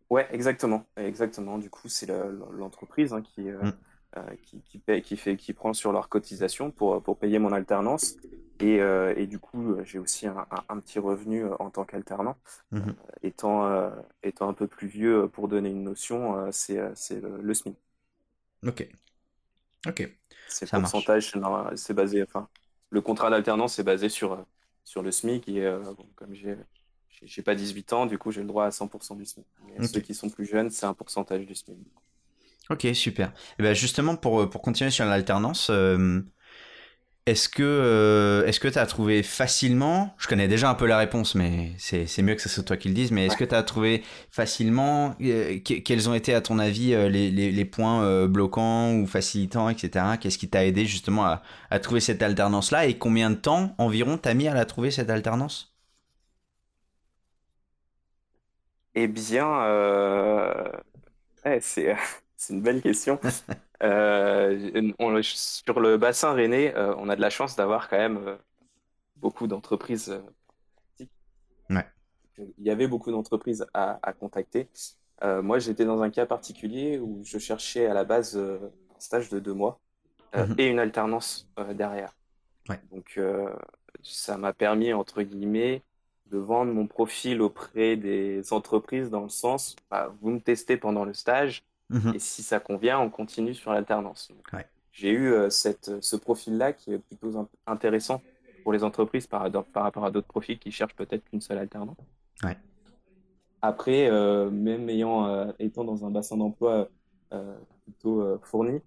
Ouais, 0.10 0.28
exactement, 0.32 0.86
exactement. 0.96 1.58
Du 1.58 1.70
coup, 1.70 1.89
c'est 1.89 2.08
l'entreprise 2.52 3.13
hein, 3.13 3.22
qui, 3.22 3.50
euh, 3.50 3.62
mm. 3.62 3.74
euh, 4.17 4.22
qui, 4.43 4.62
qui, 4.62 4.78
paye, 4.78 5.02
qui, 5.02 5.17
fait, 5.17 5.36
qui 5.36 5.54
prend 5.54 5.74
sur 5.74 5.91
leur 5.91 6.10
cotisation 6.10 6.72
pour, 6.72 7.02
pour 7.04 7.17
payer 7.17 7.39
mon 7.39 7.52
alternance. 7.52 8.15
Et, 8.60 8.78
et 8.78 9.28
du 9.28 9.38
coup, 9.38 9.76
j'ai 9.84 10.00
aussi 10.00 10.26
un, 10.26 10.48
un, 10.70 10.80
petit 10.80 10.98
revenu 10.98 11.46
en 11.60 11.70
tant 11.70 11.86
qu'alternant. 11.86 12.38
Mm-hmm. 12.74 12.93
étant, 13.22 13.91
étant 14.24 14.50
un 14.50 14.54
peu 14.54 14.65
plus 14.65 14.88
vieux, 14.88 15.28
pour 15.28 15.48
donner 15.48 15.70
une 15.70 15.84
notion, 15.84 16.52
c'est 16.52 16.80
le, 17.22 17.39
le 17.39 17.54
SMIC. 17.54 17.78
Ok. 18.65 18.88
Ok. 19.88 20.10
C'est 20.48 20.70
pourcentage, 20.72 21.34
c'est 21.76 21.93
basé, 21.93 22.24
enfin, 22.24 22.48
le 22.89 23.02
contrat 23.02 23.30
d'alternance 23.30 23.80
est 23.80 23.84
basé 23.84 24.10
sur, 24.10 24.34
euh, 24.34 24.43
sur 24.84 25.02
le 25.02 25.12
SMIC. 25.12 25.48
Et 25.50 25.65
euh, 25.65 25.84
comme 26.15 26.34
j'ai 26.34 26.58
j'ai 27.23 27.41
pas 27.41 27.56
18 27.56 27.93
ans, 27.93 28.06
du 28.06 28.17
coup, 28.17 28.32
j'ai 28.32 28.41
le 28.41 28.47
droit 28.47 28.65
à 28.65 28.69
100% 28.69 29.17
du 29.17 29.25
SMIC. 29.25 29.45
Ceux 29.82 30.01
qui 30.01 30.13
sont 30.13 30.30
plus 30.30 30.45
jeunes, 30.45 30.69
c'est 30.69 30.86
un 30.86 30.93
pourcentage 30.93 31.45
du 31.45 31.56
SMIC. 31.56 31.77
Ok, 32.69 32.88
super. 32.93 33.27
Et 33.27 33.32
eh 33.60 33.63
ben 33.63 33.73
justement, 33.73 34.15
pour, 34.15 34.49
pour 34.49 34.62
continuer 34.62 34.91
sur 34.91 35.06
l'alternance, 35.06 35.69
euh, 35.69 36.21
est-ce 37.27 37.49
que 37.49 37.62
euh, 37.62 38.45
est-ce 38.45 38.62
que 38.62 38.69
tu 38.69 38.80
as 38.80 38.86
trouvé 38.86 39.21
facilement, 39.21 40.15
je 40.17 40.27
connais 40.30 40.47
déjà 40.47 40.69
un 40.69 40.75
peu 40.75 40.86
la 40.86 40.97
réponse, 40.97 41.36
mais 41.36 41.73
c'est 41.77 42.21
mieux 42.21 42.36
que 42.36 42.41
ce 42.41 42.47
soit 42.47 42.63
toi 42.63 42.77
qui 42.77 42.88
le 42.88 42.93
dise, 42.93 43.12
mais 43.12 43.25
est-ce 43.25 43.36
que 43.36 43.43
tu 43.43 43.53
as 43.53 43.63
trouvé 43.63 44.01
facilement, 44.32 45.13
euh, 45.21 45.60
quels 45.60 46.10
ont 46.10 46.13
été 46.13 46.34
à 46.34 46.39
ton 46.39 46.58
avis 46.58 46.93
euh, 46.93 47.10
les, 47.10 47.30
les, 47.30 47.65
points 47.65 48.27
bloquants 48.27 48.95
ou 48.95 49.06
facilitants, 49.06 49.67
etc. 49.67 50.06
Qu'est-ce 50.21 50.38
qui 50.38 50.49
t'a 50.49 50.65
aidé 50.65 50.86
justement 50.86 51.25
à, 51.25 51.41
à 51.69 51.80
trouver 51.80 51.99
cette 51.99 52.21
alternance-là? 52.21 52.86
Et 52.86 52.97
combien 52.97 53.30
de 53.30 53.36
temps 53.36 53.75
environ 53.77 54.17
t'as 54.17 54.34
mis 54.34 54.47
à 54.47 54.53
la 54.53 54.63
trouver 54.63 54.89
cette 54.89 55.10
alternance? 55.10 55.76
Eh 58.99 59.07
bien, 59.07 59.62
c'est 61.62 61.95
une 62.49 62.62
belle 62.62 62.81
question. 62.81 63.19
Euh, 63.83 64.91
sur 65.21 65.79
le 65.79 65.97
bassin 65.97 66.33
rennais, 66.33 66.75
euh, 66.75 66.95
on 66.97 67.10
a 67.10 67.15
de 67.15 67.21
la 67.21 67.29
chance 67.29 67.55
d'avoir 67.55 67.88
quand 67.88 67.99
même 67.99 68.17
euh, 68.17 68.36
beaucoup 69.17 69.45
d'entreprises. 69.45 70.19
Ouais. 71.69 71.86
il 72.39 72.65
y 72.65 72.71
avait 72.71 72.88
beaucoup 72.88 73.12
d'entreprises 73.12 73.67
à, 73.75 74.13
contacter. 74.19 74.67
moi, 75.21 75.60
j'étais 75.60 75.86
dans 75.86 76.01
un 76.01 76.10
cas 76.10 76.25
particulier 76.25 76.97
où 76.97 77.21
je 77.23 77.38
cherchais 77.38 77.86
à 77.86 77.93
la 77.93 78.03
base 78.03 78.36
un 78.36 78.99
stage 78.99 79.29
de 79.29 79.38
deux 79.38 79.53
mois 79.53 79.79
mhm. 80.36 80.55
et 80.57 80.65
une 80.65 80.79
alternance 80.79 81.47
derrière. 81.75 82.15
Donc, 82.91 83.19
ça 84.01 84.39
m'a 84.39 84.53
permis, 84.53 84.91
entre 84.91 85.21
guillemets, 85.21 85.83
de 86.31 86.37
vendre 86.37 86.73
mon 86.73 86.87
profil 86.87 87.41
auprès 87.41 87.95
des 87.95 88.53
entreprises 88.53 89.09
dans 89.09 89.23
le 89.23 89.29
sens, 89.29 89.75
bah, 89.89 90.13
vous 90.21 90.31
me 90.31 90.39
testez 90.39 90.77
pendant 90.77 91.05
le 91.05 91.13
stage 91.13 91.63
mhm. 91.89 92.13
et 92.15 92.19
si 92.19 92.43
ça 92.43 92.59
convient, 92.59 92.99
on 92.99 93.09
continue 93.09 93.53
sur 93.53 93.71
l'alternance. 93.71 94.31
J'ai 94.91 95.11
eu 95.11 95.31
euh, 95.31 95.49
cette, 95.49 96.01
ce 96.01 96.15
profil-là 96.15 96.73
qui 96.73 96.93
est 96.93 96.99
plutôt 96.99 97.47
intéressant 97.65 98.21
pour 98.63 98.73
les 98.73 98.83
entreprises 98.83 99.27
par, 99.27 99.49
par 99.51 99.83
rapport 99.83 100.05
à 100.05 100.11
d'autres 100.11 100.27
profils 100.27 100.57
qui 100.57 100.71
cherchent 100.71 100.95
peut-être 100.95 101.23
qu'une 101.25 101.41
seule 101.41 101.59
alternance. 101.59 101.97
Après, 103.61 104.09
euh, 104.09 104.49
même 104.49 104.89
ayant 104.89 105.25
euh, 105.27 105.51
étant 105.59 105.83
dans 105.83 106.05
un 106.05 106.11
bassin 106.11 106.37
d'emploi 106.37 106.89
plutôt 107.83 108.39
fourni, 108.43 108.79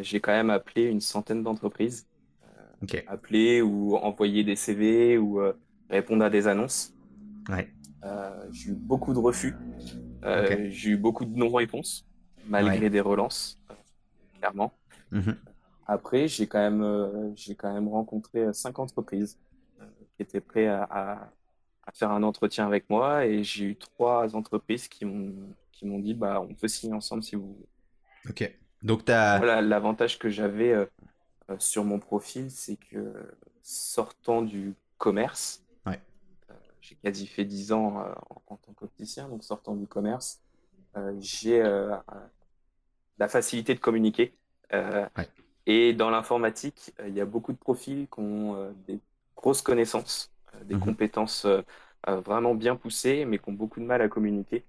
j'ai 0.00 0.20
quand 0.20 0.32
même 0.32 0.50
appelé 0.50 0.84
une 0.84 1.00
centaine 1.00 1.42
d'entreprises. 1.42 2.06
Appelé 3.08 3.60
ou 3.60 3.96
envoyer 3.96 4.44
des 4.44 4.54
CV 4.54 5.18
ou 5.18 5.40
répondre 5.90 6.24
à 6.24 6.30
des 6.30 6.46
annonces. 6.48 6.94
Ouais. 7.48 7.72
Euh, 8.04 8.46
j'ai 8.50 8.70
eu 8.70 8.74
beaucoup 8.74 9.12
de 9.12 9.18
refus. 9.18 9.54
Euh, 10.24 10.68
j'ai 10.70 10.90
eu 10.90 10.96
beaucoup 10.96 11.24
de 11.24 11.36
non-réponses, 11.36 12.06
malgré 12.46 12.90
des 12.90 13.00
relances, 13.00 13.60
euh, 13.70 13.74
clairement. 14.38 14.72
Mhm. 15.10 15.36
Après, 15.86 16.28
j'ai 16.28 16.46
quand, 16.46 16.58
même, 16.58 17.32
j'ai 17.34 17.54
quand 17.54 17.72
même 17.72 17.88
rencontré 17.88 18.52
cinq 18.52 18.78
entreprises 18.78 19.38
qui 20.16 20.22
étaient 20.22 20.40
prêtes 20.40 20.68
à, 20.68 21.30
à, 21.86 21.92
faire 21.94 22.10
un 22.10 22.22
entretien 22.22 22.66
avec 22.66 22.90
moi 22.90 23.24
et 23.24 23.42
j'ai 23.42 23.64
eu 23.64 23.76
trois 23.76 24.36
entreprises 24.36 24.88
qui 24.88 25.06
m'ont, 25.06 25.32
qui 25.72 25.86
m'ont 25.86 25.98
dit 25.98 26.12
bah, 26.12 26.42
on 26.46 26.52
peut 26.52 26.68
signer 26.68 26.92
ensemble 26.92 27.22
si 27.22 27.36
vous 27.36 27.56
Ok. 28.28 28.54
Donc, 28.82 29.08
as... 29.08 29.38
Voilà, 29.38 29.62
l'avantage 29.62 30.18
que 30.18 30.28
j'avais 30.28 30.74
sur 31.58 31.84
mon 31.84 31.98
profil, 31.98 32.50
c'est 32.50 32.76
que 32.76 33.14
sortant 33.62 34.42
du 34.42 34.74
commerce, 34.98 35.64
j'ai 36.88 36.96
quasi 36.96 37.26
fait 37.26 37.44
10 37.44 37.72
ans 37.72 38.00
euh, 38.00 38.12
en, 38.46 38.56
tant 38.56 38.72
qu'opticien, 38.72 39.28
donc 39.28 39.44
sortant 39.44 39.74
du 39.74 39.86
commerce, 39.86 40.40
euh, 40.96 41.14
j'ai 41.20 41.60
euh, 41.60 41.94
la 43.18 43.28
facilité 43.28 43.74
de 43.74 43.80
communiquer. 43.80 44.34
Et 45.66 45.92
dans 45.92 46.08
l'informatique, 46.08 46.94
il 47.06 47.14
y 47.14 47.20
a 47.20 47.26
beaucoup 47.26 47.52
de 47.52 47.58
profils 47.58 48.06
qui 48.08 48.20
ont 48.20 48.74
des 48.86 49.00
grosses 49.36 49.60
connaissances, 49.60 50.30
des 50.64 50.74
mhm. 50.74 50.80
compétences 50.80 51.46
vraiment 52.06 52.54
bien 52.54 52.74
poussées, 52.74 53.26
mais 53.26 53.38
qui 53.38 53.50
ont 53.50 53.54
beaucoup 53.54 53.80
de 53.80 53.84
mal 53.84 54.00
à 54.00 54.08
communiquer. 54.08 54.64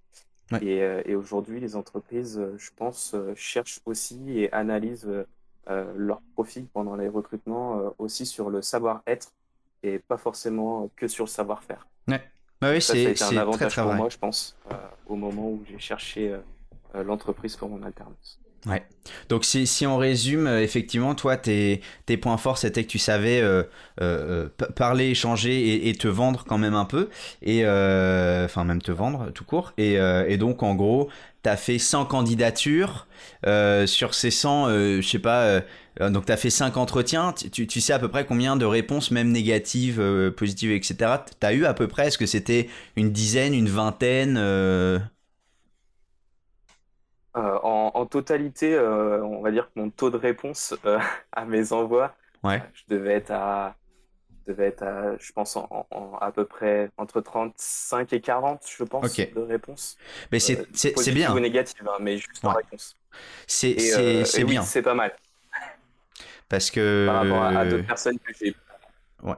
Et, 0.61 1.15
aujourd'hui, 1.15 1.61
les 1.61 1.77
entreprises, 1.77 2.41
je 2.57 2.69
pense, 2.75 3.15
cherchent 3.35 3.79
aussi 3.85 4.39
et 4.39 4.51
analysent 4.51 5.25
leur 5.67 6.21
profil 6.33 6.67
pendant 6.67 6.95
les 6.97 7.07
recrutements 7.07 7.93
aussi 7.97 8.25
sur 8.25 8.49
le 8.49 8.61
savoir-être 8.61 9.31
et 9.83 9.99
pas 9.99 10.17
forcément 10.17 10.89
que 10.97 11.07
sur 11.07 11.25
le 11.25 11.29
savoir-faire. 11.29 11.87
Ouais. 12.07 12.21
Bah 12.61 12.71
oui, 12.71 12.81
c'est 12.81 13.21
un 13.21 13.37
avantage 13.37 13.75
pour 13.75 13.93
moi, 13.93 14.09
je 14.09 14.17
pense, 14.17 14.55
euh, 14.71 14.75
au 15.07 15.15
moment 15.15 15.49
où 15.49 15.63
j'ai 15.69 15.79
cherché 15.79 16.29
euh, 16.29 16.37
euh, 16.95 17.03
l'entreprise 17.03 17.55
pour 17.55 17.69
mon 17.69 17.81
alternance. 17.83 18.39
Ouais. 18.65 18.83
Donc 19.29 19.45
si, 19.45 19.65
si 19.65 19.87
on 19.87 19.95
résume, 19.95 20.45
effectivement, 20.45 21.15
toi, 21.15 21.37
tes, 21.37 21.79
tes 22.05 22.17
points 22.17 22.35
forts, 22.35 22.57
c'était 22.57 22.83
que 22.83 22.89
tu 22.89 22.99
savais 22.99 23.41
parler, 24.75 25.11
échanger 25.11 25.87
et, 25.87 25.93
te 25.95 26.09
vendre 26.09 26.43
quand 26.45 26.57
même 26.57 26.75
un 26.75 26.83
peu. 26.83 27.07
Et 27.41 27.61
enfin, 27.63 28.65
même 28.65 28.81
te 28.81 28.91
vendre 28.91 29.31
tout 29.31 29.45
court. 29.45 29.71
Et, 29.77 29.93
et 29.93 30.35
donc, 30.35 30.61
en 30.61 30.75
gros, 30.75 31.09
tu 31.43 31.49
as 31.49 31.57
fait 31.57 31.79
100 31.79 32.05
candidatures. 32.05 33.07
sur 33.85 34.13
ces 34.13 34.31
100, 34.31 34.69
je 34.69 35.07
sais 35.07 35.19
pas, 35.19 35.61
euh, 36.01 36.09
donc 36.09 36.25
tu 36.25 36.31
as 36.31 36.37
fait 36.37 36.49
5 36.49 36.77
entretiens, 36.77 37.33
tu, 37.33 37.81
sais 37.81 37.93
à 37.93 37.99
peu 37.99 38.07
près 38.07 38.25
combien 38.25 38.55
de 38.55 38.65
réponses, 38.65 39.11
même 39.11 39.31
négatives, 39.31 39.99
euh, 39.99 40.31
positives, 40.31 40.71
etc. 40.71 41.17
Tu 41.39 41.45
as 41.45 41.53
eu 41.53 41.65
à 41.65 41.73
peu 41.73 41.87
près, 41.87 42.07
est-ce 42.07 42.17
que 42.17 42.25
c'était 42.25 42.69
une 42.95 43.11
dizaine, 43.11 43.53
une 43.53 43.69
vingtaine 43.69 44.37
euh? 44.37 44.99
en, 47.33 48.05
totalité, 48.05 48.77
on 48.79 49.41
va 49.41 49.51
dire 49.51 49.69
que 49.73 49.79
mon 49.79 49.89
taux 49.89 50.09
de 50.09 50.17
réponse 50.17 50.75
à 51.31 51.45
mes 51.45 51.73
envois, 51.73 52.15
je 52.43 52.83
devais 52.87 53.13
être 53.13 53.31
à, 53.31 53.75
je 54.45 54.51
devais 54.51 54.67
être 54.67 54.83
à, 54.83 55.17
je 55.17 55.31
pense, 55.31 55.57
à 55.57 56.31
peu 56.31 56.45
près 56.45 56.89
entre 56.97 57.21
35 57.21 58.13
et 58.13 58.21
40, 58.21 58.61
je 58.77 58.83
pense, 58.83 59.15
de 59.15 59.39
réponses. 59.41 59.97
Mais 60.31 60.39
c'est 60.39 61.11
bien. 61.11 61.33
ou 61.33 61.39
négative, 61.39 61.87
hein, 61.87 61.97
mais 61.99 62.17
juste 62.17 62.43
en 62.43 62.53
réponse. 62.53 62.95
C'est 63.47 63.75
bien. 64.45 64.61
c'est 64.63 64.81
pas 64.81 64.95
mal. 64.95 65.15
Parce 66.47 66.71
que. 66.71 67.05
Par 67.07 67.23
rapport 67.23 67.43
à, 67.43 67.65
d'autres 67.65 67.85
personnes 67.85 68.17
que 68.19 68.33
j'ai. 68.39 68.55
Ouais. 69.21 69.35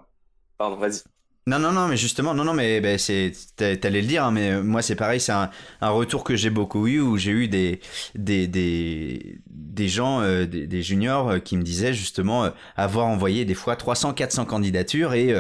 Pardon, 0.58 0.78
vas-y. 0.78 1.02
Non, 1.48 1.58
non, 1.58 1.72
non, 1.72 1.88
mais 1.88 1.98
justement, 1.98 2.36
non, 2.36 2.44
non, 2.44 2.54
mais 2.54 2.82
ben, 2.82 3.00
c'est, 3.00 3.34
t'allais 3.56 4.02
le 4.02 4.08
dire, 4.08 4.24
hein, 4.24 4.32
mais 4.32 4.62
moi 4.62 4.84
c'est 4.84 4.96
pareil, 4.96 5.20
c'est 5.20 5.32
un, 5.32 5.50
un, 5.82 5.90
retour 5.90 6.24
que 6.24 6.36
j'ai 6.36 6.52
beaucoup 6.52 6.86
eu 6.86 7.00
où 7.00 7.18
j'ai 7.18 7.32
eu 7.32 7.48
des, 7.48 7.82
des, 8.14 8.48
des, 8.48 9.40
des 9.54 9.88
gens, 9.88 10.22
euh, 10.22 10.46
des, 10.46 10.82
juniors 10.82 11.30
euh, 11.30 11.40
qui 11.40 11.58
me 11.58 11.64
disaient 11.64 11.94
justement 11.94 12.46
euh, 12.46 12.50
avoir 12.76 13.08
envoyé 13.08 13.46
des 13.46 13.54
fois 13.54 13.76
300, 13.76 14.14
400 14.14 14.46
candidatures 14.46 15.14
et, 15.14 15.34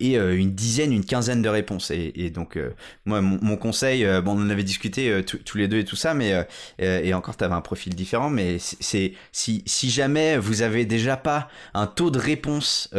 et 0.00 0.16
une 0.16 0.52
dizaine, 0.52 0.92
une 0.92 1.04
quinzaine 1.04 1.42
de 1.42 1.48
réponses. 1.48 1.90
Et, 1.90 2.12
et 2.14 2.30
donc, 2.30 2.58
moi, 3.04 3.20
mon, 3.20 3.56
conseil, 3.56 4.04
bon, 4.22 4.32
on 4.32 4.42
en 4.42 4.50
avait 4.50 4.64
discuté 4.64 5.22
tous 5.24 5.58
les 5.58 5.68
deux 5.68 5.78
et 5.78 5.84
tout 5.84 5.96
ça, 5.96 6.14
mais 6.14 6.46
et 6.78 7.14
encore, 7.14 7.36
tu 7.36 7.44
avais 7.44 7.54
un 7.54 7.60
profil 7.60 7.94
différent, 7.94 8.30
mais 8.30 8.58
c'est 8.58 9.12
si, 9.32 9.62
si 9.66 9.90
jamais 9.90 10.36
vous 10.38 10.62
avez 10.62 10.84
déjà 10.84 11.16
pas 11.16 11.48
un 11.74 11.86
taux 11.86 12.10
de 12.10 12.18
réponse 12.18 12.90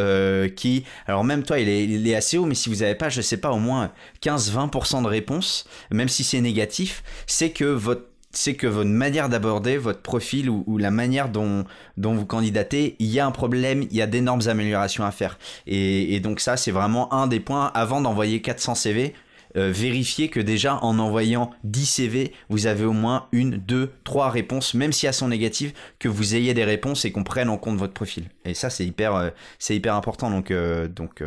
qui, 0.56 0.84
alors 1.06 1.23
même 1.23 1.43
toi, 1.43 1.60
il 1.60 1.69
est, 1.69 1.84
il 1.84 2.08
est 2.08 2.15
assez 2.15 2.38
haut, 2.38 2.45
mais 2.45 2.56
si 2.56 2.69
vous 2.69 2.77
n'avez 2.77 2.95
pas, 2.95 3.10
je 3.10 3.21
sais 3.21 3.38
pas, 3.38 3.51
au 3.51 3.60
moins 3.60 3.91
15-20% 4.21 5.03
de 5.03 5.08
réponses, 5.08 5.67
même 5.91 6.10
si 6.10 6.23
c'est 6.23 6.41
négatif, 6.41 7.03
c'est 7.25 7.51
que 7.51 7.65
votre 7.65 8.03
c'est 8.31 8.55
que 8.55 8.67
votre 8.67 8.89
manière 8.89 9.29
d'aborder 9.29 9.77
votre 9.77 10.01
profil 10.01 10.49
ou, 10.49 10.77
la 10.77 10.91
manière 10.91 11.29
dont, 11.29 11.65
vous 11.97 12.25
candidatez, 12.25 12.95
il 12.99 13.07
y 13.07 13.19
a 13.19 13.25
un 13.25 13.31
problème, 13.31 13.83
il 13.89 13.95
y 13.95 14.01
a 14.01 14.07
d'énormes 14.07 14.47
améliorations 14.47 15.05
à 15.05 15.11
faire. 15.11 15.39
Et, 15.65 16.19
donc 16.19 16.39
ça, 16.39 16.57
c'est 16.57 16.71
vraiment 16.71 17.13
un 17.13 17.27
des 17.27 17.39
points, 17.39 17.71
avant 17.73 18.01
d'envoyer 18.01 18.41
400 18.41 18.75
CV, 18.75 19.13
euh, 19.55 19.71
vérifiez 19.71 20.29
que 20.29 20.41
déjà 20.41 20.75
en 20.83 20.99
envoyant 20.99 21.51
10 21.63 21.85
CV, 21.85 22.33
vous 22.49 22.67
avez 22.67 22.83
au 22.85 22.91
moins 22.91 23.27
une, 23.31 23.51
deux, 23.51 23.91
trois 24.03 24.29
réponses, 24.29 24.73
même 24.73 24.91
si 24.91 25.07
elles 25.07 25.13
sont 25.13 25.29
négatives, 25.29 25.73
que 25.99 26.09
vous 26.09 26.35
ayez 26.35 26.53
des 26.53 26.65
réponses 26.65 27.05
et 27.05 27.11
qu'on 27.11 27.23
prenne 27.23 27.49
en 27.49 27.57
compte 27.57 27.77
votre 27.77 27.93
profil. 27.93 28.25
Et 28.45 28.53
ça, 28.53 28.69
c'est 28.69 28.85
hyper, 28.85 29.15
euh, 29.15 29.29
hyper 29.69 29.95
important. 29.95 30.29
Donc, 30.29 30.51
euh, 30.51 30.87
donc 30.87 31.23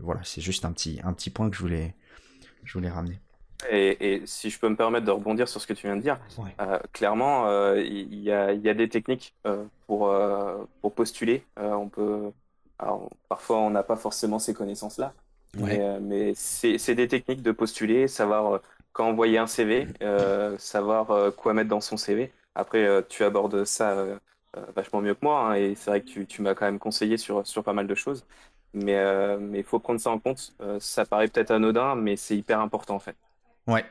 voilà, 0.00 0.20
c'est 0.24 0.40
juste 0.40 0.64
un 0.64 0.72
petit, 0.72 1.00
un 1.04 1.12
petit 1.12 1.30
point 1.30 1.50
que 1.50 1.56
je 1.56 1.60
voulais, 1.60 1.94
je 2.64 2.72
voulais 2.72 2.90
ramener. 2.90 3.18
Et, 3.70 4.22
si 4.26 4.50
je 4.50 4.58
peux 4.58 4.68
me 4.68 4.76
permettre 4.76 5.06
de 5.06 5.10
rebondir 5.10 5.48
sur 5.48 5.60
ce 5.60 5.66
que 5.66 5.72
tu 5.72 5.86
viens 5.86 5.96
de 5.96 6.02
dire, 6.02 6.18
euh, 6.60 6.78
clairement, 6.92 7.48
euh, 7.48 7.80
il 7.80 8.20
y, 8.20 8.30
a, 8.30 8.54
des 8.56 8.88
techniques 8.88 9.34
euh, 9.46 9.64
pour, 9.86 10.14
pour 10.80 10.94
postuler. 10.94 11.44
on 11.56 11.88
peut, 11.88 12.32
parfois, 13.28 13.58
on 13.58 13.70
n'a 13.70 13.82
pas 13.82 13.96
forcément 13.96 14.38
ces 14.38 14.54
connaissances-là, 14.54 15.12
mais, 16.00 16.32
c'est 16.34 16.94
des 16.94 17.08
techniques 17.08 17.42
de 17.42 17.52
postuler, 17.52 18.08
savoir 18.08 18.60
quand 18.92 19.08
envoyer 19.08 19.38
un 19.38 19.46
CV, 19.46 19.88
savoir 20.58 21.34
quoi 21.34 21.54
mettre 21.54 21.68
dans 21.68 21.80
son 21.80 21.96
CV. 21.96 22.32
Après, 22.54 23.04
tu 23.08 23.24
abordes 23.24 23.64
ça 23.64 24.06
vachement 24.74 25.00
mieux 25.00 25.14
que 25.14 25.24
moi, 25.24 25.50
hein, 25.50 25.54
et 25.54 25.74
c'est 25.74 25.90
vrai 25.90 26.00
que 26.00 26.20
tu, 26.22 26.42
m'as 26.42 26.54
quand 26.54 26.64
même 26.64 26.78
conseillé 26.78 27.16
sur, 27.16 27.46
sur 27.46 27.64
pas 27.64 27.72
mal 27.72 27.86
de 27.88 27.94
choses. 27.96 28.24
Mais 28.72 28.96
il 29.54 29.64
faut 29.64 29.80
prendre 29.80 30.00
ça 30.00 30.10
en 30.10 30.20
compte. 30.20 30.54
ça 30.78 31.04
paraît 31.04 31.26
peut-être 31.26 31.50
anodin, 31.50 31.96
mais 31.96 32.16
c'est 32.16 32.36
hyper 32.36 32.60
important 32.60 32.94
en 32.94 33.00
fait. 33.00 33.16
Ouais. 33.68 33.84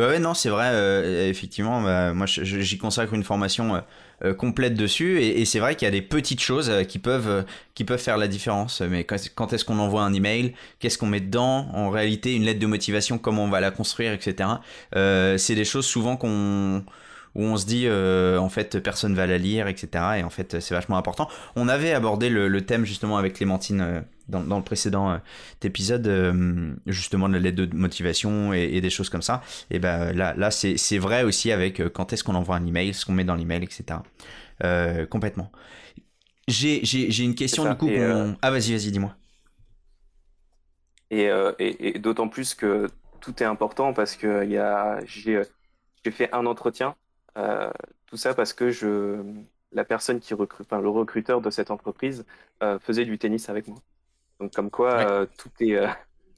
ouais, 0.00 0.18
non, 0.18 0.34
c'est 0.34 0.48
vrai, 0.48 0.70
euh, 0.72 1.30
effectivement, 1.30 1.80
bah, 1.80 2.12
moi 2.12 2.26
j'y 2.26 2.78
consacre 2.78 3.14
une 3.14 3.22
formation 3.22 3.76
euh, 3.76 3.80
euh, 4.24 4.34
complète 4.34 4.74
dessus 4.74 5.22
et, 5.22 5.44
c'est 5.44 5.60
vrai 5.60 5.76
qu'il 5.76 5.86
y 5.86 5.88
a 5.88 5.92
des 5.92 6.02
petites 6.02 6.40
choses 6.40 6.72
qui 6.88 6.98
peuvent, 6.98 7.44
qui 7.74 7.84
peuvent 7.84 8.00
faire 8.00 8.18
la 8.18 8.26
différence. 8.26 8.80
Mais 8.80 9.04
quand, 9.04 9.52
est-ce 9.52 9.64
qu'on 9.64 9.78
envoie 9.78 10.02
un 10.02 10.12
email? 10.12 10.54
Qu'est-ce 10.80 10.98
qu'on 10.98 11.06
met 11.06 11.20
dedans? 11.20 11.68
En 11.74 11.90
réalité, 11.90 12.34
une 12.34 12.42
lettre 12.42 12.58
de 12.58 12.66
motivation, 12.66 13.18
comment 13.18 13.44
on 13.44 13.50
va 13.50 13.60
la 13.60 13.70
construire, 13.70 14.12
etc. 14.12 14.50
c'est 14.92 15.54
des 15.54 15.64
choses 15.64 15.86
souvent 15.86 16.16
qu'on 16.16 16.84
où 17.34 17.42
on 17.42 17.56
se 17.56 17.66
dit 17.66 17.88
en 17.88 18.48
fait 18.48 18.80
personne 18.80 19.14
va 19.14 19.26
la 19.26 19.38
lire, 19.38 19.66
etc. 19.68 20.04
Et 20.18 20.22
en 20.22 20.30
fait 20.30 20.60
c'est 20.60 20.74
vachement 20.74 20.96
important. 20.96 21.28
On 21.56 21.68
avait 21.68 21.92
abordé 21.92 22.28
le, 22.28 22.48
le 22.48 22.60
thème 22.62 22.84
justement 22.84 23.16
avec 23.16 23.34
Clémentine 23.34 24.04
dans, 24.28 24.56
le 24.56 24.62
précédent 24.62 25.10
euh, 25.10 25.18
épisode, 25.62 26.06
euh, 26.06 26.74
justement 26.86 27.28
de 27.28 27.34
la 27.34 27.40
lettre 27.40 27.62
de 27.62 27.76
motivation 27.76 28.52
et, 28.52 28.80
des 28.80 28.90
choses 28.90 29.10
comme 29.10 29.22
ça. 29.22 29.42
Et 29.70 29.78
ben 29.78 30.12
là, 30.12 30.34
là 30.36 30.50
c'est 30.50 30.98
vrai 30.98 31.22
aussi 31.22 31.52
avec 31.52 31.80
euh, 31.80 31.88
quand 31.88 32.12
est-ce 32.12 32.24
qu'on 32.24 32.34
envoie 32.34 32.56
un 32.56 32.66
email, 32.66 32.94
ce 32.94 33.04
qu'on 33.04 33.12
met 33.12 33.24
dans 33.24 33.34
l'email, 33.34 33.64
etc. 33.64 34.00
complètement. 35.10 35.50
J'ai 36.48 37.24
une 37.24 37.34
question 37.34 37.68
du 37.68 37.76
coup. 37.76 37.90
Ah 38.42 38.50
vas-y, 38.50 38.72
vas-y, 38.72 38.90
dis-moi. 38.90 39.14
Et, 41.10 41.30
et, 41.58 41.98
d'autant 41.98 42.28
plus 42.28 42.54
que 42.54 42.88
tout 43.20 43.42
est 43.42 43.46
important 43.46 43.92
parce 43.92 44.16
que 44.16 44.46
j'ai, 45.06 45.42
fait 46.10 46.32
un 46.32 46.46
entretien. 46.46 46.94
Tout 48.06 48.16
ça 48.16 48.34
parce 48.34 48.52
que 48.52 48.70
je, 48.70 49.22
la 49.72 49.84
personne 49.84 50.20
qui 50.20 50.34
recrute, 50.34 50.66
enfin, 50.70 50.80
le 50.80 50.88
recruteur 50.88 51.40
de 51.40 51.50
cette 51.50 51.70
entreprise 51.70 52.24
faisait 52.80 53.04
du 53.04 53.18
tennis 53.18 53.48
avec 53.48 53.68
moi. 53.68 53.78
Donc 54.40 54.52
comme 54.52 54.70
quoi, 54.70 55.26
tout 55.38 55.50
est. 55.60 55.78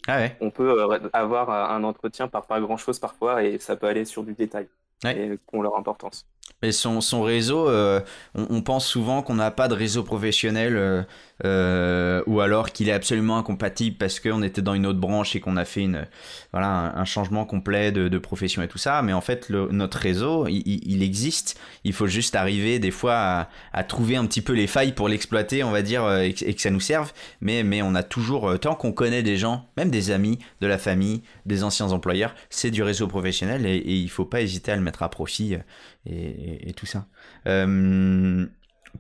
Ah 0.09 0.29
on 0.41 0.51
peut 0.51 0.87
avoir 1.13 1.51
un 1.73 1.83
entretien 1.83 2.29
par 2.29 2.47
pas 2.47 2.61
grand 2.61 2.77
chose 2.77 3.01
parfois 3.01 3.43
et 3.43 3.59
ça 3.59 3.75
peut 3.75 3.87
aller 3.87 4.05
sur 4.05 4.23
du 4.23 4.35
détail 4.35 4.69
et 5.05 5.37
qui 5.37 5.57
ont 5.57 5.63
leur 5.63 5.77
importance. 5.77 6.27
Mais 6.63 6.73
son, 6.73 7.03
son 7.03 7.23
réseau, 7.23 7.69
euh, 7.69 8.01
on, 8.35 8.63
pense 8.63 8.87
souvent 8.87 9.21
qu'on 9.21 9.35
n'a 9.35 9.51
pas 9.51 9.69
de 9.69 9.75
réseau 9.75 10.03
professionnel 10.03 10.75
euh, 10.79 11.03
euh, 11.45 12.23
ou 12.27 12.41
alors 12.41 12.73
qu'il 12.73 12.89
est 12.89 12.93
absolument 12.93 13.37
incompatible 13.37 13.99
parce 13.99 14.21
qu'on 14.21 14.43
était 14.43 14.63
dans 14.63 14.73
une 14.73 14.87
autre 14.87 14.99
branche 14.99 15.37
et 15.37 15.41
qu'on 15.41 15.59
a 15.59 15.67
fait 15.67 15.83
une, 15.83 16.07
voilà, 16.53 16.95
un, 16.97 17.05
changement 17.05 17.45
complet 17.45 17.93
de, 17.93 18.09
de, 18.09 18.19
profession 18.19 18.63
et 18.63 18.69
tout 18.69 18.79
ça. 18.79 19.03
Mais 19.03 19.13
en 19.13 19.21
fait, 19.21 19.51
notre 19.51 19.99
réseau, 19.99 20.47
il, 20.49 21.03
existe. 21.03 21.61
Il 21.85 21.93
faut 21.93 22.07
juste 22.07 22.35
arriver 22.35 22.79
des 22.79 22.91
fois 22.91 23.17
à, 23.17 23.49
à 23.75 23.85
trouver 23.85 24.17
un 24.17 24.25
petit 24.25 24.41
peu 24.41 24.55
les 24.55 24.67
failles 24.67 24.93
pour 24.93 25.11
l'exploiter, 25.11 25.63
on 25.63 25.73
va 25.73 25.83
dire, 25.83 26.11
et, 26.21 26.33
que 26.33 26.61
ça 26.61 26.71
nous 26.71 26.81
serve. 26.81 27.13
Mais, 27.43 27.65
mais 27.65 27.83
on 27.83 27.95
a 27.95 28.03
toujours, 28.03 28.59
tant 28.59 28.75
qu'on 28.75 28.93
connaît 28.93 29.23
des 29.23 29.37
gens, 29.37 29.69
même 29.77 29.91
des 29.91 30.11
amis, 30.11 30.39
de 30.63 30.67
la 30.67 30.79
famille, 30.79 31.21
des 31.45 31.65
anciens 31.65 31.93
employeurs, 31.93 32.35
c'est 32.49 32.71
du 32.71 32.83
réseau 32.83 33.09
professionnel 33.09 33.67
et, 33.67 33.77
et 33.77 33.95
il 33.95 34.05
ne 34.05 34.11
faut 34.11 34.25
pas 34.25 34.41
hésiter 34.41 34.73
à 34.73 34.77
le 34.77 34.83
mettre 34.83 35.03
à 35.03 35.11
profit 35.11 35.59
et, 36.07 36.73
tout 36.75 36.87
ça. 36.87 37.07
Euh, 37.47 38.47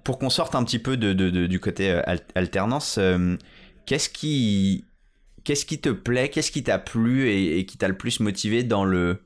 pour 0.05 0.19
qu'on 0.19 0.31
sorte 0.31 0.55
un 0.55 0.65
petit 0.65 0.79
peu 0.79 0.97
de, 0.97 1.13
du 1.47 1.61
côté 1.61 1.91
euh, 1.91 2.03
alternance, 2.35 2.99
euh, 2.99 3.37
qu'est-ce 3.87 4.09
qui, 4.09 4.85
qu'est-ce 5.45 5.65
qui 5.65 5.81
te 5.81 5.89
plaît, 5.89 6.29
qu'est-ce 6.29 6.51
qui 6.51 6.63
t'a 6.63 6.79
plu 6.79 7.29
et, 7.31 7.65
qui 7.67 7.79
t'a 7.79 7.89
le 7.89 7.97
plus 7.97 8.21
motivé 8.21 8.63
dans 8.63 8.85
le, 8.85 9.23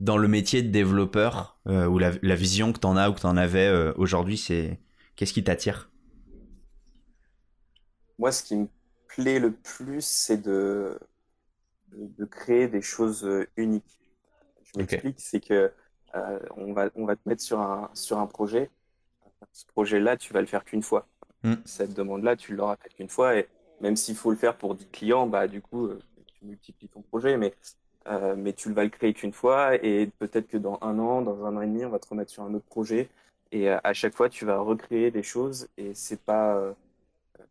dans 0.00 0.16
le 0.16 0.28
métier 0.28 0.62
de 0.62 0.70
développeur 0.70 1.58
ou 1.66 1.98
la, 1.98 2.34
vision 2.34 2.72
que 2.72 2.80
tu 2.80 2.86
en 2.86 2.96
as 2.96 3.10
ou 3.10 3.14
que 3.14 3.20
tu 3.20 3.26
en 3.26 3.36
avais 3.36 3.70
aujourd'hui, 3.96 4.36
c'est 4.36 4.80
qu'est-ce 5.16 5.32
qui 5.32 5.44
t'attire? 5.44 5.90
Moi, 8.18 8.32
ce 8.32 8.42
qui 8.42 8.56
me 8.56 8.68
plaît 9.08 9.38
le 9.38 9.52
plus, 9.52 10.04
c'est 10.04 10.42
de, 10.42 10.98
de 11.92 12.24
créer 12.24 12.68
des 12.68 12.82
choses 12.82 13.28
uniques. 13.56 14.00
Je 14.64 14.78
m'explique, 14.78 15.20
c'est 15.20 15.40
que 15.40 15.72
euh, 16.14 16.38
on, 16.56 16.72
va, 16.72 16.90
on 16.94 17.04
va 17.04 17.16
te 17.16 17.28
mettre 17.28 17.42
sur 17.42 17.60
un, 17.60 17.90
sur 17.94 18.18
un 18.18 18.26
projet. 18.26 18.70
Ce 19.52 19.66
projet-là, 19.66 20.16
tu 20.16 20.32
vas 20.32 20.40
le 20.40 20.46
faire 20.46 20.64
qu'une 20.64 20.82
fois. 20.82 21.06
Mm. 21.42 21.54
Cette 21.64 21.94
demande-là, 21.94 22.36
tu 22.36 22.54
l'auras 22.54 22.76
fait 22.76 22.90
qu'une 22.90 23.08
fois. 23.08 23.36
Et 23.36 23.48
même 23.80 23.96
s'il 23.96 24.16
faut 24.16 24.30
le 24.30 24.36
faire 24.36 24.56
pour 24.56 24.74
10 24.74 24.88
clients, 24.88 25.26
bah, 25.26 25.48
du 25.48 25.60
coup, 25.60 25.86
euh, 25.86 25.98
tu 26.38 26.46
multiplies 26.46 26.88
ton 26.88 27.02
projet. 27.02 27.36
Mais, 27.36 27.54
euh, 28.08 28.34
mais 28.36 28.52
tu 28.52 28.68
ne 28.68 28.74
vas 28.74 28.84
le 28.84 28.90
créer 28.90 29.12
qu'une 29.14 29.32
fois. 29.32 29.74
Et 29.84 30.10
peut-être 30.18 30.48
que 30.48 30.56
dans 30.58 30.78
un 30.82 30.98
an, 30.98 31.22
dans 31.22 31.44
un 31.44 31.56
an 31.56 31.60
et 31.62 31.66
demi, 31.66 31.84
on 31.84 31.90
va 31.90 31.98
te 31.98 32.08
remettre 32.08 32.30
sur 32.30 32.42
un 32.42 32.54
autre 32.54 32.66
projet. 32.66 33.08
Et 33.50 33.68
à 33.68 33.92
chaque 33.92 34.14
fois, 34.14 34.30
tu 34.30 34.46
vas 34.46 34.58
recréer 34.58 35.10
des 35.10 35.22
choses. 35.22 35.68
Et 35.76 35.92
c'est 35.92 36.22
pas, 36.22 36.74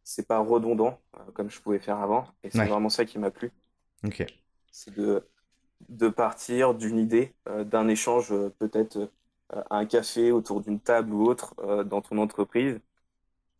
c'est 0.04 0.28
pas 0.28 0.39
redondant 0.39 1.00
comme 1.36 1.52
je 1.52 1.62
pouvais 1.62 1.78
faire 1.78 2.00
avant. 2.00 2.26
Et 2.43 2.50
c'est 2.50 2.65
vraiment 2.65 2.89
ça 2.89 3.06
qui 3.06 3.19
m'a 3.19 3.30
plu. 3.30 3.52
Ok. 4.04 4.26
C'est 4.71 4.95
de 4.95 5.24
de 5.89 6.10
partir 6.10 6.74
d'une 6.74 6.98
idée, 6.98 7.34
euh, 7.48 7.63
d'un 7.63 7.88
échange 7.88 8.32
euh, 8.32 8.54
peut-être 8.60 8.98
euh, 8.98 9.62
à 9.70 9.78
un 9.78 9.86
café 9.86 10.32
autour 10.32 10.62
d'une 10.62 10.80
table 10.80 11.13
ou 11.13 11.26
autre 11.26 11.56
dans 11.84 12.02
ton 12.02 12.17
entreprise. 12.17 12.80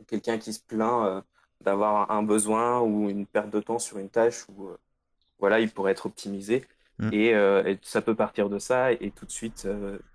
Quelqu'un 0.08 0.38
qui 0.38 0.54
se 0.54 0.62
plaint 0.62 1.22
d'avoir 1.60 2.10
un 2.12 2.24
besoin 2.24 2.80
ou 2.80 3.10
une 3.10 3.26
perte 3.26 3.50
de 3.50 3.60
temps 3.60 3.78
sur 3.78 3.98
une 3.98 4.10
tâche 4.10 4.48
où 4.48 4.70
voilà, 5.38 5.60
il 5.60 5.70
pourrait 5.70 5.92
être 5.92 6.06
optimisé. 6.06 6.66
Mm. 7.00 7.10
Et, 7.12 7.78
ça 7.82 8.02
peut 8.02 8.16
partir 8.16 8.48
de 8.48 8.58
ça 8.58 8.94
et 8.94 9.12
tout 9.12 9.26
de 9.26 9.32
suite, 9.32 9.68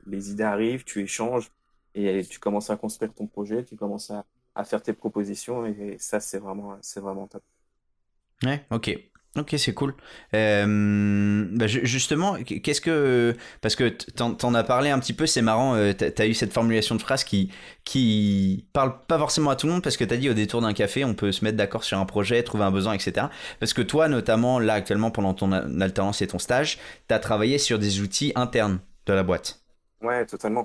les 0.07 0.31
idées 0.31 0.45
arrivent, 0.45 0.85
tu 0.85 1.03
échanges 1.03 1.51
et 1.95 2.25
tu 2.25 2.39
commences 2.39 2.71
à 2.71 2.77
construire 2.77 3.13
ton 3.13 3.27
projet, 3.27 3.63
tu 3.63 3.77
commences 3.77 4.11
à, 4.11 4.25
à 4.55 4.65
faire 4.65 4.83
tes 4.83 4.95
propositions 4.95 5.67
et, 5.67 5.97
ça, 5.99 6.21
c'est 6.21 6.39
vraiment, 6.39 6.79
c'est 6.81 7.01
vraiment 7.01 7.27
top. 7.27 7.43
Ouais, 8.43 8.65
ok. 8.71 8.99
Ok, 9.37 9.55
c'est 9.59 9.75
cool. 9.75 9.95
Euh, 10.35 11.47
bah, 11.53 11.67
justement, 11.67 12.37
qu'est-ce 12.43 12.81
que. 12.81 13.37
Parce 13.61 13.77
que 13.77 13.89
t'en, 13.89 14.35
en 14.43 14.55
as 14.55 14.65
parlé 14.65 14.89
un 14.89 14.99
petit 14.99 15.13
peu, 15.13 15.27
c'est 15.27 15.43
marrant, 15.43 15.75
euh, 15.75 15.93
t'as, 15.93 16.23
as 16.23 16.27
eu 16.27 16.33
cette 16.33 16.55
formulation 16.55 16.95
de 16.95 17.03
phrase 17.03 17.23
qui, 17.23 17.51
qui 17.85 18.67
parle 18.73 18.95
pas 19.07 19.19
forcément 19.19 19.51
à 19.51 19.57
tout 19.57 19.67
le 19.67 19.75
monde, 19.75 19.83
parce 19.83 19.99
que 19.99 20.05
t'as 20.05 20.17
dit 20.17 20.31
au 20.31 20.35
détour 20.35 20.63
d'un 20.63 20.73
café, 20.73 21.05
on 21.05 21.15
peut 21.15 21.33
se 21.33 21.45
mettre 21.45 21.59
d'accord 21.59 21.85
sur 21.85 21.99
un 21.99 22.07
projet, 22.07 22.43
trouver 22.43 22.65
un 22.65 22.71
besoin, 22.71 22.95
etc. 22.95 23.27
Parce 23.61 23.75
que 23.75 23.83
toi, 23.83 24.09
notamment, 24.09 24.59
là, 24.59 24.75
actuellement, 24.75 25.11
pendant 25.11 25.35
ton 25.35 25.53
alternance 25.53 26.23
et 26.23 26.27
ton 26.27 26.39
stage, 26.39 26.79
t'as 27.07 27.19
travaillé 27.19 27.59
sur 27.59 27.79
des 27.79 28.01
outils 28.01 28.33
internes 28.37 28.81
de 29.05 29.13
la 29.13 29.23
boîte. 29.23 29.61
Ouais, 30.01 30.25
totalement. 30.25 30.65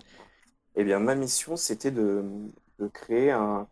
Eh 0.75 0.85
bien, 0.85 0.99
ma 0.99 1.15
mission, 1.15 1.57
c'était 1.57 1.91
de, 1.91 2.23
créer 2.93 3.31
un, 3.31 3.67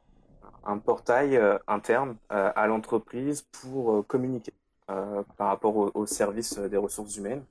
un 0.65 0.77
portail 0.77 1.37
euh, 1.37 1.57
interne 1.67 2.17
à 2.29 2.67
l'entreprise 2.67 3.45
pour 3.61 4.05
communiquer. 4.07 4.51
Euh, 4.89 5.21
par 5.37 5.49
rapport 5.49 5.95
au, 5.95 6.05
service 6.07 6.57
des 6.57 6.77
ressources 6.77 7.15
humaines 7.17 7.43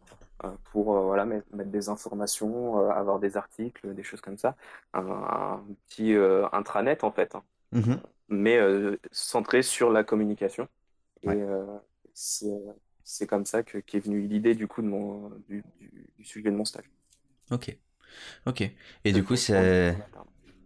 euh, 0.43 0.49
pour 0.73 0.97
euh, 0.97 1.03
voilà, 1.03 1.25
mettre, 1.25 1.47
des 1.53 1.89
informations, 1.89 2.91
avoir 2.91 3.21
des 3.21 3.37
articles, 3.37 3.95
des 3.95 4.03
choses 4.03 4.21
comme 4.21 4.39
ça. 4.39 4.57
Un, 4.93 5.63
petit 5.87 6.15
intranet 6.53 7.05
en 7.05 7.13
fait, 7.13 7.35
hein. 7.35 7.43
mmh 7.73 7.95
mais 8.31 8.61
centré 9.11 9.63
sur 9.63 9.91
la 9.91 10.05
communication. 10.05 10.69
Et 11.23 11.43
c'est 12.13 13.27
comme 13.27 13.47
ça 13.47 13.63
que 13.63 13.79
qu'est 13.79 14.01
venue 14.01 14.27
l'idée 14.27 14.55
du 14.55 14.67
coup 14.67 14.83
de 14.83 14.87
mon, 14.87 15.31
du, 15.49 15.65
du, 15.81 16.25
sujet 16.25 16.51
de 16.51 16.57
mon 16.57 16.67
stage. 16.67 16.91
Ok. 17.51 17.75
Ok. 18.45 18.71
Et 19.05 19.13
du 19.13 19.25
coup, 19.25 19.37
c'est. 19.37 19.97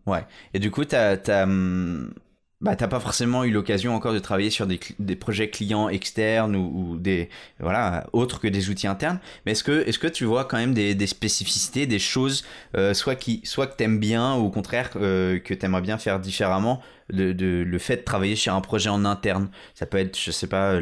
Ouais. 0.07 0.27
Et 0.55 0.59
du 0.59 0.73
coup, 0.73 0.85
tu 0.85 0.97
as, 0.97 1.21
as, 1.29 1.45
hum, 1.45 2.13
bah, 2.63 2.77
t'as 2.77 2.87
pas 2.87 3.01
forcément 3.01 3.43
eu 3.43 3.51
l'occasion 3.51 3.95
encore 3.95 4.15
de 4.15 4.21
travailler 4.21 4.51
sur 4.51 4.69
des, 4.69 4.79
des 5.01 5.17
projets 5.17 5.51
clients 5.51 5.89
externes 5.89 6.55
ou, 6.55 6.97
des 6.97 7.29
voilà 7.59 8.07
autres 8.13 8.41
que 8.41 8.47
des 8.47 8.71
outils 8.71 8.87
internes. 8.87 9.19
Mais 9.45 9.53
est-ce 9.53 9.65
que 9.65 9.87
est-ce 9.87 9.99
que 9.99 10.07
tu 10.07 10.25
vois 10.25 10.45
quand 10.45 10.59
même 10.59 10.73
des, 10.73 10.95
des 10.95 11.07
spécificités, 11.09 11.87
des 11.87 11.99
choses 11.99 12.45
euh, 12.77 12.95
soit 12.95 13.17
qui 13.17 13.41
soit 13.45 13.67
que 13.67 13.77
t'aimes 13.77 13.99
bien 13.99 14.37
ou 14.37 14.47
au 14.47 14.51
contraire 14.51 14.91
euh, 14.97 15.41
que 15.41 15.55
t'aimerais 15.55 15.83
bien 15.83 15.99
faire 15.99 16.21
différemment 16.21 16.81
de, 17.13 17.33
de, 17.33 17.65
le 17.67 17.79
fait 17.79 17.97
de 17.97 18.03
travailler 18.03 18.37
sur 18.37 18.55
un 18.55 18.61
projet 18.61 18.91
en 18.91 19.05
interne? 19.05 19.51
Ça 19.75 19.87
peut 19.87 19.99
être 19.99 20.17
je 20.19 20.31
sais 20.31 20.47
pas 20.47 20.81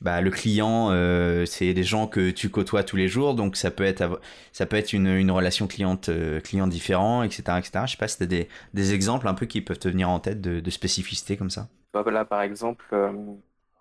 bah, 0.00 0.22
le 0.22 0.30
client, 0.30 0.88
euh, 0.90 1.44
c'est 1.44 1.74
des 1.74 1.82
gens 1.82 2.06
que 2.06 2.30
tu 2.30 2.48
côtoies 2.48 2.82
tous 2.84 2.96
les 2.96 3.06
jours, 3.06 3.34
donc 3.34 3.56
ça 3.56 3.70
peut 3.70 3.84
être, 3.84 4.20
ça 4.52 4.64
peut 4.64 4.76
être 4.76 4.94
une, 4.94 5.08
une 5.08 5.30
relation 5.30 5.66
cliente, 5.66 6.08
euh, 6.08 6.40
client 6.40 6.66
différent, 6.66 7.22
etc., 7.22 7.42
etc. 7.58 7.84
Je 7.84 7.92
sais 7.92 7.96
pas 7.98 8.08
si 8.08 8.16
tu 8.16 8.22
as 8.22 8.26
des, 8.26 8.48
des, 8.72 8.94
exemples 8.94 9.28
un 9.28 9.34
peu 9.34 9.44
qui 9.44 9.60
peuvent 9.60 9.78
te 9.78 9.88
venir 9.88 10.08
en 10.08 10.18
tête 10.18 10.40
de, 10.40 10.60
de 10.60 10.70
spécificités 10.70 11.36
comme 11.36 11.50
ça. 11.50 11.68
Bah, 11.92 12.02
là, 12.10 12.24
par 12.24 12.40
exemple, 12.40 12.86
euh, 12.94 13.12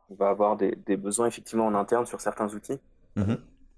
on 0.10 0.16
va 0.16 0.30
avoir 0.30 0.58
des, 0.58 0.78
des, 0.86 0.98
besoins 0.98 1.28
effectivement 1.28 1.66
en 1.66 1.74
interne 1.74 2.06
sur 2.06 2.20
certains 2.20 2.54
outils, 2.54 2.80
mmh 3.16 3.36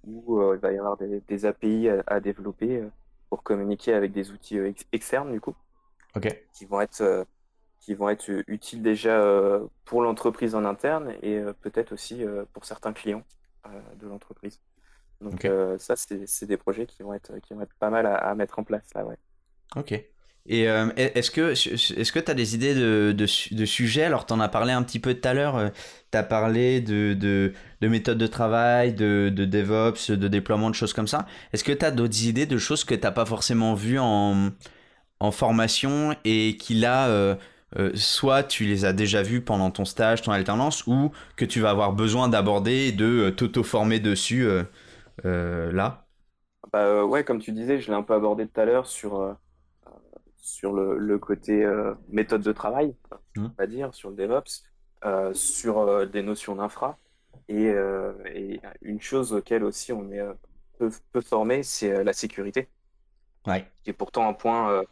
où 0.07 0.41
il 0.55 0.57
va 0.57 0.71
y 0.71 0.79
avoir 0.79 0.97
des, 0.97 1.21
des 1.27 1.45
API 1.45 1.87
à, 2.07 2.19
développer 2.19 2.81
pour 3.29 3.43
communiquer 3.43 3.93
avec 3.93 4.11
des 4.11 4.31
outils 4.31 4.57
externes, 4.91 5.31
du 5.31 5.39
coup, 5.39 5.53
okay. 6.15 6.43
qui 6.53 6.65
vont 6.65 6.81
être 6.81 7.27
qui 7.81 7.95
vont 7.95 8.09
être 8.09 8.29
utiles 8.47 8.81
déjà 8.81 9.19
euh, 9.19 9.65
pour 9.85 10.01
l'entreprise 10.01 10.55
en 10.55 10.63
interne 10.63 11.13
et 11.23 11.37
euh, 11.37 11.51
peut-être 11.61 11.91
aussi 11.91 12.23
euh, 12.23 12.45
pour 12.53 12.63
certains 12.63 12.93
clients 12.93 13.23
de 13.99 14.07
l'entreprise. 14.07 14.59
Donc 15.19 15.47
ça, 15.77 15.93
c'est 15.95 16.45
des 16.47 16.57
projets 16.57 16.87
qui 16.87 17.03
vont 17.03 17.13
être, 17.13 17.37
qui 17.43 17.53
vont 17.53 17.61
être 17.61 17.75
pas 17.75 17.91
mal 17.91 18.07
à, 18.07 18.33
mettre 18.33 18.57
en 18.57 18.63
place 18.63 18.87
là, 18.95 19.05
ouais. 19.05 19.17
Ok. 19.75 19.91
Et 20.47 20.63
est-ce 20.63 21.29
que 21.29 21.51
est-ce 21.51 22.11
que 22.11 22.17
tu 22.17 22.31
as 22.31 22.33
des 22.33 22.55
idées 22.55 22.73
de, 22.73 23.13
de, 23.15 23.27
de 23.55 23.65
sujets? 23.65 24.05
Alors, 24.05 24.25
tu 24.25 24.33
en 24.33 24.39
as 24.39 24.49
parlé 24.49 24.73
un 24.73 24.81
petit 24.81 24.97
peu 24.97 25.13
tout 25.13 25.27
à 25.27 25.35
l'heure. 25.35 25.71
tu 26.11 26.17
as 26.17 26.23
parlé 26.23 26.81
de, 26.81 27.13
de, 27.13 27.53
de 27.81 27.87
méthodes 27.87 28.17
de 28.17 28.25
travail, 28.25 28.95
de, 28.95 29.29
de 29.29 29.45
DevOps, 29.45 30.09
de 30.09 30.27
déploiement, 30.27 30.71
de 30.71 30.75
choses 30.75 30.93
comme 30.93 31.07
ça. 31.07 31.27
Est-ce 31.53 31.63
que 31.63 31.71
tu 31.71 31.85
as 31.85 31.91
d'autres 31.91 32.25
idées 32.25 32.47
de 32.47 32.57
choses 32.57 32.83
que 32.83 32.95
tu 32.95 33.01
n'as 33.01 33.11
pas 33.11 33.25
forcément 33.25 33.75
vues 33.75 33.99
en, 33.99 34.49
en 35.21 35.31
formation 35.31 36.15
et 36.25 36.57
qui 36.57 36.73
là 36.73 37.07
euh, 37.07 37.35
soit 37.93 38.43
tu 38.43 38.65
les 38.65 38.85
as 38.85 38.93
déjà 38.93 39.23
vus 39.23 39.41
pendant 39.41 39.71
ton 39.71 39.85
stage, 39.85 40.21
ton 40.21 40.31
alternance, 40.31 40.85
ou 40.87 41.11
que 41.37 41.45
tu 41.45 41.61
vas 41.61 41.69
avoir 41.69 41.93
besoin 41.93 42.27
d'aborder 42.27 42.87
et 42.87 42.91
de 42.91 43.05
euh, 43.05 43.31
t'auto-former 43.31 43.99
dessus 43.99 44.45
euh, 45.25 45.71
là 45.71 46.05
bah, 46.71 47.05
Ouais, 47.05 47.23
comme 47.23 47.39
tu 47.39 47.51
disais, 47.51 47.79
je 47.79 47.89
l'ai 47.89 47.97
un 47.97 48.03
peu 48.03 48.13
abordé 48.13 48.47
tout 48.47 48.59
à 48.59 48.65
l'heure 48.65 48.85
sur, 48.85 49.35
sur 50.37 50.73
le, 50.73 51.17
côté 51.17 51.65
méthode 52.09 52.41
de 52.41 52.51
travail, 52.51 52.95
mmh. 53.37 53.45
on 53.45 53.55
va 53.57 53.67
dire, 53.67 53.93
sur 53.93 54.09
le 54.09 54.15
DevOps, 54.15 54.63
sur 55.33 56.07
des 56.07 56.21
notions 56.21 56.55
d'infra. 56.55 56.97
Et, 57.47 57.73
une 58.81 59.01
chose 59.01 59.33
auquel 59.33 59.63
aussi 59.63 59.93
on 59.93 60.11
est 60.11 60.21
peu, 60.77 60.91
peu 61.11 61.21
formé, 61.21 61.63
c'est 61.63 62.03
la 62.03 62.13
sécurité. 62.13 62.67
Ouais. 63.47 63.65
Qui 63.83 63.89
est 63.89 63.93
pourtant 63.93 64.27
un 64.27 64.33
point, 64.33 64.83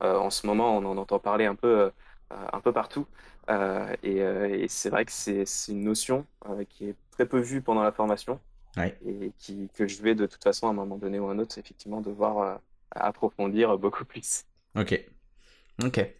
en 0.00 0.30
ce 0.30 0.46
moment, 0.46 0.76
on 0.76 0.84
en 0.84 0.96
entend 0.96 1.18
parler 1.18 1.46
un 1.46 1.54
peu 1.54 1.80
euh, 1.80 1.90
un 2.30 2.60
peu 2.60 2.72
partout. 2.72 3.06
Euh, 3.50 3.94
euh, 4.04 4.48
et, 4.48 4.68
c'est 4.68 4.90
vrai 4.90 5.04
que 5.04 5.12
c'est 5.12 5.44
une 5.68 5.82
notion 5.82 6.26
qui 6.68 6.86
est 6.86 6.94
très 7.10 7.26
peu 7.26 7.40
vue 7.40 7.62
pendant 7.62 7.82
la 7.82 7.92
formation. 7.92 8.40
et 8.76 9.32
qui, 9.38 9.68
que 9.74 9.88
je 9.88 10.02
vais 10.02 10.14
de 10.14 10.26
toute 10.26 10.42
façon 10.42 10.68
à 10.68 10.70
un 10.70 10.74
moment 10.74 10.96
donné 10.96 11.18
ou 11.18 11.28
à 11.28 11.32
un 11.32 11.38
autre, 11.38 11.58
effectivement, 11.58 12.00
devoir 12.00 12.60
approfondir 12.90 13.76
beaucoup 13.78 14.04
plus. 14.06 14.44
Ok. 14.76 14.98
Ok. 15.82 16.14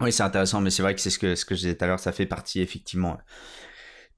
Oui, 0.00 0.12
c'est 0.12 0.22
intéressant, 0.22 0.60
mais 0.60 0.70
c'est 0.70 0.82
vrai 0.82 0.94
que 0.94 1.00
c'est 1.00 1.10
ce 1.10 1.18
que, 1.18 1.34
ce 1.34 1.44
que 1.44 1.54
je 1.54 1.60
disais 1.60 1.76
tout 1.76 1.84
à 1.84 1.88
l'heure, 1.88 1.98
ça 1.98 2.12
fait 2.12 2.26
partie 2.26 2.60
effectivement 2.60 3.18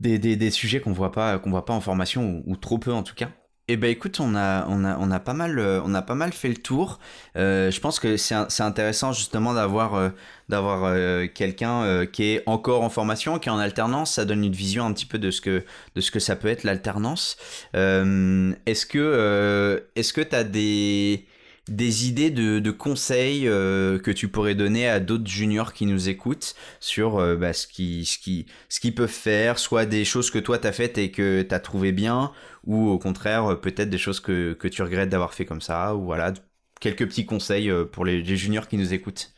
des, 0.01 0.19
des, 0.19 0.37
des 0.37 0.51
sujets 0.51 0.81
qu'on 0.81 0.93
voit 0.93 1.13
pas 1.13 1.39
qu'on 1.39 1.51
voit 1.51 1.65
pas 1.65 1.75
en 1.75 1.81
formation 1.81 2.43
ou, 2.47 2.57
trop 2.57 2.79
peu 2.79 2.93
en 2.93 3.03
tout 3.03 3.15
cas. 3.15 3.31
Eh 3.73 3.77
ben 3.77 3.89
écoute, 3.89 4.19
on 4.19 4.35
a, 4.35 4.67
on 4.67 4.85
a, 4.85 4.99
on 4.99 5.13
a, 5.13 5.21
pas, 5.21 5.33
mal, 5.33 5.61
euh, 5.61 5.81
on 5.85 5.95
a 5.95 6.03
pas 6.03 6.17
mal 6.17 6.33
fait 6.33 6.49
le 6.49 6.57
tour. 6.57 6.99
Euh, 7.37 7.71
je 7.71 7.79
pense 7.79 8.01
que 8.01 8.17
c'est 8.17 8.35
intéressant 8.63 9.13
justement 9.13 9.55
d'avoir 9.55 9.95
euh, 9.95 11.29
quelqu'un 11.33 12.05
qui 12.07 12.25
est 12.25 12.43
encore 12.47 12.83
en 12.83 12.91
formation, 12.91 13.39
qui 13.39 13.49
est 13.49 13.53
en 13.53 13.61
alternance. 13.61 14.15
Ça 14.15 14.25
donne 14.25 14.43
une 14.43 14.53
vision 14.53 14.87
un 14.87 14.93
petit 14.93 15.07
peu 15.07 15.21
de 15.21 15.31
ce 15.31 15.41
que, 15.41 15.65
de 15.95 16.01
ce 16.01 16.11
que 16.11 16.19
ça 16.19 16.35
peut 16.35 16.49
être 16.49 16.65
l'alternance. 16.65 17.37
est-ce 17.73 18.87
que 18.87 19.85
est-ce 19.95 20.13
que 20.13 20.21
tu 20.21 20.35
as 20.35 20.43
des 20.43 21.29
des 21.71 22.09
idées 22.09 22.31
de, 22.31 22.71
conseils 22.71 23.49
euh, 23.49 23.99
que 23.99 24.11
tu 24.11 24.29
pourrais 24.29 24.55
donner 24.55 24.89
à 24.89 24.99
d'autres 25.01 25.27
juniors 25.27 25.73
qui 25.73 25.87
nous 25.87 26.09
écoutent 26.09 26.55
sur 26.81 27.19
euh, 27.19 27.37
bah, 27.37 27.53
ce 27.53 27.67
qu'ils 27.67 28.07
ce 28.07 28.19
qui, 28.19 28.47
ce 28.69 28.81
qui 28.81 28.91
peuvent 28.91 29.09
faire, 29.09 29.59
soit 29.59 29.87
des 29.87 30.05
choses 30.05 30.31
que 30.31 30.39
toi 30.39 30.59
t'as 30.59 30.73
faites 30.73 30.99
et 30.99 31.13
que 31.13 31.43
t'as 31.43 31.61
trouvé 31.61 31.93
bien, 31.93 32.33
ou 32.67 32.89
au 32.89 32.99
contraire 32.99 33.53
euh, 33.53 33.55
peut-être 33.55 33.89
des 33.89 33.99
choses 33.99 34.21
que, 34.21 34.53
que 34.55 34.69
tu 34.69 34.83
regrettes 34.83 35.09
d'avoir 35.09 35.33
fait 35.33 35.47
comme 35.47 35.61
ça, 35.61 35.95
ou 35.95 36.05
voilà, 36.05 36.33
quelques 36.81 37.07
petits 37.07 37.25
conseils 37.25 37.73
pour 37.93 38.05
les, 38.05 38.25
juniors 38.37 38.67
qui 38.67 38.77
nous 38.77 38.93
écoutent. 38.93 39.33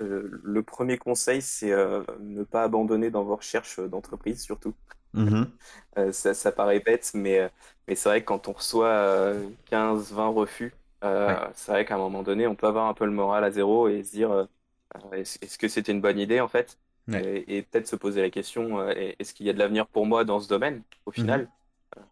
le 0.00 0.62
premier 0.62 0.98
conseil, 0.98 1.42
c'est 1.42 1.72
ne 2.20 2.42
pas 2.42 2.64
abandonner 2.64 3.10
dans 3.10 3.22
vos 3.22 3.36
recherches 3.36 3.78
d'entreprise, 3.78 4.42
surtout. 4.42 4.74
Mm-hmm. 5.14 6.12
ça, 6.12 6.34
ça, 6.34 6.52
paraît 6.52 6.80
bête, 6.80 7.12
mais, 7.14 7.50
mais 7.86 7.94
c'est 7.94 8.08
vrai 8.08 8.20
que 8.20 8.26
quand 8.26 8.48
on 8.48 8.52
reçoit 8.52 9.32
15-20 9.70 10.34
refus, 10.34 10.72
euh, 11.04 11.48
c'est 11.54 11.72
vrai 11.72 11.84
qu'à 11.84 11.94
un 11.94 11.98
moment 11.98 12.22
donné, 12.22 12.46
on 12.46 12.54
peut 12.54 12.66
avoir 12.66 12.86
un 12.88 12.94
peu 12.94 13.04
le 13.04 13.12
moral 13.12 13.44
à 13.44 13.50
zéro 13.50 13.88
et 13.88 14.02
se 14.02 14.12
dire 14.12 14.30
euh, 14.30 14.44
est-ce 15.12 15.58
que 15.58 15.68
c'était 15.68 15.92
une 15.92 16.00
bonne 16.00 16.18
idée 16.18 16.40
en 16.40 16.48
fait? 16.48 16.78
Et, 17.12 17.62
peut-être 17.62 17.86
se 17.86 17.94
poser 17.94 18.20
la 18.20 18.30
question 18.30 18.80
euh, 18.80 18.92
est-ce 19.20 19.32
qu'il 19.32 19.46
y 19.46 19.50
a 19.50 19.52
de 19.52 19.60
l'avenir 19.60 19.86
pour 19.86 20.06
moi 20.06 20.24
dans 20.24 20.40
ce 20.40 20.48
domaine? 20.48 20.82
Au 21.04 21.12
final, 21.12 21.48
mhm. 21.96 22.02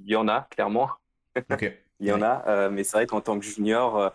il 0.00 0.10
y 0.10 0.16
en 0.16 0.28
a 0.28 0.42
clairement. 0.50 0.90
il 2.00 2.06
y 2.06 2.12
en 2.12 2.20
a, 2.20 2.68
mais 2.68 2.84
c'est 2.84 2.98
vrai 2.98 3.06
qu'en 3.06 3.22
tant 3.22 3.38
que 3.38 3.44
junior, 3.44 4.12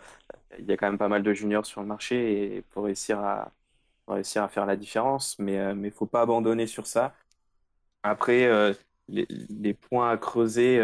il 0.58 0.66
y 0.66 0.72
a 0.72 0.76
quand 0.76 0.86
même 0.86 0.98
pas 0.98 1.08
mal 1.08 1.22
de 1.24 1.32
juniors 1.32 1.66
sur 1.66 1.80
le 1.80 1.86
marché 1.86 2.56
et 2.56 2.62
pour 2.62 2.84
réussir 2.84 3.18
à, 3.18 3.50
réussir 4.06 4.44
à 4.44 4.48
faire 4.48 4.66
la 4.66 4.76
différence, 4.76 5.36
mais 5.40 5.54
il 5.54 5.80
ne 5.80 5.90
faut 5.90 6.06
pas 6.06 6.20
abandonner 6.20 6.68
sur 6.68 6.86
ça. 6.86 7.12
Après, 8.04 8.48
les, 9.08 9.26
les, 9.28 9.74
points 9.74 10.10
à 10.10 10.16
creuser 10.16 10.78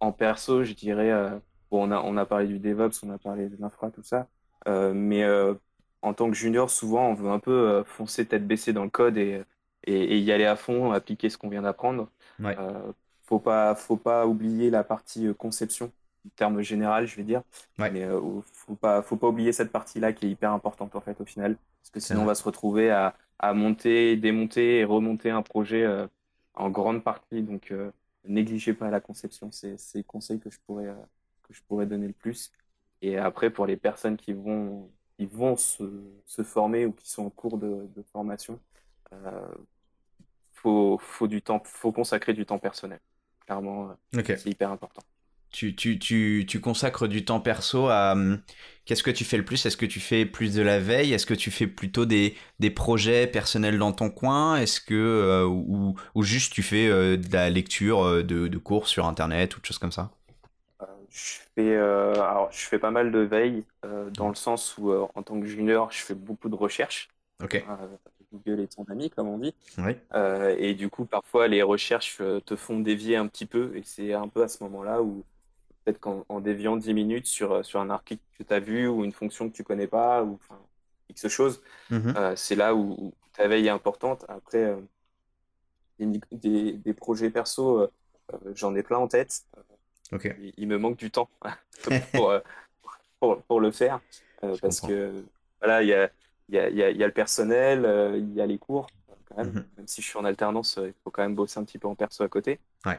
en 0.00 0.12
perso, 0.12 0.64
je 0.64 0.72
dirais, 0.72 1.10
euh, 1.10 1.30
bon, 1.70 1.88
on 1.88 1.92
a, 1.92 2.00
on 2.00 2.16
a 2.16 2.26
parlé 2.26 2.46
du 2.46 2.58
DevOps, 2.58 3.02
on 3.04 3.10
a 3.10 3.18
parlé 3.18 3.48
de 3.48 3.56
l'infra, 3.60 3.90
tout 3.90 4.02
ça, 4.02 4.28
euh, 4.66 4.92
mais 4.94 5.22
euh, 5.22 5.54
en 6.02 6.14
tant 6.14 6.28
que 6.30 6.36
junior, 6.36 6.70
souvent, 6.70 7.08
on 7.08 7.14
veut 7.14 7.30
un 7.30 7.38
peu 7.38 7.82
foncer 7.84 8.26
tête 8.26 8.46
baissée 8.46 8.72
dans 8.72 8.84
le 8.84 8.90
code 8.90 9.18
et, 9.18 9.42
et, 9.84 10.18
y 10.18 10.32
aller 10.32 10.46
à 10.46 10.56
fond, 10.56 10.92
appliquer 10.92 11.28
ce 11.28 11.36
qu'on 11.36 11.50
vient 11.50 11.62
d'apprendre. 11.62 12.08
Ouais. 12.38 12.56
faut 13.24 13.38
pas, 13.38 13.74
faut 13.74 13.98
pas 13.98 14.26
oublier 14.26 14.70
la 14.70 14.82
partie 14.82 15.34
conception, 15.34 15.92
en 16.26 16.30
termes 16.36 16.62
général, 16.62 17.06
je 17.06 17.16
vais 17.16 17.22
dire. 17.22 17.42
Ouais. 17.78 17.90
Mais 17.90 18.08
faut 18.54 18.76
pas, 18.76 19.02
faut 19.02 19.16
pas 19.16 19.28
oublier 19.28 19.52
cette 19.52 19.70
partie-là 19.70 20.14
qui 20.14 20.24
est 20.24 20.30
hyper 20.30 20.52
importante 20.52 20.96
en 20.96 21.02
fait 21.02 21.20
au 21.20 21.26
final, 21.26 21.56
parce 21.82 21.90
que 21.90 22.00
sinon 22.00 22.22
on 22.22 22.26
va 22.26 22.34
se 22.34 22.44
retrouver 22.44 22.90
à, 22.90 23.14
à 23.38 23.52
monter, 23.52 24.16
démonter 24.16 24.78
et 24.78 24.84
remonter 24.84 25.28
un 25.28 25.42
projet 25.42 25.86
en 26.54 26.70
grande 26.70 27.04
partie. 27.04 27.42
Donc 27.42 27.74
négligez 28.24 28.74
pas 28.74 28.90
la 28.90 29.00
conception. 29.00 29.50
C'est 29.52 29.76
le 29.94 30.02
conseil 30.02 30.40
que 30.40 30.50
je 30.50 30.58
pourrais, 30.66 30.88
euh, 30.88 30.94
que 31.42 31.54
je 31.54 31.62
pourrais 31.62 31.86
donner 31.86 32.06
le 32.06 32.12
plus. 32.12 32.52
Et 33.02 33.16
après, 33.16 33.50
pour 33.50 33.66
les 33.66 33.76
personnes 33.76 34.16
qui 34.16 34.32
vont, 34.32 34.90
qui 35.16 35.26
vont 35.26 35.56
se, 35.56 35.84
se 36.26 36.42
former 36.42 36.86
ou 36.86 36.92
qui 36.92 37.08
sont 37.08 37.24
en 37.26 37.30
cours 37.30 37.58
de, 37.58 37.88
de 37.94 38.02
formation, 38.12 38.60
euh, 39.12 39.48
faut, 40.52 40.98
faut 40.98 41.28
du 41.28 41.42
temps, 41.42 41.62
faut 41.64 41.92
consacrer 41.92 42.34
du 42.34 42.44
temps 42.46 42.58
personnel. 42.58 43.00
Clairement, 43.46 43.90
euh, 44.14 44.22
c'est 44.36 44.50
hyper 44.50 44.70
important 44.70 45.02
tu, 45.50 45.74
tu, 45.74 45.98
tu, 45.98 46.44
tu, 46.48 46.60
consacres 46.60 47.08
du 47.08 47.24
temps 47.24 47.40
perso 47.40 47.88
à 47.88 48.12
hum, 48.12 48.40
qu'est-ce 48.84 49.02
que 49.02 49.10
tu 49.10 49.24
fais 49.24 49.36
le 49.36 49.44
plus? 49.44 49.64
Est-ce 49.66 49.76
que 49.76 49.86
tu 49.86 50.00
fais 50.00 50.26
plus 50.26 50.54
de 50.54 50.62
la 50.62 50.80
veille? 50.80 51.12
Est-ce 51.12 51.26
que 51.26 51.34
tu 51.34 51.52
fais 51.52 51.66
plutôt 51.66 52.06
des, 52.06 52.34
des 52.58 52.70
projets 52.70 53.28
personnels 53.28 53.78
dans 53.78 53.92
ton 53.92 54.10
coin? 54.10 54.56
Est-ce 54.56 54.80
que 54.80 54.94
euh, 54.94 55.44
ou, 55.46 55.94
ou, 56.14 56.22
juste 56.22 56.52
tu 56.52 56.62
fais 56.62 56.88
euh, 56.88 57.16
de 57.16 57.32
la 57.32 57.50
lecture 57.50 58.04
euh, 58.04 58.22
de, 58.22 58.48
de, 58.48 58.58
cours 58.58 58.88
sur 58.88 59.06
internet 59.06 59.56
ou 59.56 59.60
de 59.60 59.66
choses 59.66 59.78
comme 59.78 59.92
ça? 59.92 60.10
Je 61.08 61.38
fais, 61.56 61.76
alors, 61.76 62.48
je 62.52 62.66
fais 62.66 62.78
pas 62.78 62.92
mal 62.92 63.10
de 63.10 63.18
veille 63.18 63.64
dans 64.12 64.28
le 64.28 64.36
sens 64.36 64.78
où 64.78 64.92
en 64.92 65.22
tant 65.24 65.40
que 65.40 65.46
junior, 65.46 65.90
je 65.90 65.98
fais 65.98 66.14
beaucoup 66.14 66.48
de 66.48 66.54
recherches. 66.54 67.08
Ok. 67.42 67.64
Google 68.32 68.60
est 68.60 68.76
ton 68.76 68.84
ami, 68.84 69.10
comme 69.10 69.26
on 69.26 69.38
dit. 69.38 69.52
Oui. 69.78 69.96
et 70.56 70.74
du 70.74 70.88
coup, 70.88 71.04
parfois, 71.06 71.48
les 71.48 71.62
recherches 71.62 72.18
te 72.46 72.54
font 72.54 72.78
dévier 72.78 73.16
un 73.16 73.26
petit 73.26 73.46
peu. 73.46 73.72
Et 73.74 73.82
c'est 73.84 74.14
un 74.14 74.28
peu 74.28 74.44
à 74.44 74.48
ce 74.48 74.62
moment-là 74.62 75.02
où 75.02 75.24
peut-être 75.92 76.24
qu'en 76.26 76.40
déviant 76.40 76.76
10 76.76 76.94
minutes 76.94 77.26
sur, 77.26 77.52
euh, 77.52 77.62
sur 77.62 77.80
un 77.80 77.90
article 77.90 78.22
que 78.38 78.42
tu 78.42 78.54
as 78.54 78.60
vu 78.60 78.86
ou 78.88 79.04
une 79.04 79.12
fonction 79.12 79.48
que 79.48 79.54
tu 79.54 79.64
connais 79.64 79.86
pas 79.86 80.22
ou 80.22 80.34
enfin, 80.34 80.60
X 81.08 81.28
chose, 81.28 81.62
mm-hmm. 81.90 82.16
euh, 82.16 82.36
c'est 82.36 82.54
là 82.54 82.74
où, 82.74 83.12
ta 83.32 83.48
veille 83.48 83.66
est 83.66 83.70
importante. 83.70 84.24
Après, 84.28 84.64
euh, 84.64 84.76
des, 85.98 86.72
des, 86.72 86.94
projets 86.94 87.30
perso, 87.30 87.88
j'en 88.54 88.74
ai 88.74 88.82
plein 88.82 88.98
en 88.98 89.06
tête. 89.06 89.44
Il, 90.56 90.66
me 90.66 90.78
manque 90.78 90.96
du 90.96 91.10
temps 91.10 91.30
pour, 92.12 92.34
pour, 93.20 93.42
pour, 93.42 93.60
le 93.60 93.70
faire 93.70 94.00
parce 94.60 94.80
que 94.80 95.22
voilà, 95.60 95.82
il 95.82 95.88
y 95.88 95.94
a, 95.94 96.10
y, 96.48 96.58
a, 96.58 96.70
y, 96.70 96.82
a, 96.82 96.90
y 96.90 97.04
a, 97.04 97.06
le 97.06 97.12
personnel, 97.12 98.14
il 98.16 98.34
y 98.34 98.40
a 98.40 98.46
les 98.46 98.58
cours. 98.58 98.88
Quand 99.26 99.36
même. 99.36 99.50
Mm-hmm. 99.50 99.76
même 99.76 99.86
si 99.86 100.02
je 100.02 100.08
suis 100.08 100.18
en 100.18 100.24
alternance, 100.24 100.80
il 100.82 100.94
faut 101.04 101.10
quand 101.10 101.22
même 101.22 101.36
bosser 101.36 101.60
un 101.60 101.64
petit 101.64 101.78
peu 101.78 101.86
en 101.86 101.94
perso 101.94 102.24
à 102.24 102.28
côté. 102.28 102.58
Ouais 102.84 102.98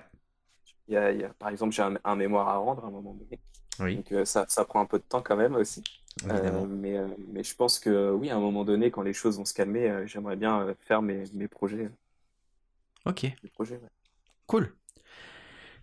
par 1.39 1.49
exemple, 1.49 1.73
j'ai 1.73 1.83
un, 2.03 2.15
mémoire 2.15 2.49
à 2.49 2.57
rendre 2.57 2.83
à 2.83 2.87
un 2.87 2.91
moment 2.91 3.13
donné. 3.13 3.39
Oui. 3.79 3.95
Donc 3.95 4.11
euh, 4.11 4.25
ça, 4.25 4.45
ça, 4.47 4.65
prend 4.65 4.81
un 4.81 4.85
peu 4.85 4.99
de 4.99 5.03
temps 5.03 5.21
quand 5.21 5.35
même 5.35 5.55
aussi. 5.55 5.83
Euh, 6.29 6.65
mais, 6.67 6.97
euh, 6.97 7.07
mais 7.31 7.43
je 7.43 7.55
pense 7.55 7.79
que 7.79 8.11
oui, 8.11 8.29
à 8.29 8.35
un 8.35 8.39
moment 8.39 8.63
donné, 8.63 8.91
quand 8.91 9.01
les 9.01 9.13
choses 9.13 9.37
vont 9.37 9.45
se 9.45 9.53
calmer, 9.53 10.03
j'aimerais 10.05 10.35
bien 10.35 10.75
faire 10.81 11.01
mes, 11.01 11.23
mes 11.33 11.47
projets. 11.47 11.89
Ok. 13.05 13.23
Mes 13.23 13.49
projets, 13.49 13.79
Cool. 14.47 14.73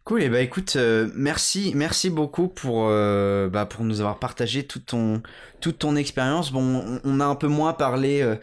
Cool, 0.05 0.23
et 0.23 0.27
eh 0.27 0.29
bah 0.29 0.37
ben, 0.37 0.45
écoute, 0.45 0.79
merci, 1.15 1.73
merci 1.75 2.09
beaucoup 2.09 2.49
pour, 2.49 2.87
bah, 2.87 3.67
pour 3.67 3.85
nous 3.85 4.01
avoir 4.01 4.19
partagé 4.19 4.67
toute 4.67 4.87
ton, 4.87 5.23
toute 5.61 5.79
ton 5.79 5.97
expérience. 5.97 6.51
Bon, 6.51 7.01
on, 7.05 7.21
a 7.21 7.27
un 7.27 7.35
peu 7.35 7.49
moins 7.49 7.75
parlé 7.75 8.37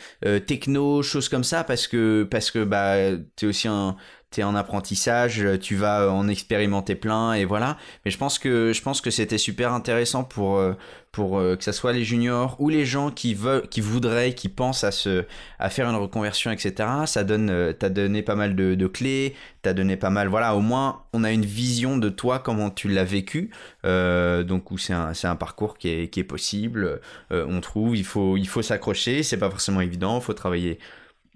techno, 0.45 1.01
choses 1.01 1.27
comme 1.27 1.43
ça, 1.43 1.63
parce 1.63 1.87
que, 1.87 2.27
parce 2.29 2.51
que 2.51 2.63
bah, 2.63 3.17
tu 3.35 3.45
es 3.45 3.47
aussi 3.47 3.67
un, 3.67 3.95
en 4.43 4.55
apprentissage, 4.55 5.45
tu 5.61 5.75
vas 5.75 6.11
en 6.11 6.27
expérimenter 6.27 6.95
plein 6.95 7.33
et 7.33 7.45
voilà. 7.45 7.77
Mais 8.03 8.11
je 8.11 8.17
pense 8.17 8.39
que 8.39 8.73
je 8.73 8.81
pense 8.81 9.01
que 9.01 9.11
c'était 9.11 9.37
super 9.37 9.73
intéressant 9.73 10.23
pour 10.23 10.57
euh, 10.57 10.73
pour 11.11 11.39
euh, 11.39 11.55
que 11.55 11.63
ce 11.63 11.71
soit 11.71 11.93
les 11.93 12.03
juniors 12.03 12.57
ou 12.59 12.69
les 12.69 12.85
gens 12.85 13.09
qui 13.09 13.33
veulent, 13.33 13.67
qui 13.69 13.81
voudraient, 13.81 14.33
qui 14.33 14.49
pensent 14.49 14.83
à 14.83 14.91
se 14.91 15.25
à 15.59 15.69
faire 15.69 15.89
une 15.89 15.95
reconversion, 15.95 16.51
etc. 16.51 16.89
Ça 17.05 17.23
donne, 17.23 17.49
euh, 17.49 17.73
t'as 17.73 17.89
donné 17.89 18.21
pas 18.21 18.35
mal 18.35 18.55
de, 18.55 18.75
de 18.75 18.87
clés, 18.87 19.35
t'as 19.61 19.73
donné 19.73 19.97
pas 19.97 20.09
mal, 20.09 20.27
voilà. 20.27 20.55
Au 20.55 20.61
moins, 20.61 21.03
on 21.13 21.23
a 21.23 21.31
une 21.31 21.45
vision 21.45 21.97
de 21.97 22.09
toi, 22.09 22.39
comment 22.39 22.69
tu 22.69 22.89
l'as 22.89 23.05
vécu. 23.05 23.51
donc 23.83 24.71
où 24.71 24.77
c'est 24.77 24.93
un 24.93 25.13
c'est 25.13 25.27
un 25.27 25.35
parcours 25.35 25.77
qui 25.77 25.89
est 25.89 26.07
qui 26.09 26.19
est 26.19 26.25
possible. 26.25 26.99
on 27.31 27.61
trouve, 27.61 27.95
il 27.95 28.05
faut 28.05 28.37
il 28.37 28.47
faut 28.47 28.61
s'accrocher. 28.61 29.23
C'est 29.23 29.37
pas 29.37 29.49
forcément 29.49 29.81
évident. 29.81 30.19
Il 30.19 30.23
faut 30.23 30.33
travailler 30.33 30.79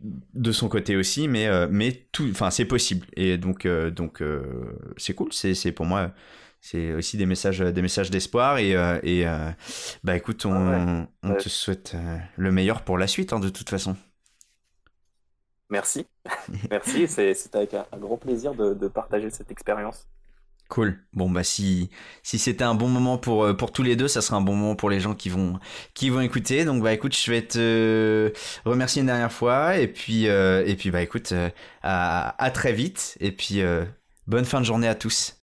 de 0.02 0.52
son 0.52 0.70
côté 0.70 0.96
aussi, 0.96 1.28
mais, 1.28 1.48
euh, 1.48 1.68
mais 1.70 2.08
tout, 2.12 2.28
enfin, 2.32 2.50
c'est 2.50 2.66
possible. 2.66 3.08
Et 3.16 3.38
donc, 3.38 3.66
euh, 3.66 3.92
donc 3.92 4.22
euh, 4.22 4.78
c'est 4.98 5.14
cool. 5.14 5.34
C'est, 5.34 5.54
c'est 5.54 5.72
pour 5.72 5.86
moi, 5.86 6.12
c'est 6.62 6.94
aussi 6.94 7.18
des 7.18 7.26
messages, 7.26 7.60
des 7.60 7.82
messages 7.82 8.10
d'espoir. 8.10 8.58
Et, 8.58 8.72
et 9.04 9.26
bah, 10.04 10.16
écoute, 10.16 10.46
on, 10.46 11.08
on 11.24 11.36
te 11.36 11.50
souhaite 11.50 11.96
le 12.36 12.52
meilleur 12.52 12.84
pour 12.84 12.98
la 12.98 13.08
suite, 13.08 13.34
hein, 13.34 13.40
de 13.40 13.50
toute 13.50 13.70
façon. 13.70 13.96
Merci. 15.70 16.08
Merci. 16.70 17.08
C'est, 17.08 17.34
c'est 17.34 17.56
avec 17.56 17.74
un, 17.74 17.86
grand 17.98 18.18
plaisir 18.18 18.54
de, 18.56 18.74
de 18.74 18.88
partager 18.88 19.30
cette 19.30 19.52
expérience. 19.52 20.08
Cool. 20.70 21.00
Bon 21.14 21.32
bah 21.32 21.44
si 21.44 21.90
si 22.22 22.38
c'était 22.38 22.64
un 22.64 22.76
bon 22.76 22.90
moment 22.90 23.18
pour 23.18 23.44
euh, 23.44 23.54
pour 23.58 23.72
tous 23.72 23.82
les 23.82 23.96
deux, 23.96 24.08
ça 24.08 24.22
sera 24.22 24.38
un 24.38 24.42
bon 24.42 24.56
moment 24.56 24.76
pour 24.76 24.92
les 24.92 25.00
gens 25.00 25.16
qui 25.16 25.30
vont 25.30 25.60
qui 25.96 26.12
vont 26.12 26.22
écouter. 26.22 26.64
Donc 26.64 26.84
bah 26.84 26.94
écoute, 26.94 27.16
je 27.18 27.32
vais 27.32 27.42
te 27.42 28.32
remercier 28.66 29.00
une 29.02 29.08
dernière 29.08 29.32
fois 29.32 29.78
et 29.78 29.88
puis 29.88 30.28
euh, 30.28 30.64
et 30.68 30.76
puis 30.76 30.92
bah 30.92 31.02
écoute 31.02 31.32
euh, 31.32 31.50
à, 31.82 32.36
à 32.44 32.52
très 32.52 32.72
vite 32.74 33.18
et 33.20 33.32
puis 33.32 33.62
bonne 34.28 34.46
fin 34.46 34.60
de 34.60 34.66
journée 34.66 34.88
à 34.88 34.94
tous. 34.96 35.39